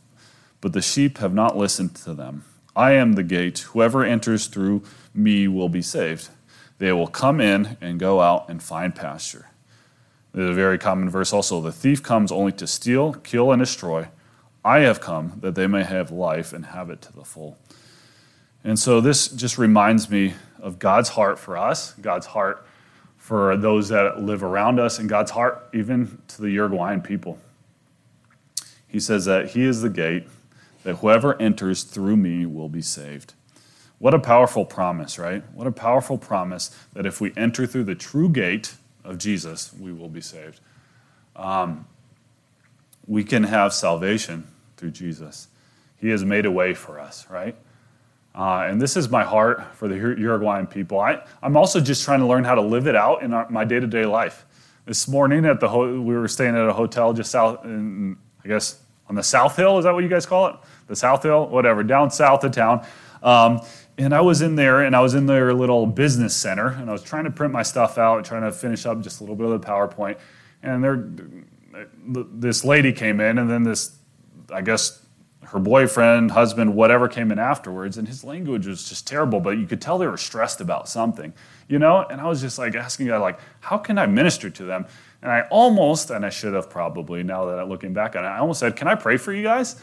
but 0.61 0.73
the 0.73 0.83
sheep 0.83 1.19
have 1.19 1.33
not 1.33 1.57
listened 1.57 1.95
to 1.97 2.13
them. 2.15 2.45
I 2.77 2.93
am 2.93 3.15
the 3.15 3.23
gate. 3.23 3.61
Whoever 3.71 4.05
enters 4.05 4.47
through 4.47 4.83
me 5.15 5.49
will 5.49 5.71
be 5.71 5.83
saved. 5.83 6.29
They 6.79 6.93
will 6.93 7.07
come 7.07 7.41
in 7.41 7.79
and 7.81 7.99
go 7.99 8.21
out 8.21 8.51
and 8.51 8.63
find 8.63 8.95
pasture. 8.95 9.49
There's 10.35 10.51
a 10.51 10.55
very 10.55 10.77
common 10.77 11.09
verse 11.09 11.33
also 11.33 11.63
the 11.63 11.73
thief 11.73 12.03
comes 12.03 12.31
only 12.31 12.53
to 12.53 12.67
steal, 12.67 13.15
kill, 13.15 13.51
and 13.51 13.61
destroy. 13.61 14.09
I 14.63 14.81
have 14.81 15.01
come 15.01 15.39
that 15.41 15.55
they 15.55 15.67
may 15.67 15.85
have 15.85 16.11
life 16.11 16.53
and 16.53 16.67
have 16.67 16.91
it 16.91 17.01
to 17.03 17.13
the 17.15 17.25
full. 17.25 17.57
And 18.63 18.79
so 18.79 19.01
this 19.01 19.29
just 19.29 19.57
reminds 19.57 20.11
me 20.11 20.35
of 20.59 20.79
God's 20.79 21.11
heart 21.11 21.39
for 21.39 21.57
us, 21.57 21.93
God's 21.95 22.27
heart 22.27 22.67
for 23.17 23.57
those 23.57 23.89
that 23.89 24.21
live 24.21 24.43
around 24.43 24.79
us 24.79 24.99
in 24.99 25.07
God's 25.07 25.31
heart, 25.31 25.69
even 25.73 26.21
to 26.29 26.43
the 26.43 26.51
Uruguayan 26.51 27.01
people. 27.01 27.39
He 28.87 29.01
says 29.01 29.25
that 29.25 29.51
He 29.51 29.65
is 29.65 29.81
the 29.83 29.89
gate, 29.91 30.29
that 30.87 30.99
whoever 30.99 31.35
enters 31.43 31.83
through 31.83 32.17
me 32.17 32.47
will 32.47 32.69
be 32.69 32.81
saved. 32.81 33.35
What 33.99 34.15
a 34.15 34.21
powerful 34.21 34.65
promise, 34.65 35.19
right? 35.19 35.43
What 35.53 35.67
a 35.67 35.73
powerful 35.73 36.17
promise 36.17 36.71
that 36.93 37.05
if 37.05 37.21
we 37.21 37.33
enter 37.37 37.67
through 37.67 37.85
the 37.85 37.97
true 37.97 38.29
gate 38.29 38.77
of 39.03 39.19
Jesus, 39.19 39.73
we 39.73 39.93
will 39.93 40.09
be 40.09 40.21
saved. 40.21 40.61
Um, 41.35 41.89
we 43.05 43.25
can 43.25 43.43
have 43.43 43.75
salvation 43.75 44.47
through 44.77 44.93
Jesus. 44.93 45.49
He 45.97 46.11
has 46.11 46.25
made 46.25 46.47
a 46.47 46.53
way 46.53 46.73
for 46.73 47.01
us, 47.01 47.27
right? 47.29 47.57
Uh, 48.33 48.67
and 48.69 48.81
this 48.81 48.97
is 48.97 49.09
my 49.09 49.25
heart 49.25 49.75
for 49.75 49.89
the 49.89 49.97
Uruguayan 49.97 50.69
people. 50.69 51.01
I, 51.01 51.21
I'm 51.43 51.57
also 51.57 51.81
just 51.81 52.05
trying 52.05 52.21
to 52.21 52.27
learn 52.27 52.45
how 52.45 52.55
to 52.55 52.63
live 52.63 52.87
it 52.87 52.95
out 52.95 53.25
in 53.25 53.33
our, 53.33 53.51
my 53.51 53.65
day 53.65 53.81
to 53.81 53.89
day 53.89 54.07
life. 54.07 54.47
This 54.85 55.09
morning 55.09 55.47
at 55.47 55.59
the 55.59 55.69
ho- 55.69 56.01
we 56.01 56.15
were 56.15 56.29
staying 56.29 56.55
at 56.55 56.69
a 56.69 56.73
hotel 56.73 57.13
just 57.13 57.33
south, 57.33 57.65
in, 57.65 58.17
I 58.45 58.47
guess 58.47 58.83
on 59.09 59.15
the 59.15 59.23
South 59.23 59.57
Hill. 59.57 59.79
Is 59.79 59.85
that 59.85 59.95
what 59.95 60.03
you 60.03 60.09
guys 60.09 60.27
call 60.27 60.49
it? 60.49 60.57
The 60.87 60.97
South 60.97 61.23
Hill, 61.23 61.49
whatever, 61.49 61.83
down 61.83 62.11
south 62.11 62.45
of 62.45 62.53
town. 62.53 62.87
Um, 63.23 63.61
and 63.99 64.15
I 64.15 64.21
was 64.21 64.43
in 64.43 64.57
there, 64.57 64.83
and 64.83 64.95
I 64.95 65.01
was 65.01 65.15
in 65.15 65.27
their 65.27 65.55
little 65.55 65.87
business 65.87 66.37
center, 66.37 66.69
and 66.69 66.89
I 66.91 66.93
was 66.93 67.03
trying 67.03 67.25
to 67.25 67.31
print 67.31 67.53
my 67.53 67.63
stuff 67.63 67.99
out, 67.99 68.25
trying 68.25 68.43
to 68.43 68.53
finish 68.53 68.85
up 68.85 69.01
just 69.01 69.21
a 69.21 69.23
little 69.23 69.37
bit 69.37 69.47
of 69.47 69.61
the 69.61 69.67
PowerPoint. 69.67 70.19
And 70.63 70.85
there, 70.85 71.09
this 72.05 72.65
lady 72.65 72.93
came 72.93 73.21
in, 73.21 73.39
and 73.39 73.51
then 73.51 73.63
this, 73.63 73.97
I 74.53 74.61
guess, 74.61 75.03
her 75.47 75.59
boyfriend, 75.59 76.33
husband, 76.33 76.75
whatever 76.75 77.09
came 77.09 77.31
in 77.31 77.39
afterwards, 77.39 77.99
and 77.99 78.07
his 78.07 78.25
language 78.25 78.67
was 78.67 78.89
just 78.89 79.07
terrible, 79.07 79.41
but 79.41 79.51
you 79.51 79.67
could 79.67 79.81
tell 79.81 79.97
they 79.97 80.07
were 80.07 80.17
stressed 80.17 80.61
about 80.61 80.89
something, 80.89 81.33
you 81.69 81.79
know? 81.79 82.05
And 82.11 82.21
I 82.21 82.27
was 82.27 82.41
just 82.41 82.59
like 82.59 82.75
asking 82.75 83.07
God, 83.07 83.21
like, 83.21 83.39
how 83.61 83.79
can 83.79 83.97
I 83.97 84.07
minister 84.07 84.51
to 84.51 84.65
them? 84.65 84.87
And 85.23 85.31
I 85.31 85.43
almost, 85.51 86.11
and 86.11 86.27
I 86.27 86.31
should 86.31 86.55
have 86.55 86.69
probably, 86.69 87.23
now 87.23 87.47
that 87.47 87.59
I'm 87.59 87.69
looking 87.69 87.93
back 87.93 88.17
on 88.17 88.25
it, 88.25 88.29
I 88.29 88.39
almost 88.39 88.61
said, 88.61 88.77
Can 88.77 88.89
I 88.89 88.95
pray 88.95 89.17
for 89.17 89.33
you 89.33 89.43
guys? 89.43 89.77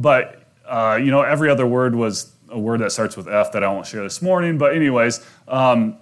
But, 0.00 0.42
uh, 0.66 0.98
you 1.00 1.10
know, 1.10 1.20
every 1.20 1.50
other 1.50 1.66
word 1.66 1.94
was 1.94 2.32
a 2.48 2.58
word 2.58 2.80
that 2.80 2.90
starts 2.90 3.16
with 3.16 3.28
F 3.28 3.52
that 3.52 3.62
I 3.62 3.68
won't 3.68 3.86
share 3.86 4.02
this 4.02 4.22
morning. 4.22 4.56
But, 4.56 4.74
anyways, 4.74 5.24
um, 5.46 5.98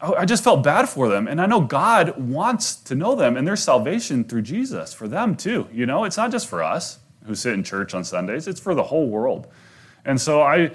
I 0.00 0.24
just 0.24 0.42
felt 0.42 0.62
bad 0.62 0.88
for 0.88 1.08
them. 1.08 1.28
And 1.28 1.40
I 1.40 1.46
know 1.46 1.60
God 1.60 2.18
wants 2.18 2.76
to 2.76 2.94
know 2.94 3.14
them 3.14 3.36
and 3.36 3.46
their 3.46 3.56
salvation 3.56 4.24
through 4.24 4.42
Jesus 4.42 4.92
for 4.92 5.06
them 5.08 5.36
too. 5.36 5.68
You 5.72 5.86
know, 5.86 6.04
it's 6.04 6.16
not 6.16 6.30
just 6.30 6.48
for 6.48 6.62
us 6.62 6.98
who 7.26 7.34
sit 7.34 7.54
in 7.54 7.62
church 7.62 7.94
on 7.94 8.04
Sundays, 8.04 8.46
it's 8.46 8.60
for 8.60 8.74
the 8.74 8.84
whole 8.84 9.08
world. 9.08 9.48
And 10.04 10.20
so 10.20 10.42
I, 10.42 10.70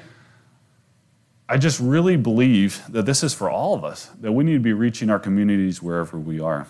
I 1.47 1.57
just 1.57 1.80
really 1.80 2.18
believe 2.18 2.84
that 2.89 3.05
this 3.05 3.24
is 3.24 3.34
for 3.34 3.49
all 3.49 3.74
of 3.74 3.84
us, 3.84 4.07
that 4.20 4.32
we 4.32 4.43
need 4.43 4.53
to 4.53 4.59
be 4.59 4.74
reaching 4.74 5.09
our 5.09 5.20
communities 5.20 5.82
wherever 5.82 6.18
we 6.18 6.39
are. 6.39 6.68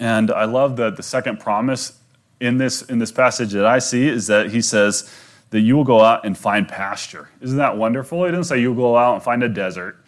And 0.00 0.30
I 0.30 0.44
love 0.44 0.76
that 0.76 0.96
the 0.96 1.02
second 1.02 1.40
promise 1.40 2.00
in 2.40 2.58
this, 2.58 2.82
in 2.82 2.98
this 2.98 3.12
passage 3.12 3.52
that 3.52 3.66
I 3.66 3.78
see 3.78 4.08
is 4.08 4.26
that 4.26 4.50
he 4.50 4.60
says 4.60 5.12
that 5.50 5.60
you 5.60 5.76
will 5.76 5.84
go 5.84 6.00
out 6.00 6.24
and 6.24 6.36
find 6.36 6.68
pasture. 6.68 7.28
Isn't 7.40 7.58
that 7.58 7.76
wonderful? 7.76 8.24
He 8.24 8.30
didn't 8.30 8.44
say 8.44 8.60
you'll 8.60 8.74
go 8.74 8.96
out 8.96 9.14
and 9.14 9.22
find 9.22 9.42
a 9.42 9.48
desert. 9.48 9.98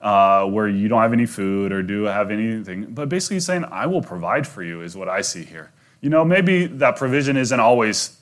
Uh, 0.00 0.44
where 0.46 0.66
you 0.66 0.88
don't 0.88 1.00
have 1.00 1.12
any 1.12 1.26
food 1.26 1.70
or 1.70 1.80
do 1.80 2.02
have 2.02 2.32
anything. 2.32 2.86
But 2.86 3.08
basically, 3.08 3.36
he's 3.36 3.46
saying, 3.46 3.64
I 3.70 3.86
will 3.86 4.02
provide 4.02 4.48
for 4.48 4.64
you, 4.64 4.82
is 4.82 4.96
what 4.96 5.08
I 5.08 5.20
see 5.20 5.44
here. 5.44 5.70
You 6.00 6.10
know, 6.10 6.24
maybe 6.24 6.66
that 6.66 6.96
provision 6.96 7.36
isn't 7.36 7.60
always 7.60 8.18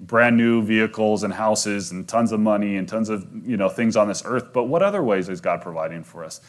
brand 0.00 0.36
new 0.36 0.62
vehicles 0.62 1.24
and 1.24 1.34
houses 1.34 1.90
and 1.90 2.06
tons 2.08 2.30
of 2.32 2.40
money 2.40 2.76
and 2.76 2.88
tons 2.88 3.08
of 3.08 3.26
you 3.46 3.56
know 3.56 3.68
things 3.68 3.96
on 3.96 4.06
this 4.06 4.22
earth 4.24 4.52
but 4.52 4.64
what 4.64 4.82
other 4.82 5.02
ways 5.02 5.28
is 5.28 5.40
god 5.40 5.60
providing 5.60 6.04
for 6.04 6.24
us 6.24 6.40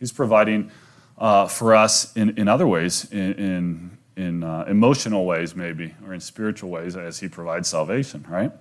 he's 0.00 0.10
providing 0.10 0.70
uh, 1.18 1.46
for 1.46 1.74
us 1.74 2.16
in, 2.16 2.36
in 2.38 2.48
other 2.48 2.66
ways 2.66 3.10
in, 3.12 3.32
in, 3.34 3.97
in 4.18 4.42
uh, 4.42 4.64
emotional 4.68 5.24
ways 5.24 5.54
maybe 5.54 5.94
or 6.06 6.12
in 6.12 6.20
spiritual 6.20 6.70
ways 6.70 6.96
as 6.96 7.20
he 7.20 7.28
provides 7.28 7.68
salvation 7.68 8.24
right 8.28 8.52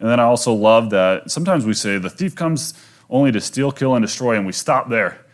and 0.00 0.08
then 0.08 0.18
i 0.20 0.22
also 0.22 0.52
love 0.52 0.90
that 0.90 1.30
sometimes 1.30 1.66
we 1.66 1.74
say 1.74 1.98
the 1.98 2.10
thief 2.10 2.34
comes 2.34 2.74
only 3.10 3.32
to 3.32 3.40
steal 3.40 3.70
kill 3.70 3.94
and 3.94 4.04
destroy 4.04 4.36
and 4.36 4.46
we 4.46 4.52
stop 4.52 4.88
there 4.88 5.24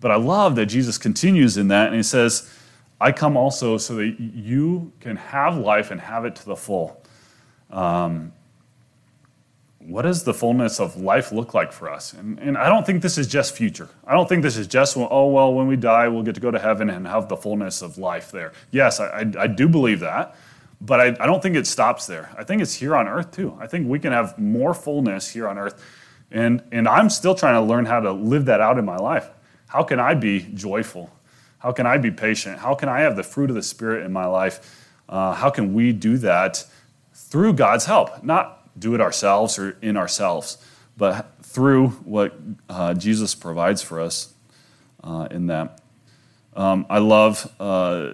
but 0.00 0.10
i 0.10 0.16
love 0.16 0.56
that 0.56 0.66
jesus 0.66 0.96
continues 0.96 1.56
in 1.56 1.68
that 1.68 1.88
and 1.88 1.96
he 1.96 2.02
says 2.02 2.50
I 3.00 3.12
come 3.12 3.36
also 3.36 3.78
so 3.78 3.94
that 3.96 4.16
you 4.18 4.92
can 5.00 5.16
have 5.16 5.56
life 5.56 5.90
and 5.90 6.00
have 6.00 6.24
it 6.24 6.34
to 6.36 6.44
the 6.44 6.56
full. 6.56 7.00
Um, 7.70 8.32
what 9.78 10.02
does 10.02 10.24
the 10.24 10.34
fullness 10.34 10.80
of 10.80 10.96
life 10.96 11.30
look 11.30 11.54
like 11.54 11.72
for 11.72 11.90
us? 11.90 12.12
And, 12.12 12.38
and, 12.40 12.58
I 12.58 12.68
don't 12.68 12.84
think 12.84 13.00
this 13.00 13.16
is 13.16 13.28
just 13.28 13.56
future. 13.56 13.88
I 14.04 14.14
don't 14.14 14.28
think 14.28 14.42
this 14.42 14.56
is 14.56 14.66
just, 14.66 14.96
oh, 14.96 15.26
well, 15.28 15.54
when 15.54 15.68
we 15.68 15.76
die, 15.76 16.08
we'll 16.08 16.24
get 16.24 16.34
to 16.34 16.40
go 16.40 16.50
to 16.50 16.58
heaven 16.58 16.90
and 16.90 17.06
have 17.06 17.28
the 17.28 17.36
fullness 17.36 17.80
of 17.80 17.96
life 17.96 18.32
there. 18.32 18.52
Yes, 18.70 18.98
I, 18.98 19.06
I, 19.06 19.32
I 19.42 19.46
do 19.46 19.68
believe 19.68 20.00
that, 20.00 20.36
but 20.80 21.00
I, 21.00 21.06
I 21.20 21.26
don't 21.26 21.42
think 21.42 21.54
it 21.54 21.66
stops 21.66 22.06
there. 22.06 22.30
I 22.36 22.44
think 22.44 22.60
it's 22.60 22.74
here 22.74 22.96
on 22.96 23.06
earth 23.06 23.30
too. 23.30 23.56
I 23.60 23.66
think 23.68 23.88
we 23.88 23.98
can 24.00 24.12
have 24.12 24.36
more 24.38 24.74
fullness 24.74 25.28
here 25.30 25.48
on 25.48 25.58
earth. 25.58 25.82
And, 26.30 26.62
and 26.72 26.88
I'm 26.88 27.08
still 27.08 27.34
trying 27.34 27.54
to 27.54 27.62
learn 27.62 27.86
how 27.86 28.00
to 28.00 28.12
live 28.12 28.46
that 28.46 28.60
out 28.60 28.78
in 28.78 28.84
my 28.84 28.96
life. 28.96 29.30
How 29.68 29.82
can 29.84 30.00
I 30.00 30.14
be 30.14 30.40
joyful? 30.54 31.10
How 31.60 31.72
can 31.72 31.86
I 31.86 31.98
be 31.98 32.10
patient? 32.10 32.58
How 32.58 32.74
can 32.74 32.88
I 32.88 33.00
have 33.00 33.16
the 33.16 33.22
fruit 33.22 33.50
of 33.50 33.56
the 33.56 33.62
Spirit 33.62 34.04
in 34.04 34.12
my 34.12 34.26
life? 34.26 34.84
Uh, 35.08 35.34
how 35.34 35.50
can 35.50 35.72
we 35.72 35.92
do 35.92 36.18
that 36.18 36.64
through 37.12 37.54
God's 37.54 37.86
help? 37.86 38.22
Not 38.22 38.57
do 38.78 38.94
it 38.94 39.00
ourselves 39.00 39.58
or 39.58 39.76
in 39.82 39.96
ourselves, 39.96 40.58
but 40.96 41.34
through 41.42 41.88
what 42.04 42.38
uh, 42.68 42.94
Jesus 42.94 43.34
provides 43.34 43.82
for 43.82 44.00
us 44.00 44.34
uh, 45.02 45.28
in 45.30 45.46
that. 45.46 45.80
Um, 46.54 46.86
I 46.90 46.98
love, 46.98 47.52
uh, 47.60 48.12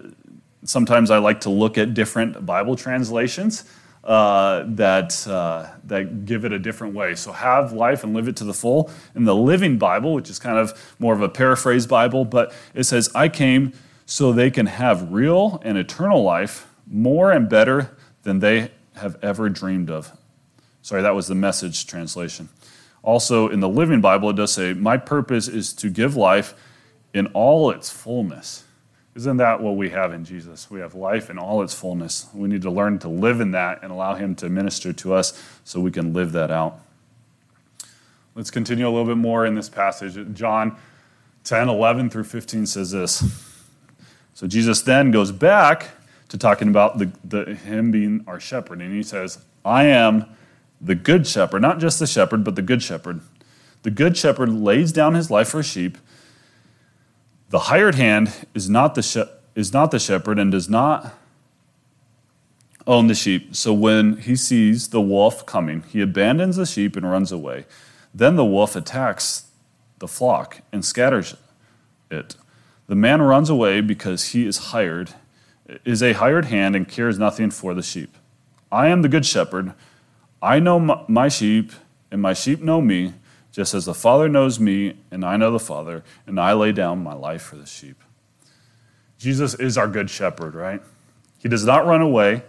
sometimes 0.64 1.10
I 1.10 1.18
like 1.18 1.40
to 1.42 1.50
look 1.50 1.78
at 1.78 1.94
different 1.94 2.44
Bible 2.44 2.76
translations 2.76 3.64
uh, 4.04 4.64
that, 4.66 5.26
uh, 5.26 5.70
that 5.84 6.26
give 6.26 6.44
it 6.44 6.52
a 6.52 6.58
different 6.58 6.94
way. 6.94 7.14
So 7.14 7.32
have 7.32 7.72
life 7.72 8.04
and 8.04 8.14
live 8.14 8.28
it 8.28 8.36
to 8.36 8.44
the 8.44 8.52
full. 8.52 8.90
In 9.14 9.24
the 9.24 9.34
Living 9.34 9.78
Bible, 9.78 10.12
which 10.12 10.28
is 10.28 10.38
kind 10.38 10.58
of 10.58 10.94
more 10.98 11.14
of 11.14 11.22
a 11.22 11.28
paraphrase 11.28 11.86
Bible, 11.86 12.26
but 12.26 12.52
it 12.74 12.84
says, 12.84 13.10
I 13.14 13.28
came 13.30 13.72
so 14.04 14.32
they 14.32 14.50
can 14.50 14.66
have 14.66 15.10
real 15.10 15.60
and 15.64 15.78
eternal 15.78 16.22
life 16.22 16.68
more 16.86 17.32
and 17.32 17.48
better 17.48 17.96
than 18.22 18.40
they 18.40 18.70
have 18.96 19.16
ever 19.22 19.48
dreamed 19.48 19.90
of. 19.90 20.12
Sorry, 20.84 21.00
that 21.00 21.14
was 21.14 21.28
the 21.28 21.34
message 21.34 21.86
translation. 21.86 22.50
Also, 23.02 23.48
in 23.48 23.60
the 23.60 23.70
Living 23.70 24.02
Bible, 24.02 24.28
it 24.28 24.36
does 24.36 24.52
say, 24.52 24.74
My 24.74 24.98
purpose 24.98 25.48
is 25.48 25.72
to 25.72 25.88
give 25.88 26.14
life 26.14 26.52
in 27.14 27.28
all 27.28 27.70
its 27.70 27.88
fullness. 27.88 28.64
Isn't 29.14 29.38
that 29.38 29.62
what 29.62 29.76
we 29.76 29.88
have 29.88 30.12
in 30.12 30.26
Jesus? 30.26 30.70
We 30.70 30.80
have 30.80 30.94
life 30.94 31.30
in 31.30 31.38
all 31.38 31.62
its 31.62 31.72
fullness. 31.72 32.26
We 32.34 32.50
need 32.50 32.60
to 32.62 32.70
learn 32.70 32.98
to 32.98 33.08
live 33.08 33.40
in 33.40 33.52
that 33.52 33.82
and 33.82 33.90
allow 33.90 34.14
Him 34.14 34.34
to 34.36 34.50
minister 34.50 34.92
to 34.92 35.14
us 35.14 35.42
so 35.64 35.80
we 35.80 35.90
can 35.90 36.12
live 36.12 36.32
that 36.32 36.50
out. 36.50 36.78
Let's 38.34 38.50
continue 38.50 38.86
a 38.86 38.90
little 38.90 39.06
bit 39.06 39.16
more 39.16 39.46
in 39.46 39.54
this 39.54 39.70
passage. 39.70 40.18
John 40.34 40.76
10, 41.44 41.70
11 41.70 42.10
through 42.10 42.24
15 42.24 42.66
says 42.66 42.90
this. 42.90 43.24
So 44.34 44.46
Jesus 44.46 44.82
then 44.82 45.12
goes 45.12 45.32
back 45.32 45.92
to 46.28 46.36
talking 46.36 46.68
about 46.68 46.98
the, 46.98 47.10
the, 47.24 47.54
Him 47.54 47.90
being 47.90 48.22
our 48.26 48.38
shepherd. 48.38 48.82
And 48.82 48.92
He 48.92 49.02
says, 49.02 49.38
I 49.64 49.84
am 49.84 50.26
the 50.84 50.94
good 50.94 51.26
shepherd, 51.26 51.62
not 51.62 51.80
just 51.80 51.98
the 51.98 52.06
shepherd, 52.06 52.44
but 52.44 52.56
the 52.56 52.62
good 52.62 52.82
shepherd. 52.82 53.20
The 53.82 53.90
good 53.90 54.16
shepherd 54.16 54.50
lays 54.50 54.92
down 54.92 55.14
his 55.14 55.30
life 55.30 55.48
for 55.48 55.62
sheep. 55.62 55.96
The 57.48 57.60
hired 57.60 57.94
hand 57.94 58.46
is 58.54 58.68
not 58.68 58.94
the, 58.94 59.02
she- 59.02 59.24
is 59.54 59.72
not 59.72 59.90
the 59.90 59.98
shepherd 59.98 60.38
and 60.38 60.52
does 60.52 60.68
not 60.68 61.14
own 62.86 63.06
the 63.06 63.14
sheep. 63.14 63.56
So 63.56 63.72
when 63.72 64.18
he 64.18 64.36
sees 64.36 64.88
the 64.88 65.00
wolf 65.00 65.46
coming, 65.46 65.84
he 65.88 66.02
abandons 66.02 66.56
the 66.56 66.66
sheep 66.66 66.96
and 66.96 67.10
runs 67.10 67.32
away. 67.32 67.64
Then 68.14 68.36
the 68.36 68.44
wolf 68.44 68.76
attacks 68.76 69.46
the 70.00 70.08
flock 70.08 70.60
and 70.70 70.84
scatters 70.84 71.34
it. 72.10 72.36
The 72.86 72.94
man 72.94 73.22
runs 73.22 73.48
away 73.48 73.80
because 73.80 74.28
he 74.28 74.46
is 74.46 74.58
hired, 74.58 75.14
is 75.84 76.02
a 76.02 76.12
hired 76.12 76.46
hand 76.46 76.76
and 76.76 76.86
cares 76.86 77.18
nothing 77.18 77.50
for 77.50 77.72
the 77.72 77.82
sheep. 77.82 78.14
I 78.70 78.88
am 78.88 79.00
the 79.00 79.08
good 79.08 79.24
shepherd. 79.24 79.72
I 80.44 80.60
know 80.60 80.78
my 81.08 81.28
sheep, 81.28 81.72
and 82.10 82.20
my 82.20 82.34
sheep 82.34 82.60
know 82.60 82.82
me 82.82 83.14
just 83.50 83.72
as 83.72 83.86
the 83.86 83.94
Father 83.94 84.28
knows 84.28 84.60
me, 84.60 84.98
and 85.10 85.24
I 85.24 85.38
know 85.38 85.50
the 85.50 85.58
Father, 85.58 86.04
and 86.26 86.38
I 86.38 86.52
lay 86.52 86.70
down 86.70 87.02
my 87.02 87.14
life 87.14 87.40
for 87.40 87.56
the 87.56 87.64
sheep. 87.64 88.02
Jesus 89.16 89.54
is 89.54 89.78
our 89.78 89.88
good 89.88 90.10
shepherd, 90.10 90.54
right? 90.54 90.82
He 91.38 91.48
does 91.48 91.64
not 91.64 91.86
run 91.86 92.02
away 92.02 92.42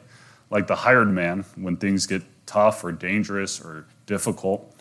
like 0.49 0.67
the 0.67 0.75
hired 0.75 1.07
man 1.07 1.45
when 1.55 1.77
things 1.77 2.05
get 2.05 2.23
tough 2.45 2.83
or 2.83 2.91
dangerous 2.91 3.61
or 3.61 3.85
difficult. 4.07 4.75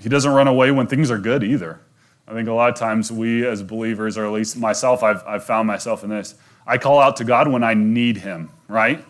He 0.00 0.08
doesn't 0.08 0.32
run 0.32 0.48
away 0.48 0.72
when 0.72 0.88
things 0.88 1.08
are 1.08 1.18
good 1.18 1.44
either. 1.44 1.78
I 2.26 2.32
think 2.32 2.48
a 2.48 2.52
lot 2.52 2.68
of 2.68 2.74
times 2.74 3.12
we 3.12 3.46
as 3.46 3.62
believers, 3.62 4.18
or 4.18 4.26
at 4.26 4.32
least 4.32 4.56
myself, 4.56 5.04
I've, 5.04 5.22
I've 5.24 5.44
found 5.44 5.68
myself 5.68 6.02
in 6.02 6.10
this. 6.10 6.34
I 6.66 6.78
call 6.78 6.98
out 6.98 7.14
to 7.18 7.24
God 7.24 7.46
when 7.46 7.62
I 7.62 7.74
need 7.74 8.16
Him, 8.16 8.50
right? 8.66 9.04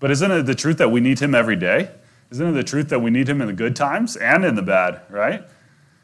But 0.00 0.10
isn't 0.10 0.30
it 0.30 0.42
the 0.46 0.54
truth 0.54 0.78
that 0.78 0.90
we 0.90 1.00
need 1.00 1.18
Him 1.18 1.34
every 1.34 1.56
day? 1.56 1.90
Isn't 2.30 2.46
it 2.46 2.52
the 2.52 2.64
truth 2.64 2.90
that 2.90 3.00
we 3.00 3.10
need 3.10 3.28
him 3.28 3.40
in 3.40 3.46
the 3.46 3.54
good 3.54 3.74
times 3.74 4.16
and 4.16 4.44
in 4.44 4.54
the 4.54 4.62
bad, 4.62 5.00
right? 5.08 5.44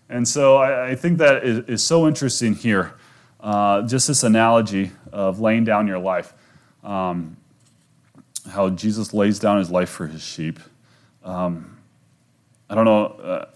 And 0.09 0.27
so 0.27 0.57
I, 0.57 0.91
I 0.91 0.95
think 0.95 1.19
that 1.19 1.45
is, 1.45 1.59
is, 1.69 1.83
so 1.83 2.07
interesting 2.07 2.55
here 2.55 2.95
uh, 3.41 3.83
just 3.83 4.09
this 4.09 4.23
analogy 4.23 4.93
of 5.13 5.41
laying 5.41 5.65
down 5.65 5.87
your 5.87 5.99
life. 5.99 6.33
Um, 6.83 7.37
how 8.51 8.71
Jesus 8.71 9.15
lays 9.15 9.39
down 9.39 9.59
his 9.59 9.71
life 9.71 9.89
for 9.89 10.07
his 10.07 10.23
sheep. 10.23 10.59
Um, 11.25 11.79
I 12.69 12.75
don't 12.75 12.85
know. 12.85 13.07
Uh, 13.07 13.47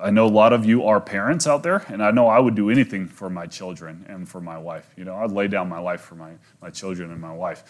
I 0.00 0.10
know 0.10 0.26
a 0.26 0.28
lot 0.28 0.52
of 0.52 0.64
you 0.64 0.84
are 0.84 1.00
parents 1.00 1.48
out 1.48 1.64
there, 1.64 1.84
and 1.88 2.00
I 2.02 2.12
know 2.12 2.28
I 2.28 2.38
would 2.38 2.54
do 2.54 2.70
anything 2.70 3.08
for 3.08 3.28
my 3.28 3.46
children 3.46 4.06
and 4.08 4.28
for 4.28 4.40
my 4.40 4.56
wife. 4.56 4.88
You 4.96 5.04
know, 5.04 5.16
I'd 5.16 5.32
lay 5.32 5.48
down 5.48 5.68
my 5.68 5.80
life 5.80 6.02
for 6.02 6.14
my, 6.14 6.30
my 6.62 6.70
children 6.70 7.10
and 7.10 7.20
my 7.20 7.32
wife. 7.32 7.64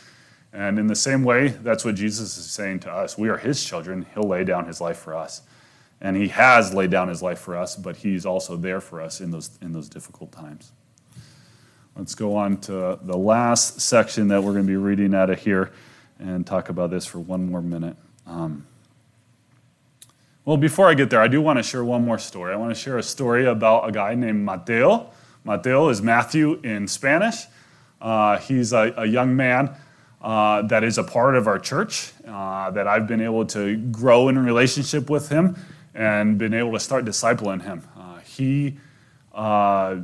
And 0.52 0.78
in 0.78 0.86
the 0.86 0.96
same 0.96 1.24
way, 1.24 1.48
that's 1.48 1.84
what 1.84 1.94
Jesus 1.94 2.38
is 2.38 2.50
saying 2.50 2.80
to 2.80 2.92
us. 2.92 3.18
We 3.18 3.28
are 3.28 3.36
his 3.36 3.62
children. 3.64 4.06
He'll 4.14 4.28
lay 4.28 4.44
down 4.44 4.66
his 4.66 4.80
life 4.80 4.98
for 4.98 5.14
us. 5.14 5.42
And 6.00 6.16
he 6.16 6.28
has 6.28 6.72
laid 6.72 6.90
down 6.90 7.08
his 7.08 7.22
life 7.22 7.38
for 7.38 7.56
us, 7.56 7.76
but 7.76 7.96
he's 7.96 8.24
also 8.24 8.56
there 8.56 8.80
for 8.80 9.00
us 9.00 9.20
in 9.20 9.30
those, 9.30 9.58
in 9.60 9.72
those 9.72 9.88
difficult 9.88 10.32
times. 10.32 10.72
Let's 11.96 12.14
go 12.14 12.36
on 12.36 12.58
to 12.62 12.98
the 13.02 13.16
last 13.16 13.80
section 13.80 14.28
that 14.28 14.42
we're 14.42 14.52
going 14.52 14.64
to 14.64 14.68
be 14.68 14.76
reading 14.76 15.14
out 15.14 15.30
of 15.30 15.40
here 15.40 15.72
and 16.20 16.46
talk 16.46 16.68
about 16.68 16.90
this 16.90 17.04
for 17.04 17.18
one 17.18 17.50
more 17.50 17.60
minute. 17.60 17.96
Um, 18.26 18.64
well, 20.44 20.56
before 20.56 20.88
I 20.88 20.94
get 20.94 21.10
there, 21.10 21.20
I 21.20 21.28
do 21.28 21.42
want 21.42 21.58
to 21.58 21.62
share 21.62 21.84
one 21.84 22.04
more 22.04 22.18
story. 22.18 22.54
I 22.54 22.56
want 22.56 22.74
to 22.74 22.80
share 22.80 22.96
a 22.98 23.02
story 23.02 23.46
about 23.46 23.88
a 23.88 23.92
guy 23.92 24.14
named 24.14 24.44
Mateo. 24.44 25.10
Mateo 25.44 25.88
is 25.88 26.00
Matthew 26.00 26.60
in 26.62 26.88
Spanish. 26.88 27.44
Uh, 28.00 28.38
he's 28.38 28.72
a, 28.72 28.94
a, 28.96 29.04
young 29.04 29.34
man 29.34 29.74
uh, 30.20 30.62
that 30.62 30.84
is 30.84 30.98
a 30.98 31.04
part 31.04 31.36
of 31.36 31.46
our 31.46 31.58
church, 31.58 32.12
uh, 32.26 32.70
that 32.70 32.86
I've 32.86 33.06
been 33.06 33.20
able 33.20 33.46
to 33.46 33.76
grow 33.76 34.28
in 34.28 34.38
relationship 34.38 35.08
with 35.08 35.28
him 35.28 35.56
and 35.94 36.38
been 36.38 36.54
able 36.54 36.72
to 36.72 36.80
start 36.80 37.04
discipling 37.04 37.62
him. 37.62 37.86
Uh, 37.96 38.18
he, 38.18 38.76
uh, 39.32 39.96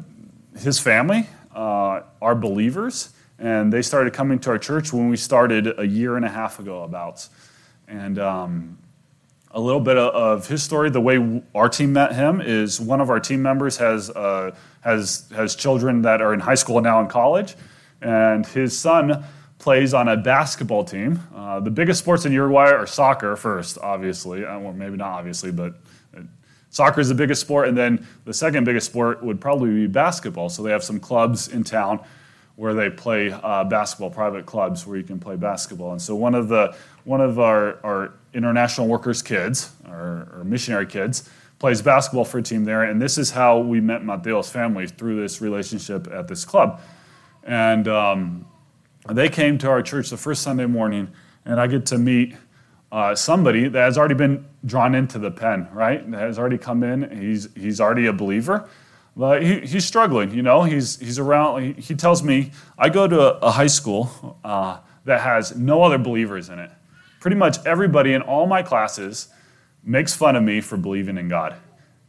his 0.58 0.78
family 0.78 1.28
uh, 1.54 2.02
are 2.22 2.34
believers, 2.34 3.10
and 3.38 3.72
they 3.72 3.82
started 3.82 4.12
coming 4.12 4.38
to 4.40 4.50
our 4.50 4.58
church 4.58 4.92
when 4.92 5.08
we 5.08 5.16
started 5.16 5.78
a 5.78 5.86
year 5.86 6.16
and 6.16 6.24
a 6.24 6.30
half 6.30 6.58
ago, 6.58 6.84
about. 6.84 7.28
And 7.88 8.18
um, 8.18 8.78
a 9.54 9.60
little 9.60 9.80
bit 9.80 9.96
of 9.96 10.48
his 10.48 10.62
story. 10.62 10.90
The 10.90 11.00
way 11.00 11.42
our 11.54 11.68
team 11.68 11.92
met 11.92 12.14
him 12.14 12.40
is 12.40 12.80
one 12.80 13.00
of 13.00 13.08
our 13.08 13.20
team 13.20 13.40
members 13.40 13.76
has 13.76 14.10
uh, 14.10 14.54
has 14.80 15.30
has 15.34 15.54
children 15.54 16.02
that 16.02 16.20
are 16.20 16.34
in 16.34 16.40
high 16.40 16.56
school 16.56 16.80
now 16.80 17.00
in 17.00 17.06
college, 17.06 17.54
and 18.02 18.44
his 18.44 18.76
son 18.76 19.24
plays 19.64 19.94
on 19.94 20.08
a 20.08 20.16
basketball 20.16 20.84
team. 20.84 21.18
Uh, 21.34 21.58
the 21.58 21.70
biggest 21.70 21.98
sports 21.98 22.26
in 22.26 22.32
Uruguay 22.32 22.70
are 22.70 22.86
soccer 22.86 23.34
first, 23.34 23.78
obviously, 23.78 24.44
uh, 24.44 24.58
or 24.58 24.74
maybe 24.74 24.94
not 24.94 25.12
obviously, 25.12 25.50
but 25.50 25.76
uh, 26.14 26.20
soccer 26.68 27.00
is 27.00 27.08
the 27.08 27.14
biggest 27.14 27.40
sport, 27.40 27.66
and 27.66 27.74
then 27.74 28.06
the 28.26 28.34
second 28.34 28.64
biggest 28.64 28.84
sport 28.84 29.24
would 29.24 29.40
probably 29.40 29.70
be 29.70 29.86
basketball. 29.86 30.50
So 30.50 30.62
they 30.62 30.70
have 30.70 30.84
some 30.84 31.00
clubs 31.00 31.48
in 31.48 31.64
town 31.64 32.00
where 32.56 32.74
they 32.74 32.90
play 32.90 33.32
uh, 33.32 33.64
basketball, 33.64 34.10
private 34.10 34.44
clubs 34.44 34.86
where 34.86 34.98
you 34.98 35.02
can 35.02 35.18
play 35.18 35.34
basketball. 35.34 35.92
And 35.92 36.02
so 36.02 36.14
one 36.14 36.34
of 36.34 36.48
the 36.48 36.76
one 37.04 37.22
of 37.22 37.38
our, 37.38 37.78
our 37.82 38.12
international 38.34 38.86
workers' 38.86 39.22
kids, 39.22 39.72
our, 39.86 40.28
our 40.34 40.44
missionary 40.44 40.86
kids, 40.86 41.30
plays 41.58 41.80
basketball 41.80 42.26
for 42.26 42.36
a 42.36 42.42
team 42.42 42.64
there. 42.64 42.82
And 42.82 43.00
this 43.00 43.16
is 43.16 43.30
how 43.30 43.60
we 43.60 43.80
met 43.80 44.04
Mateo's 44.04 44.50
family 44.50 44.86
through 44.86 45.22
this 45.22 45.40
relationship 45.40 46.06
at 46.12 46.28
this 46.28 46.44
club. 46.44 46.82
And 47.44 47.88
um, 47.88 48.46
they 49.08 49.28
came 49.28 49.58
to 49.58 49.68
our 49.68 49.82
church 49.82 50.10
the 50.10 50.16
first 50.16 50.42
Sunday 50.42 50.66
morning, 50.66 51.12
and 51.44 51.60
I 51.60 51.66
get 51.66 51.86
to 51.86 51.98
meet 51.98 52.34
uh, 52.90 53.14
somebody 53.14 53.68
that 53.68 53.80
has 53.80 53.98
already 53.98 54.14
been 54.14 54.46
drawn 54.64 54.94
into 54.94 55.18
the 55.18 55.30
pen, 55.30 55.68
right? 55.72 56.08
That 56.10 56.20
has 56.20 56.38
already 56.38 56.58
come 56.58 56.82
in. 56.82 57.10
He's, 57.20 57.52
he's 57.54 57.80
already 57.80 58.06
a 58.06 58.12
believer. 58.12 58.68
But 59.16 59.42
he, 59.42 59.60
he's 59.60 59.84
struggling, 59.84 60.32
you 60.32 60.42
know. 60.42 60.62
He's, 60.62 60.98
he's 60.98 61.18
around, 61.18 61.62
he, 61.62 61.72
he 61.80 61.94
tells 61.94 62.22
me, 62.22 62.52
I 62.78 62.88
go 62.88 63.06
to 63.06 63.20
a, 63.20 63.38
a 63.38 63.50
high 63.50 63.66
school 63.66 64.38
uh, 64.44 64.78
that 65.04 65.20
has 65.20 65.56
no 65.56 65.82
other 65.82 65.98
believers 65.98 66.48
in 66.48 66.58
it. 66.58 66.70
Pretty 67.20 67.36
much 67.36 67.64
everybody 67.66 68.12
in 68.12 68.22
all 68.22 68.46
my 68.46 68.62
classes 68.62 69.28
makes 69.82 70.14
fun 70.14 70.36
of 70.36 70.42
me 70.42 70.60
for 70.60 70.76
believing 70.76 71.18
in 71.18 71.28
God. 71.28 71.56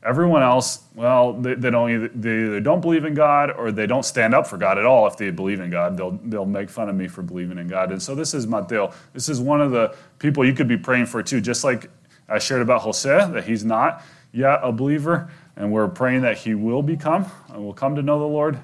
Everyone 0.05 0.43
else, 0.43 0.83
well, 0.93 1.33
they, 1.33 1.55
they 1.55 1.71
don't 1.71 1.89
either, 1.89 2.07
they 2.09 2.45
either 2.45 2.59
don't 2.59 2.79
believe 2.79 3.05
in 3.05 3.15
God 3.15 3.51
or 3.51 3.71
they 3.71 3.87
don't 3.87 4.05
stand 4.05 4.35
up 4.35 4.45
for 4.45 4.57
God 4.57 4.77
at 4.77 4.85
all. 4.85 5.07
If 5.07 5.17
they 5.17 5.31
believe 5.31 5.59
in 5.59 5.71
God, 5.71 5.97
they'll 5.97 6.19
they'll 6.23 6.45
make 6.45 6.69
fun 6.69 6.89
of 6.89 6.95
me 6.95 7.07
for 7.07 7.23
believing 7.23 7.57
in 7.57 7.67
God. 7.67 7.91
And 7.91 8.01
so 8.01 8.13
this 8.13 8.33
is 8.33 8.45
Mateo. 8.45 8.93
This 9.13 9.29
is 9.29 9.41
one 9.41 9.61
of 9.61 9.71
the 9.71 9.95
people 10.19 10.45
you 10.45 10.53
could 10.53 10.67
be 10.67 10.77
praying 10.77 11.07
for 11.07 11.23
too. 11.23 11.41
Just 11.41 11.63
like 11.63 11.89
I 12.29 12.37
shared 12.37 12.61
about 12.61 12.81
Jose, 12.81 13.09
that 13.09 13.45
he's 13.45 13.65
not 13.65 14.03
yet 14.31 14.59
a 14.61 14.71
believer, 14.71 15.31
and 15.55 15.71
we're 15.71 15.87
praying 15.87 16.21
that 16.21 16.37
he 16.37 16.53
will 16.53 16.83
become 16.83 17.25
and 17.49 17.63
will 17.63 17.73
come 17.73 17.95
to 17.95 18.01
know 18.03 18.19
the 18.19 18.25
Lord. 18.25 18.59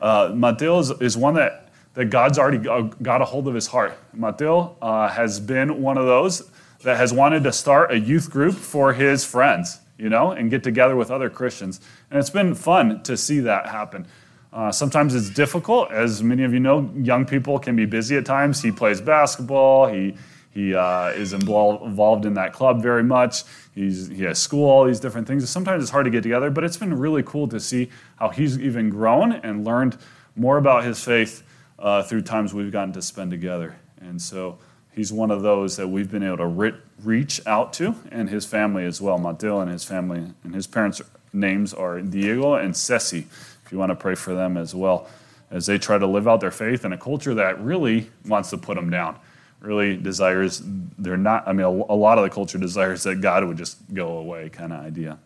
Uh, 0.00 0.32
Mateo 0.34 0.78
is, 0.78 0.90
is 1.00 1.16
one 1.16 1.34
that 1.34 1.68
that 1.94 2.10
God's 2.10 2.38
already 2.38 2.58
got 2.58 3.20
a 3.22 3.24
hold 3.24 3.48
of 3.48 3.54
his 3.54 3.66
heart. 3.66 3.98
Mateo 4.12 4.76
uh, 4.80 5.08
has 5.08 5.40
been 5.40 5.82
one 5.82 5.98
of 5.98 6.06
those 6.06 6.48
that 6.84 6.96
has 6.96 7.12
wanted 7.12 7.42
to 7.42 7.52
start 7.52 7.90
a 7.90 7.98
youth 7.98 8.30
group 8.30 8.54
for 8.54 8.92
his 8.92 9.24
friends, 9.24 9.80
you 9.98 10.08
know, 10.08 10.30
and 10.30 10.50
get 10.50 10.62
together 10.62 10.96
with 10.96 11.10
other 11.10 11.28
Christians. 11.28 11.80
And 12.10 12.18
it's 12.18 12.30
been 12.30 12.54
fun 12.54 13.02
to 13.02 13.16
see 13.16 13.40
that 13.40 13.66
happen. 13.66 14.06
Uh, 14.52 14.72
sometimes 14.72 15.14
it's 15.14 15.28
difficult, 15.28 15.90
as 15.92 16.22
many 16.22 16.42
of 16.42 16.54
you 16.54 16.60
know, 16.60 16.90
young 16.96 17.26
people 17.26 17.58
can 17.58 17.76
be 17.76 17.84
busy 17.84 18.16
at 18.16 18.24
times. 18.24 18.62
He 18.62 18.72
plays 18.72 19.00
basketball, 19.00 19.88
he, 19.88 20.14
he 20.50 20.74
uh, 20.74 21.08
is 21.08 21.34
involved 21.34 22.24
in 22.24 22.34
that 22.34 22.54
club 22.54 22.82
very 22.82 23.02
much. 23.02 23.44
He's, 23.74 24.08
he 24.08 24.22
has 24.22 24.38
school, 24.38 24.68
all 24.68 24.84
these 24.84 25.00
different 25.00 25.26
things. 25.26 25.48
Sometimes 25.50 25.82
it's 25.82 25.92
hard 25.92 26.06
to 26.06 26.10
get 26.10 26.22
together, 26.22 26.48
but 26.50 26.64
it's 26.64 26.78
been 26.78 26.98
really 26.98 27.22
cool 27.22 27.46
to 27.48 27.60
see 27.60 27.90
how 28.16 28.30
he's 28.30 28.58
even 28.58 28.88
grown 28.88 29.32
and 29.32 29.66
learned 29.66 29.98
more 30.34 30.56
about 30.56 30.84
his 30.84 31.04
faith 31.04 31.42
uh, 31.78 32.02
through 32.02 32.22
times 32.22 32.54
we've 32.54 32.72
gotten 32.72 32.92
to 32.94 33.02
spend 33.02 33.30
together. 33.30 33.76
And 34.00 34.20
so 34.20 34.58
he's 34.92 35.12
one 35.12 35.30
of 35.30 35.42
those 35.42 35.76
that 35.76 35.88
we've 35.88 36.10
been 36.10 36.22
able 36.22 36.38
to 36.38 36.46
re- 36.46 36.74
reach 37.02 37.40
out 37.46 37.72
to, 37.74 37.94
and 38.10 38.28
his 38.28 38.44
family 38.44 38.84
as 38.84 39.00
well. 39.00 39.18
Mateo 39.18 39.60
and 39.60 39.70
his 39.70 39.84
family, 39.84 40.32
and 40.44 40.54
his 40.54 40.66
parents' 40.66 41.00
names 41.32 41.74
are 41.74 42.00
Diego 42.00 42.54
and 42.54 42.76
Ceci, 42.76 43.26
if 43.64 43.72
you 43.72 43.78
want 43.78 43.90
to 43.90 43.96
pray 43.96 44.14
for 44.14 44.34
them 44.34 44.56
as 44.56 44.74
well, 44.74 45.08
as 45.50 45.66
they 45.66 45.78
try 45.78 45.98
to 45.98 46.06
live 46.06 46.26
out 46.26 46.40
their 46.40 46.50
faith 46.50 46.84
in 46.84 46.92
a 46.92 46.98
culture 46.98 47.34
that 47.34 47.60
really 47.60 48.10
wants 48.26 48.50
to 48.50 48.58
put 48.58 48.76
them 48.76 48.90
down. 48.90 49.18
Really 49.60 49.96
desires, 49.96 50.62
they're 50.98 51.16
not, 51.16 51.48
I 51.48 51.52
mean, 51.52 51.66
a, 51.66 51.70
a 51.70 51.96
lot 51.96 52.18
of 52.18 52.24
the 52.24 52.30
culture 52.30 52.58
desires 52.58 53.02
that 53.02 53.16
God 53.16 53.44
would 53.44 53.56
just 53.56 53.78
go 53.92 54.18
away 54.18 54.50
kind 54.50 54.72
of 54.72 54.84
idea. 54.84 55.18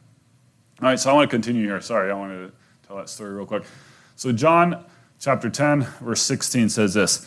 All 0.80 0.88
right, 0.88 0.98
so 0.98 1.10
I 1.10 1.12
want 1.12 1.30
to 1.30 1.34
continue 1.34 1.66
here. 1.66 1.80
Sorry, 1.80 2.10
I 2.10 2.14
wanted 2.14 2.48
to 2.48 2.52
tell 2.86 2.96
that 2.96 3.08
story 3.08 3.34
real 3.34 3.46
quick. 3.46 3.64
So, 4.16 4.32
John 4.32 4.84
chapter 5.20 5.48
10, 5.48 5.82
verse 6.00 6.22
16 6.22 6.70
says 6.70 6.94
this 6.94 7.26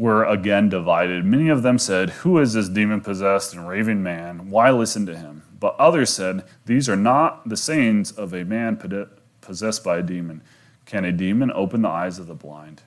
were 0.00 0.24
again 0.24 0.70
divided. 0.70 1.26
Many 1.26 1.50
of 1.50 1.62
them 1.62 1.78
said, 1.78 2.08
Who 2.08 2.38
is 2.38 2.54
this 2.54 2.70
demon 2.70 3.02
possessed 3.02 3.52
and 3.52 3.68
raving 3.68 4.02
man? 4.02 4.48
Why 4.48 4.70
listen 4.70 5.04
to 5.04 5.14
him? 5.14 5.42
But 5.60 5.76
others 5.78 6.08
said, 6.08 6.44
These 6.64 6.88
are 6.88 6.96
not 6.96 7.46
the 7.46 7.56
sayings 7.56 8.10
of 8.10 8.32
a 8.32 8.46
man 8.46 8.80
possessed 9.42 9.84
by 9.84 9.98
a 9.98 10.02
demon. 10.02 10.40
Can 10.86 11.04
a 11.04 11.12
demon 11.12 11.52
open 11.54 11.82
the 11.82 11.90
eyes 11.90 12.18
of 12.18 12.28
the 12.28 12.34
blind? 12.34 12.80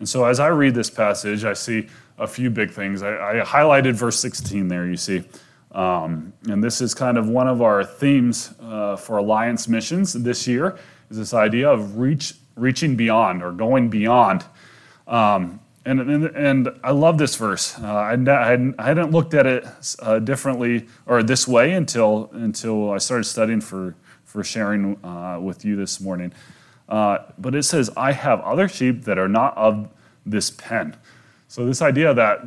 And 0.00 0.08
so 0.08 0.24
as 0.24 0.40
I 0.40 0.48
read 0.48 0.74
this 0.74 0.90
passage, 0.90 1.44
I 1.44 1.52
see 1.52 1.86
a 2.18 2.26
few 2.26 2.50
big 2.50 2.72
things. 2.72 3.04
I, 3.04 3.40
I 3.40 3.44
highlighted 3.44 3.94
verse 3.94 4.18
16 4.18 4.66
there, 4.66 4.88
you 4.88 4.96
see. 4.96 5.22
Um, 5.70 6.32
and 6.48 6.64
this 6.64 6.80
is 6.80 6.94
kind 6.94 7.16
of 7.16 7.28
one 7.28 7.46
of 7.46 7.62
our 7.62 7.84
themes 7.84 8.54
uh, 8.60 8.96
for 8.96 9.18
Alliance 9.18 9.68
missions 9.68 10.14
this 10.14 10.48
year 10.48 10.76
is 11.10 11.16
this 11.16 11.32
idea 11.32 11.70
of 11.70 11.98
reach 11.98 12.34
reaching 12.56 12.96
beyond 12.96 13.40
or 13.40 13.52
going 13.52 13.88
beyond. 13.88 14.44
Um, 15.06 15.60
and, 15.84 16.00
and, 16.00 16.24
and, 16.24 16.68
I 16.84 16.92
love 16.92 17.18
this 17.18 17.34
verse. 17.36 17.78
Uh, 17.78 17.92
I, 17.92 18.10
hadn't, 18.10 18.28
I, 18.78 18.86
hadn't, 18.86 19.10
looked 19.10 19.34
at 19.34 19.46
it 19.46 19.66
uh, 19.98 20.20
differently 20.20 20.86
or 21.06 21.22
this 21.22 21.48
way 21.48 21.72
until, 21.72 22.30
until 22.32 22.92
I 22.92 22.98
started 22.98 23.24
studying 23.24 23.60
for, 23.60 23.96
for 24.24 24.44
sharing 24.44 25.02
uh, 25.04 25.38
with 25.40 25.64
you 25.64 25.74
this 25.74 26.00
morning. 26.00 26.32
Uh, 26.88 27.18
but 27.38 27.54
it 27.54 27.64
says, 27.64 27.90
I 27.96 28.12
have 28.12 28.40
other 28.42 28.68
sheep 28.68 29.04
that 29.04 29.18
are 29.18 29.28
not 29.28 29.56
of 29.56 29.88
this 30.24 30.50
pen. 30.50 30.96
So, 31.48 31.66
this 31.66 31.82
idea 31.82 32.14
that, 32.14 32.44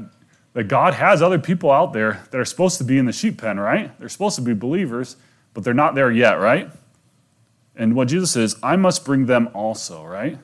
that 0.53 0.65
God 0.65 0.93
has 0.93 1.21
other 1.21 1.39
people 1.39 1.71
out 1.71 1.93
there 1.93 2.23
that 2.31 2.39
are 2.39 2.45
supposed 2.45 2.77
to 2.77 2.83
be 2.83 2.97
in 2.97 3.05
the 3.05 3.13
sheep 3.13 3.39
pen, 3.39 3.59
right? 3.59 3.97
They're 3.99 4.09
supposed 4.09 4.36
to 4.38 4.41
be 4.41 4.53
believers, 4.53 5.17
but 5.53 5.63
they're 5.63 5.73
not 5.73 5.95
there 5.95 6.11
yet, 6.11 6.33
right? 6.33 6.69
And 7.75 7.95
what 7.95 8.07
Jesus 8.07 8.31
says, 8.31 8.55
I 8.63 8.75
must 8.77 9.03
bring 9.03 9.25
them 9.25 9.49
also, 9.53 10.03
right? 10.05 10.38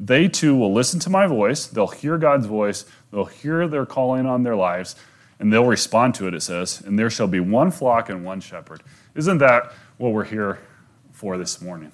They 0.00 0.28
too 0.28 0.54
will 0.54 0.72
listen 0.72 1.00
to 1.00 1.10
my 1.10 1.26
voice. 1.26 1.66
They'll 1.66 1.88
hear 1.88 2.18
God's 2.18 2.46
voice. 2.46 2.84
They'll 3.10 3.24
hear 3.24 3.66
their 3.66 3.86
calling 3.86 4.26
on 4.26 4.42
their 4.42 4.56
lives, 4.56 4.96
and 5.40 5.52
they'll 5.52 5.64
respond 5.64 6.14
to 6.16 6.28
it, 6.28 6.34
it 6.34 6.42
says. 6.42 6.80
And 6.80 6.98
there 6.98 7.10
shall 7.10 7.26
be 7.26 7.40
one 7.40 7.70
flock 7.70 8.08
and 8.08 8.24
one 8.24 8.40
shepherd. 8.40 8.82
Isn't 9.14 9.38
that 9.38 9.72
what 9.96 10.12
we're 10.12 10.24
here 10.24 10.60
for 11.12 11.36
this 11.36 11.60
morning? 11.60 11.92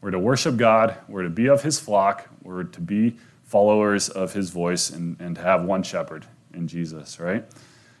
We're 0.00 0.12
to 0.12 0.18
worship 0.18 0.56
God, 0.56 0.96
we're 1.08 1.24
to 1.24 1.30
be 1.30 1.48
of 1.48 1.62
his 1.62 1.80
flock, 1.80 2.28
we're 2.42 2.64
to 2.64 2.80
be 2.80 3.16
followers 3.42 4.08
of 4.08 4.34
his 4.34 4.50
voice, 4.50 4.90
and, 4.90 5.16
and 5.18 5.34
to 5.34 5.42
have 5.42 5.64
one 5.64 5.82
shepherd 5.82 6.26
in 6.54 6.68
Jesus, 6.68 7.18
right? 7.18 7.44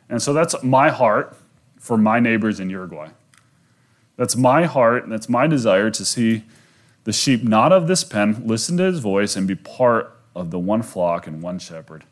And 0.08 0.22
so 0.22 0.32
that's 0.32 0.62
my 0.62 0.90
heart 0.90 1.36
for 1.78 1.96
my 1.96 2.20
neighbors 2.20 2.60
in 2.60 2.70
Uruguay. 2.70 3.08
That's 4.16 4.36
my 4.36 4.64
heart, 4.64 5.02
and 5.02 5.12
that's 5.12 5.28
my 5.28 5.46
desire 5.46 5.90
to 5.90 6.04
see 6.04 6.44
the 7.06 7.12
sheep 7.12 7.44
not 7.44 7.70
of 7.70 7.86
this 7.86 8.02
pen 8.02 8.42
listen 8.44 8.76
to 8.76 8.82
his 8.82 8.98
voice 8.98 9.36
and 9.36 9.46
be 9.46 9.54
part 9.54 10.18
of 10.34 10.50
the 10.50 10.58
one 10.58 10.82
flock 10.82 11.28
and 11.28 11.40
one 11.40 11.56
shepherd. 11.56 12.02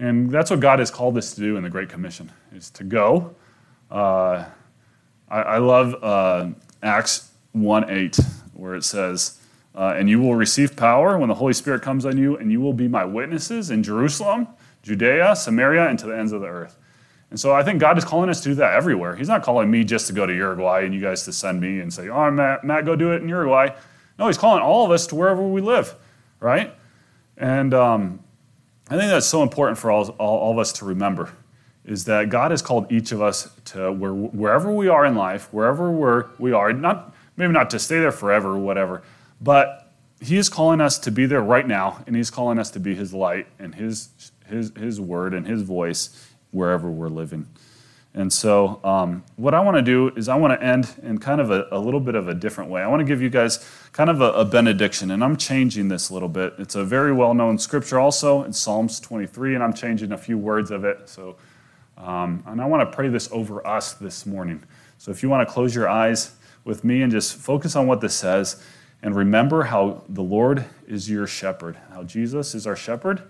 And 0.00 0.28
that's 0.28 0.50
what 0.50 0.58
God 0.58 0.80
has 0.80 0.90
called 0.90 1.16
us 1.16 1.34
to 1.34 1.40
do 1.40 1.56
in 1.56 1.62
the 1.62 1.70
Great 1.70 1.88
Commission, 1.88 2.32
is 2.52 2.68
to 2.70 2.82
go. 2.82 3.36
Uh, 3.88 4.44
I, 5.30 5.40
I, 5.42 5.58
love 5.58 6.02
uh, 6.02 6.48
Acts 6.82 7.30
1 7.52 7.88
8, 7.88 8.18
where 8.54 8.74
it 8.74 8.82
says, 8.82 9.38
uh, 9.76 9.94
And 9.96 10.10
you 10.10 10.18
will 10.18 10.34
receive 10.34 10.74
power 10.74 11.16
when 11.16 11.28
the 11.28 11.36
Holy 11.36 11.52
Spirit 11.52 11.82
comes 11.82 12.04
on 12.04 12.18
you, 12.18 12.36
and 12.38 12.50
you 12.50 12.60
will 12.60 12.72
be 12.72 12.88
my 12.88 13.04
witnesses 13.04 13.70
in 13.70 13.84
Jerusalem, 13.84 14.48
Judea, 14.82 15.36
Samaria, 15.36 15.88
and 15.88 15.98
to 16.00 16.06
the 16.06 16.18
ends 16.18 16.32
of 16.32 16.40
the 16.40 16.48
earth. 16.48 16.76
And 17.30 17.38
so 17.38 17.54
I 17.54 17.62
think 17.62 17.78
God 17.78 17.96
is 17.96 18.04
calling 18.04 18.30
us 18.30 18.40
to 18.40 18.48
do 18.48 18.54
that 18.56 18.74
everywhere. 18.74 19.14
He's 19.14 19.28
not 19.28 19.44
calling 19.44 19.70
me 19.70 19.84
just 19.84 20.08
to 20.08 20.12
go 20.12 20.26
to 20.26 20.34
Uruguay 20.34 20.82
and 20.84 20.92
you 20.92 21.00
guys 21.00 21.24
to 21.26 21.32
send 21.32 21.60
me 21.60 21.78
and 21.78 21.92
say, 21.92 22.08
oh, 22.08 22.30
Matt, 22.32 22.64
Matt 22.64 22.84
go 22.84 22.96
do 22.96 23.12
it 23.12 23.22
in 23.22 23.28
Uruguay. 23.28 23.68
No, 24.18 24.26
he's 24.26 24.38
calling 24.38 24.62
all 24.62 24.84
of 24.84 24.90
us 24.90 25.06
to 25.08 25.14
wherever 25.14 25.42
we 25.42 25.60
live, 25.60 25.94
right? 26.40 26.74
And 27.36 27.72
um, 27.72 28.20
I 28.90 28.96
think 28.96 29.10
that's 29.10 29.26
so 29.26 29.42
important 29.42 29.78
for 29.78 29.90
all, 29.90 30.08
all, 30.18 30.38
all, 30.38 30.52
of 30.52 30.58
us 30.58 30.72
to 30.74 30.84
remember 30.84 31.32
is 31.84 32.04
that 32.06 32.28
God 32.28 32.50
has 32.50 32.60
called 32.60 32.90
each 32.90 33.12
of 33.12 33.22
us 33.22 33.50
to 33.66 33.92
where, 33.92 34.12
wherever 34.12 34.72
we 34.72 34.88
are 34.88 35.06
in 35.06 35.14
life, 35.14 35.52
wherever 35.52 35.90
we're, 35.90 36.26
we 36.38 36.52
are, 36.52 36.72
not, 36.72 37.14
maybe 37.36 37.52
not 37.52 37.70
to 37.70 37.78
stay 37.78 38.00
there 38.00 38.12
forever 38.12 38.50
or 38.50 38.58
whatever, 38.58 39.02
but 39.40 39.92
He 40.20 40.36
is 40.36 40.48
calling 40.48 40.80
us 40.80 40.98
to 40.98 41.10
be 41.10 41.26
there 41.26 41.40
right 41.40 41.66
now, 41.66 42.02
and 42.06 42.16
He's 42.16 42.30
calling 42.30 42.58
us 42.58 42.70
to 42.72 42.80
be 42.80 42.94
His 42.94 43.14
light 43.14 43.46
and 43.58 43.74
His, 43.74 44.32
His, 44.46 44.72
His 44.76 45.00
word 45.00 45.32
and 45.32 45.46
His 45.46 45.62
voice 45.62 46.28
wherever 46.50 46.90
we're 46.90 47.08
living. 47.08 47.46
And 48.18 48.32
so, 48.32 48.80
um, 48.82 49.22
what 49.36 49.54
I 49.54 49.60
want 49.60 49.76
to 49.76 49.82
do 49.82 50.08
is, 50.16 50.28
I 50.28 50.34
want 50.34 50.58
to 50.58 50.60
end 50.60 50.92
in 51.04 51.18
kind 51.18 51.40
of 51.40 51.52
a, 51.52 51.68
a, 51.70 51.78
little 51.78 52.00
bit 52.00 52.16
of 52.16 52.26
a 52.26 52.34
different 52.34 52.68
way. 52.68 52.82
I 52.82 52.88
want 52.88 52.98
to 52.98 53.04
give 53.04 53.22
you 53.22 53.30
guys 53.30 53.64
kind 53.92 54.10
of 54.10 54.20
a, 54.20 54.32
a, 54.32 54.44
benediction, 54.44 55.12
and 55.12 55.22
I'm 55.22 55.36
changing 55.36 55.86
this 55.86 56.10
a 56.10 56.14
little 56.14 56.28
bit. 56.28 56.54
It's 56.58 56.74
a 56.74 56.82
very 56.82 57.12
well 57.12 57.32
known 57.32 57.58
scripture 57.58 58.00
also 58.00 58.42
in 58.42 58.52
Psalms 58.52 58.98
23, 58.98 59.54
and 59.54 59.62
I'm 59.62 59.72
changing 59.72 60.10
a 60.10 60.18
few 60.18 60.36
words 60.36 60.72
of 60.72 60.84
it. 60.84 61.08
So, 61.08 61.36
um, 61.96 62.42
and 62.48 62.60
I 62.60 62.66
want 62.66 62.90
to 62.90 62.92
pray 62.92 63.08
this 63.08 63.30
over 63.30 63.64
us 63.64 63.92
this 63.92 64.26
morning. 64.26 64.64
So, 64.98 65.12
if 65.12 65.22
you 65.22 65.28
want 65.28 65.46
to 65.46 65.54
close 65.54 65.72
your 65.72 65.88
eyes 65.88 66.34
with 66.64 66.82
me 66.82 67.02
and 67.02 67.12
just 67.12 67.36
focus 67.36 67.76
on 67.76 67.86
what 67.86 68.00
this 68.00 68.16
says, 68.16 68.60
and 69.00 69.14
remember 69.14 69.62
how 69.62 70.02
the 70.08 70.24
Lord 70.24 70.64
is 70.88 71.08
your 71.08 71.28
shepherd, 71.28 71.78
how 71.92 72.02
Jesus 72.02 72.56
is 72.56 72.66
our 72.66 72.74
shepherd. 72.74 73.22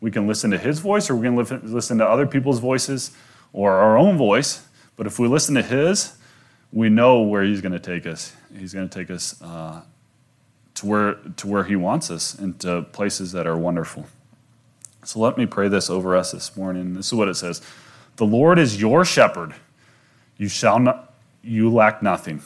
We 0.00 0.10
can 0.10 0.26
listen 0.26 0.50
to 0.50 0.58
his 0.58 0.80
voice, 0.80 1.08
or 1.08 1.14
we 1.14 1.28
can 1.28 1.36
listen 1.72 1.98
to 1.98 2.04
other 2.04 2.26
people's 2.26 2.58
voices 2.58 3.12
or 3.52 3.72
our 3.72 3.96
own 3.96 4.16
voice, 4.16 4.66
but 4.96 5.06
if 5.06 5.18
we 5.18 5.28
listen 5.28 5.54
to 5.54 5.62
His, 5.62 6.16
we 6.72 6.88
know 6.88 7.20
where 7.20 7.42
He's 7.42 7.60
going 7.60 7.72
to 7.72 7.78
take 7.78 8.06
us. 8.06 8.34
He's 8.56 8.72
going 8.72 8.88
to 8.88 8.98
take 8.98 9.10
us 9.10 9.40
uh, 9.42 9.82
to, 10.74 10.86
where, 10.86 11.14
to 11.36 11.46
where 11.46 11.64
He 11.64 11.76
wants 11.76 12.10
us 12.10 12.34
and 12.34 12.58
to 12.60 12.82
places 12.82 13.32
that 13.32 13.46
are 13.46 13.56
wonderful. 13.56 14.06
So 15.04 15.18
let 15.18 15.36
me 15.36 15.46
pray 15.46 15.68
this 15.68 15.90
over 15.90 16.16
us 16.16 16.32
this 16.32 16.56
morning. 16.56 16.94
This 16.94 17.06
is 17.06 17.14
what 17.14 17.28
it 17.28 17.34
says 17.34 17.60
The 18.16 18.26
Lord 18.26 18.58
is 18.58 18.80
your 18.80 19.04
shepherd. 19.04 19.54
You 20.36 20.48
shall 20.48 20.78
not, 20.78 21.14
you 21.42 21.70
lack 21.70 22.02
nothing. 22.02 22.42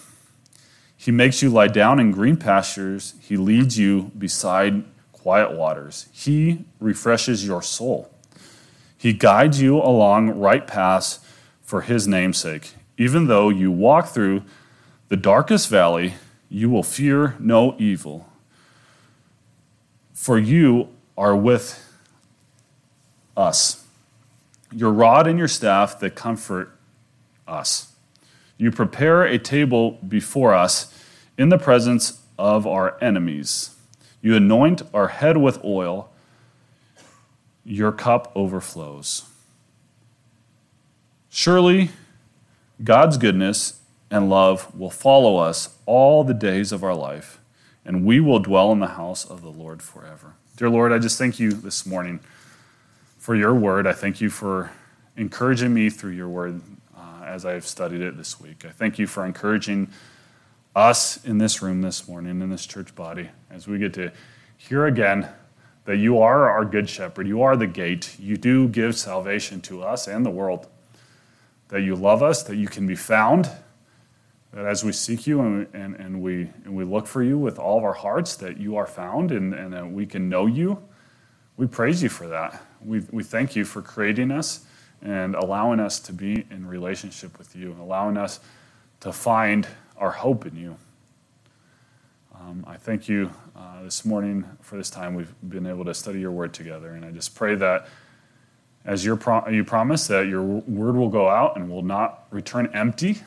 He 0.97 1.11
makes 1.11 1.43
you 1.43 1.51
lie 1.51 1.69
down 1.69 2.01
in 2.01 2.11
green 2.11 2.37
pastures. 2.37 3.15
He 3.21 3.37
leads 3.37 3.79
you 3.79 4.11
beside 4.19 4.85
quiet 5.13 5.53
waters. 5.53 6.09
He 6.13 6.65
refreshes 6.81 7.47
your 7.47 7.63
soul. 7.63 8.11
He 8.97 9.13
guides 9.13 9.61
you 9.61 9.77
along 9.77 10.39
right 10.39 10.67
paths 10.67 11.21
for 11.63 11.83
his 11.83 12.09
namesake. 12.09 12.75
Even 12.97 13.27
though 13.27 13.49
you 13.49 13.71
walk 13.71 14.09
through 14.09 14.43
the 15.09 15.17
darkest 15.17 15.69
valley, 15.69 16.15
you 16.49 16.71
will 16.71 16.83
fear 16.83 17.37
no 17.39 17.77
evil. 17.79 18.29
For 20.15 20.39
you 20.39 20.89
are 21.17 21.37
with 21.37 21.83
us. 23.37 23.85
Your 24.73 24.93
rod 24.93 25.27
and 25.27 25.39
your 25.39 25.49
staff 25.49 26.01
that 26.01 26.15
comfort 26.15 26.77
us. 27.47 27.93
You 28.59 28.71
prepare 28.71 29.25
a 29.25 29.39
table 29.39 29.93
before 30.07 30.55
us 30.55 30.93
in 31.37 31.51
the 31.51 31.59
presence 31.59 32.23
of 32.39 32.67
our 32.67 32.97
enemies. 33.03 33.77
You 34.23 34.35
anoint 34.35 34.83
our 34.95 35.09
head 35.09 35.37
with 35.37 35.63
oil 35.63 36.11
your 37.67 37.91
cup 37.91 38.31
overflows. 38.37 39.25
Surely, 41.29 41.91
God's 42.83 43.19
goodness 43.19 43.81
and 44.09 44.31
love 44.31 44.73
will 44.79 44.91
follow 44.91 45.37
us 45.39 45.77
all 45.85 46.23
the 46.23 46.33
days 46.33 46.71
of 46.71 46.85
our 46.85 46.95
life, 46.95 47.41
and 47.85 48.07
we 48.07 48.21
will 48.21 48.39
dwell 48.39 48.71
in 48.71 48.79
the 48.79 48.87
house 48.87 49.25
of 49.25 49.43
the 49.43 49.51
Lord 49.51 49.83
forever. 49.83 50.35
Dear 50.57 50.71
Lord, 50.71 50.93
I 50.93 50.99
just 50.99 51.19
thank 51.19 51.41
you 51.41 51.51
this 51.51 51.85
morning 51.85 52.21
for 53.19 53.35
your 53.35 53.55
word. 53.55 53.87
I 53.87 53.93
thank 53.93 54.21
you 54.21 54.31
for 54.31 54.71
encouraging 55.17 55.75
me 55.75 55.91
through 55.91 56.13
your 56.13 56.29
word 56.29 56.61
uh, 56.97 57.25
as 57.25 57.45
I 57.45 57.53
have 57.53 57.67
studied 57.67 58.01
it 58.01 58.17
this 58.17 58.39
week. 58.39 58.65
I 58.65 58.71
thank 58.71 58.99
you 58.99 59.09
for 59.09 59.27
encouraging 59.27 59.89
us 60.77 61.25
in 61.25 61.39
this 61.39 61.61
room 61.63 61.83
this 61.83 62.07
morning, 62.07 62.41
in 62.41 62.49
this 62.49 62.65
church 62.65 62.95
body, 62.95 63.31
as 63.51 63.67
we 63.67 63.79
get 63.79 63.93
to 63.95 64.13
hear 64.57 64.87
again 64.87 65.29
that 65.87 65.97
you 65.97 66.21
are 66.21 66.51
our 66.51 66.65
good 66.65 66.89
shepherd. 66.89 67.27
You 67.27 67.43
are 67.43 67.57
the 67.57 67.67
gate. 67.67 68.17
You 68.19 68.37
do 68.37 68.69
give 68.69 68.97
salvation 68.97 69.61
to 69.63 69.83
us 69.83 70.07
and 70.07 70.27
the 70.27 70.31
world. 70.31 70.69
That 71.69 71.83
you 71.83 71.95
love 71.97 72.23
us, 72.23 72.43
that 72.45 72.57
you 72.57 72.69
can 72.69 72.87
be 72.87 72.97
found, 72.97 73.51
that 74.53 74.67
as 74.67 74.85
we 74.85 74.93
seek 74.93 75.27
you 75.27 75.41
and, 75.41 75.67
and, 75.73 75.95
and, 75.97 76.23
we, 76.23 76.51
and 76.65 76.75
we 76.75 76.85
look 76.85 77.07
for 77.07 77.23
you 77.23 77.39
with 77.39 77.59
all 77.59 77.79
of 77.79 77.85
our 77.85 77.93
hearts, 77.93 78.37
that 78.37 78.59
you 78.59 78.77
are 78.77 78.87
found 78.87 79.31
and, 79.31 79.55
and 79.55 79.73
that 79.73 79.91
we 79.91 80.07
can 80.07 80.29
know 80.29 80.47
you. 80.47 80.83
We 81.57 81.67
praise 81.67 82.03
you 82.03 82.09
for 82.09 82.29
that. 82.29 82.63
We, 82.85 83.01
we 83.11 83.23
thank 83.23 83.57
you 83.57 83.65
for 83.65 83.83
creating 83.83 84.31
us 84.31 84.65
and 85.03 85.35
allowing 85.35 85.79
us 85.79 86.01
to 86.01 86.13
be 86.13 86.47
in 86.51 86.67
relationship 86.67 87.39
with 87.39 87.55
you, 87.55 87.77
allowing 87.81 88.17
us 88.17 88.41
to 89.01 89.13
find 89.13 89.67
our 89.99 90.11
hope 90.11 90.47
in 90.47 90.57
you. 90.57 90.77
Um, 92.47 92.65
I 92.65 92.77
thank 92.77 93.09
you 93.09 93.33
uh, 93.57 93.83
this 93.83 94.05
morning 94.05 94.45
for 94.61 94.77
this 94.77 94.89
time 94.89 95.17
we've 95.17 95.35
been 95.43 95.67
able 95.67 95.85
to 95.85 95.93
study 95.93 96.21
your 96.21 96.31
word 96.31 96.55
together. 96.55 96.91
And 96.91 97.05
I 97.05 97.11
just 97.11 97.35
pray 97.35 97.57
that 97.57 97.89
as 98.85 99.05
pro- 99.19 99.49
you 99.49 99.65
promise 99.65 100.07
that 100.07 100.29
your 100.29 100.45
word 100.45 100.95
will 100.95 101.09
go 101.09 101.29
out 101.29 101.57
and 101.57 101.69
will 101.69 101.83
not 101.83 102.25
return 102.31 102.71
empty, 102.73 103.19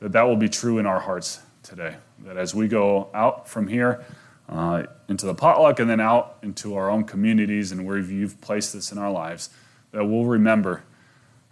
that 0.00 0.12
that 0.12 0.22
will 0.22 0.36
be 0.36 0.48
true 0.48 0.78
in 0.78 0.86
our 0.86 1.00
hearts 1.00 1.40
today. 1.62 1.96
That 2.20 2.38
as 2.38 2.54
we 2.54 2.66
go 2.66 3.10
out 3.12 3.46
from 3.46 3.68
here 3.68 4.06
uh, 4.48 4.84
into 5.06 5.26
the 5.26 5.34
potluck 5.34 5.78
and 5.78 5.90
then 5.90 6.00
out 6.00 6.38
into 6.42 6.74
our 6.74 6.88
own 6.88 7.04
communities 7.04 7.72
and 7.72 7.84
where 7.84 7.98
you've 7.98 8.40
placed 8.40 8.72
this 8.72 8.90
in 8.90 8.96
our 8.96 9.10
lives, 9.10 9.50
that 9.90 10.06
we'll 10.06 10.24
remember 10.24 10.82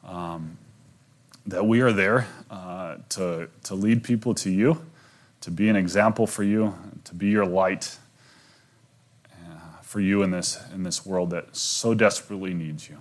um, 0.06 0.56
that 1.44 1.66
we 1.66 1.82
are 1.82 1.92
there 1.92 2.26
uh, 2.50 2.96
to, 3.10 3.50
to 3.64 3.74
lead 3.74 4.04
people 4.04 4.32
to 4.36 4.48
you, 4.48 4.86
to 5.42 5.50
be 5.50 5.68
an 5.68 5.76
example 5.76 6.26
for 6.26 6.44
you, 6.44 6.74
to 7.05 7.14
be 7.14 7.28
your 7.28 7.46
light 7.46 7.98
uh, 9.32 9.80
for 9.82 10.01
you 10.01 10.22
in 10.22 10.30
this 10.30 10.59
in 10.74 10.82
this 10.82 11.05
world 11.05 11.30
that 11.30 11.57
so 11.57 11.94
desperately 11.94 12.55
needs 12.55 12.88
you. 12.88 12.98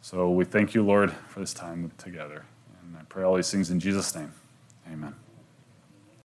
So 0.00 0.30
we 0.30 0.44
thank 0.44 0.74
you, 0.74 0.82
Lord, 0.82 1.12
for 1.28 1.40
this 1.40 1.52
time 1.52 1.90
together. 1.98 2.44
And 2.82 2.96
I 2.96 3.02
pray 3.08 3.24
all 3.24 3.36
these 3.36 3.50
things 3.50 3.70
in 3.70 3.80
Jesus' 3.80 4.14
name. 4.14 4.32
Amen. 4.90 5.14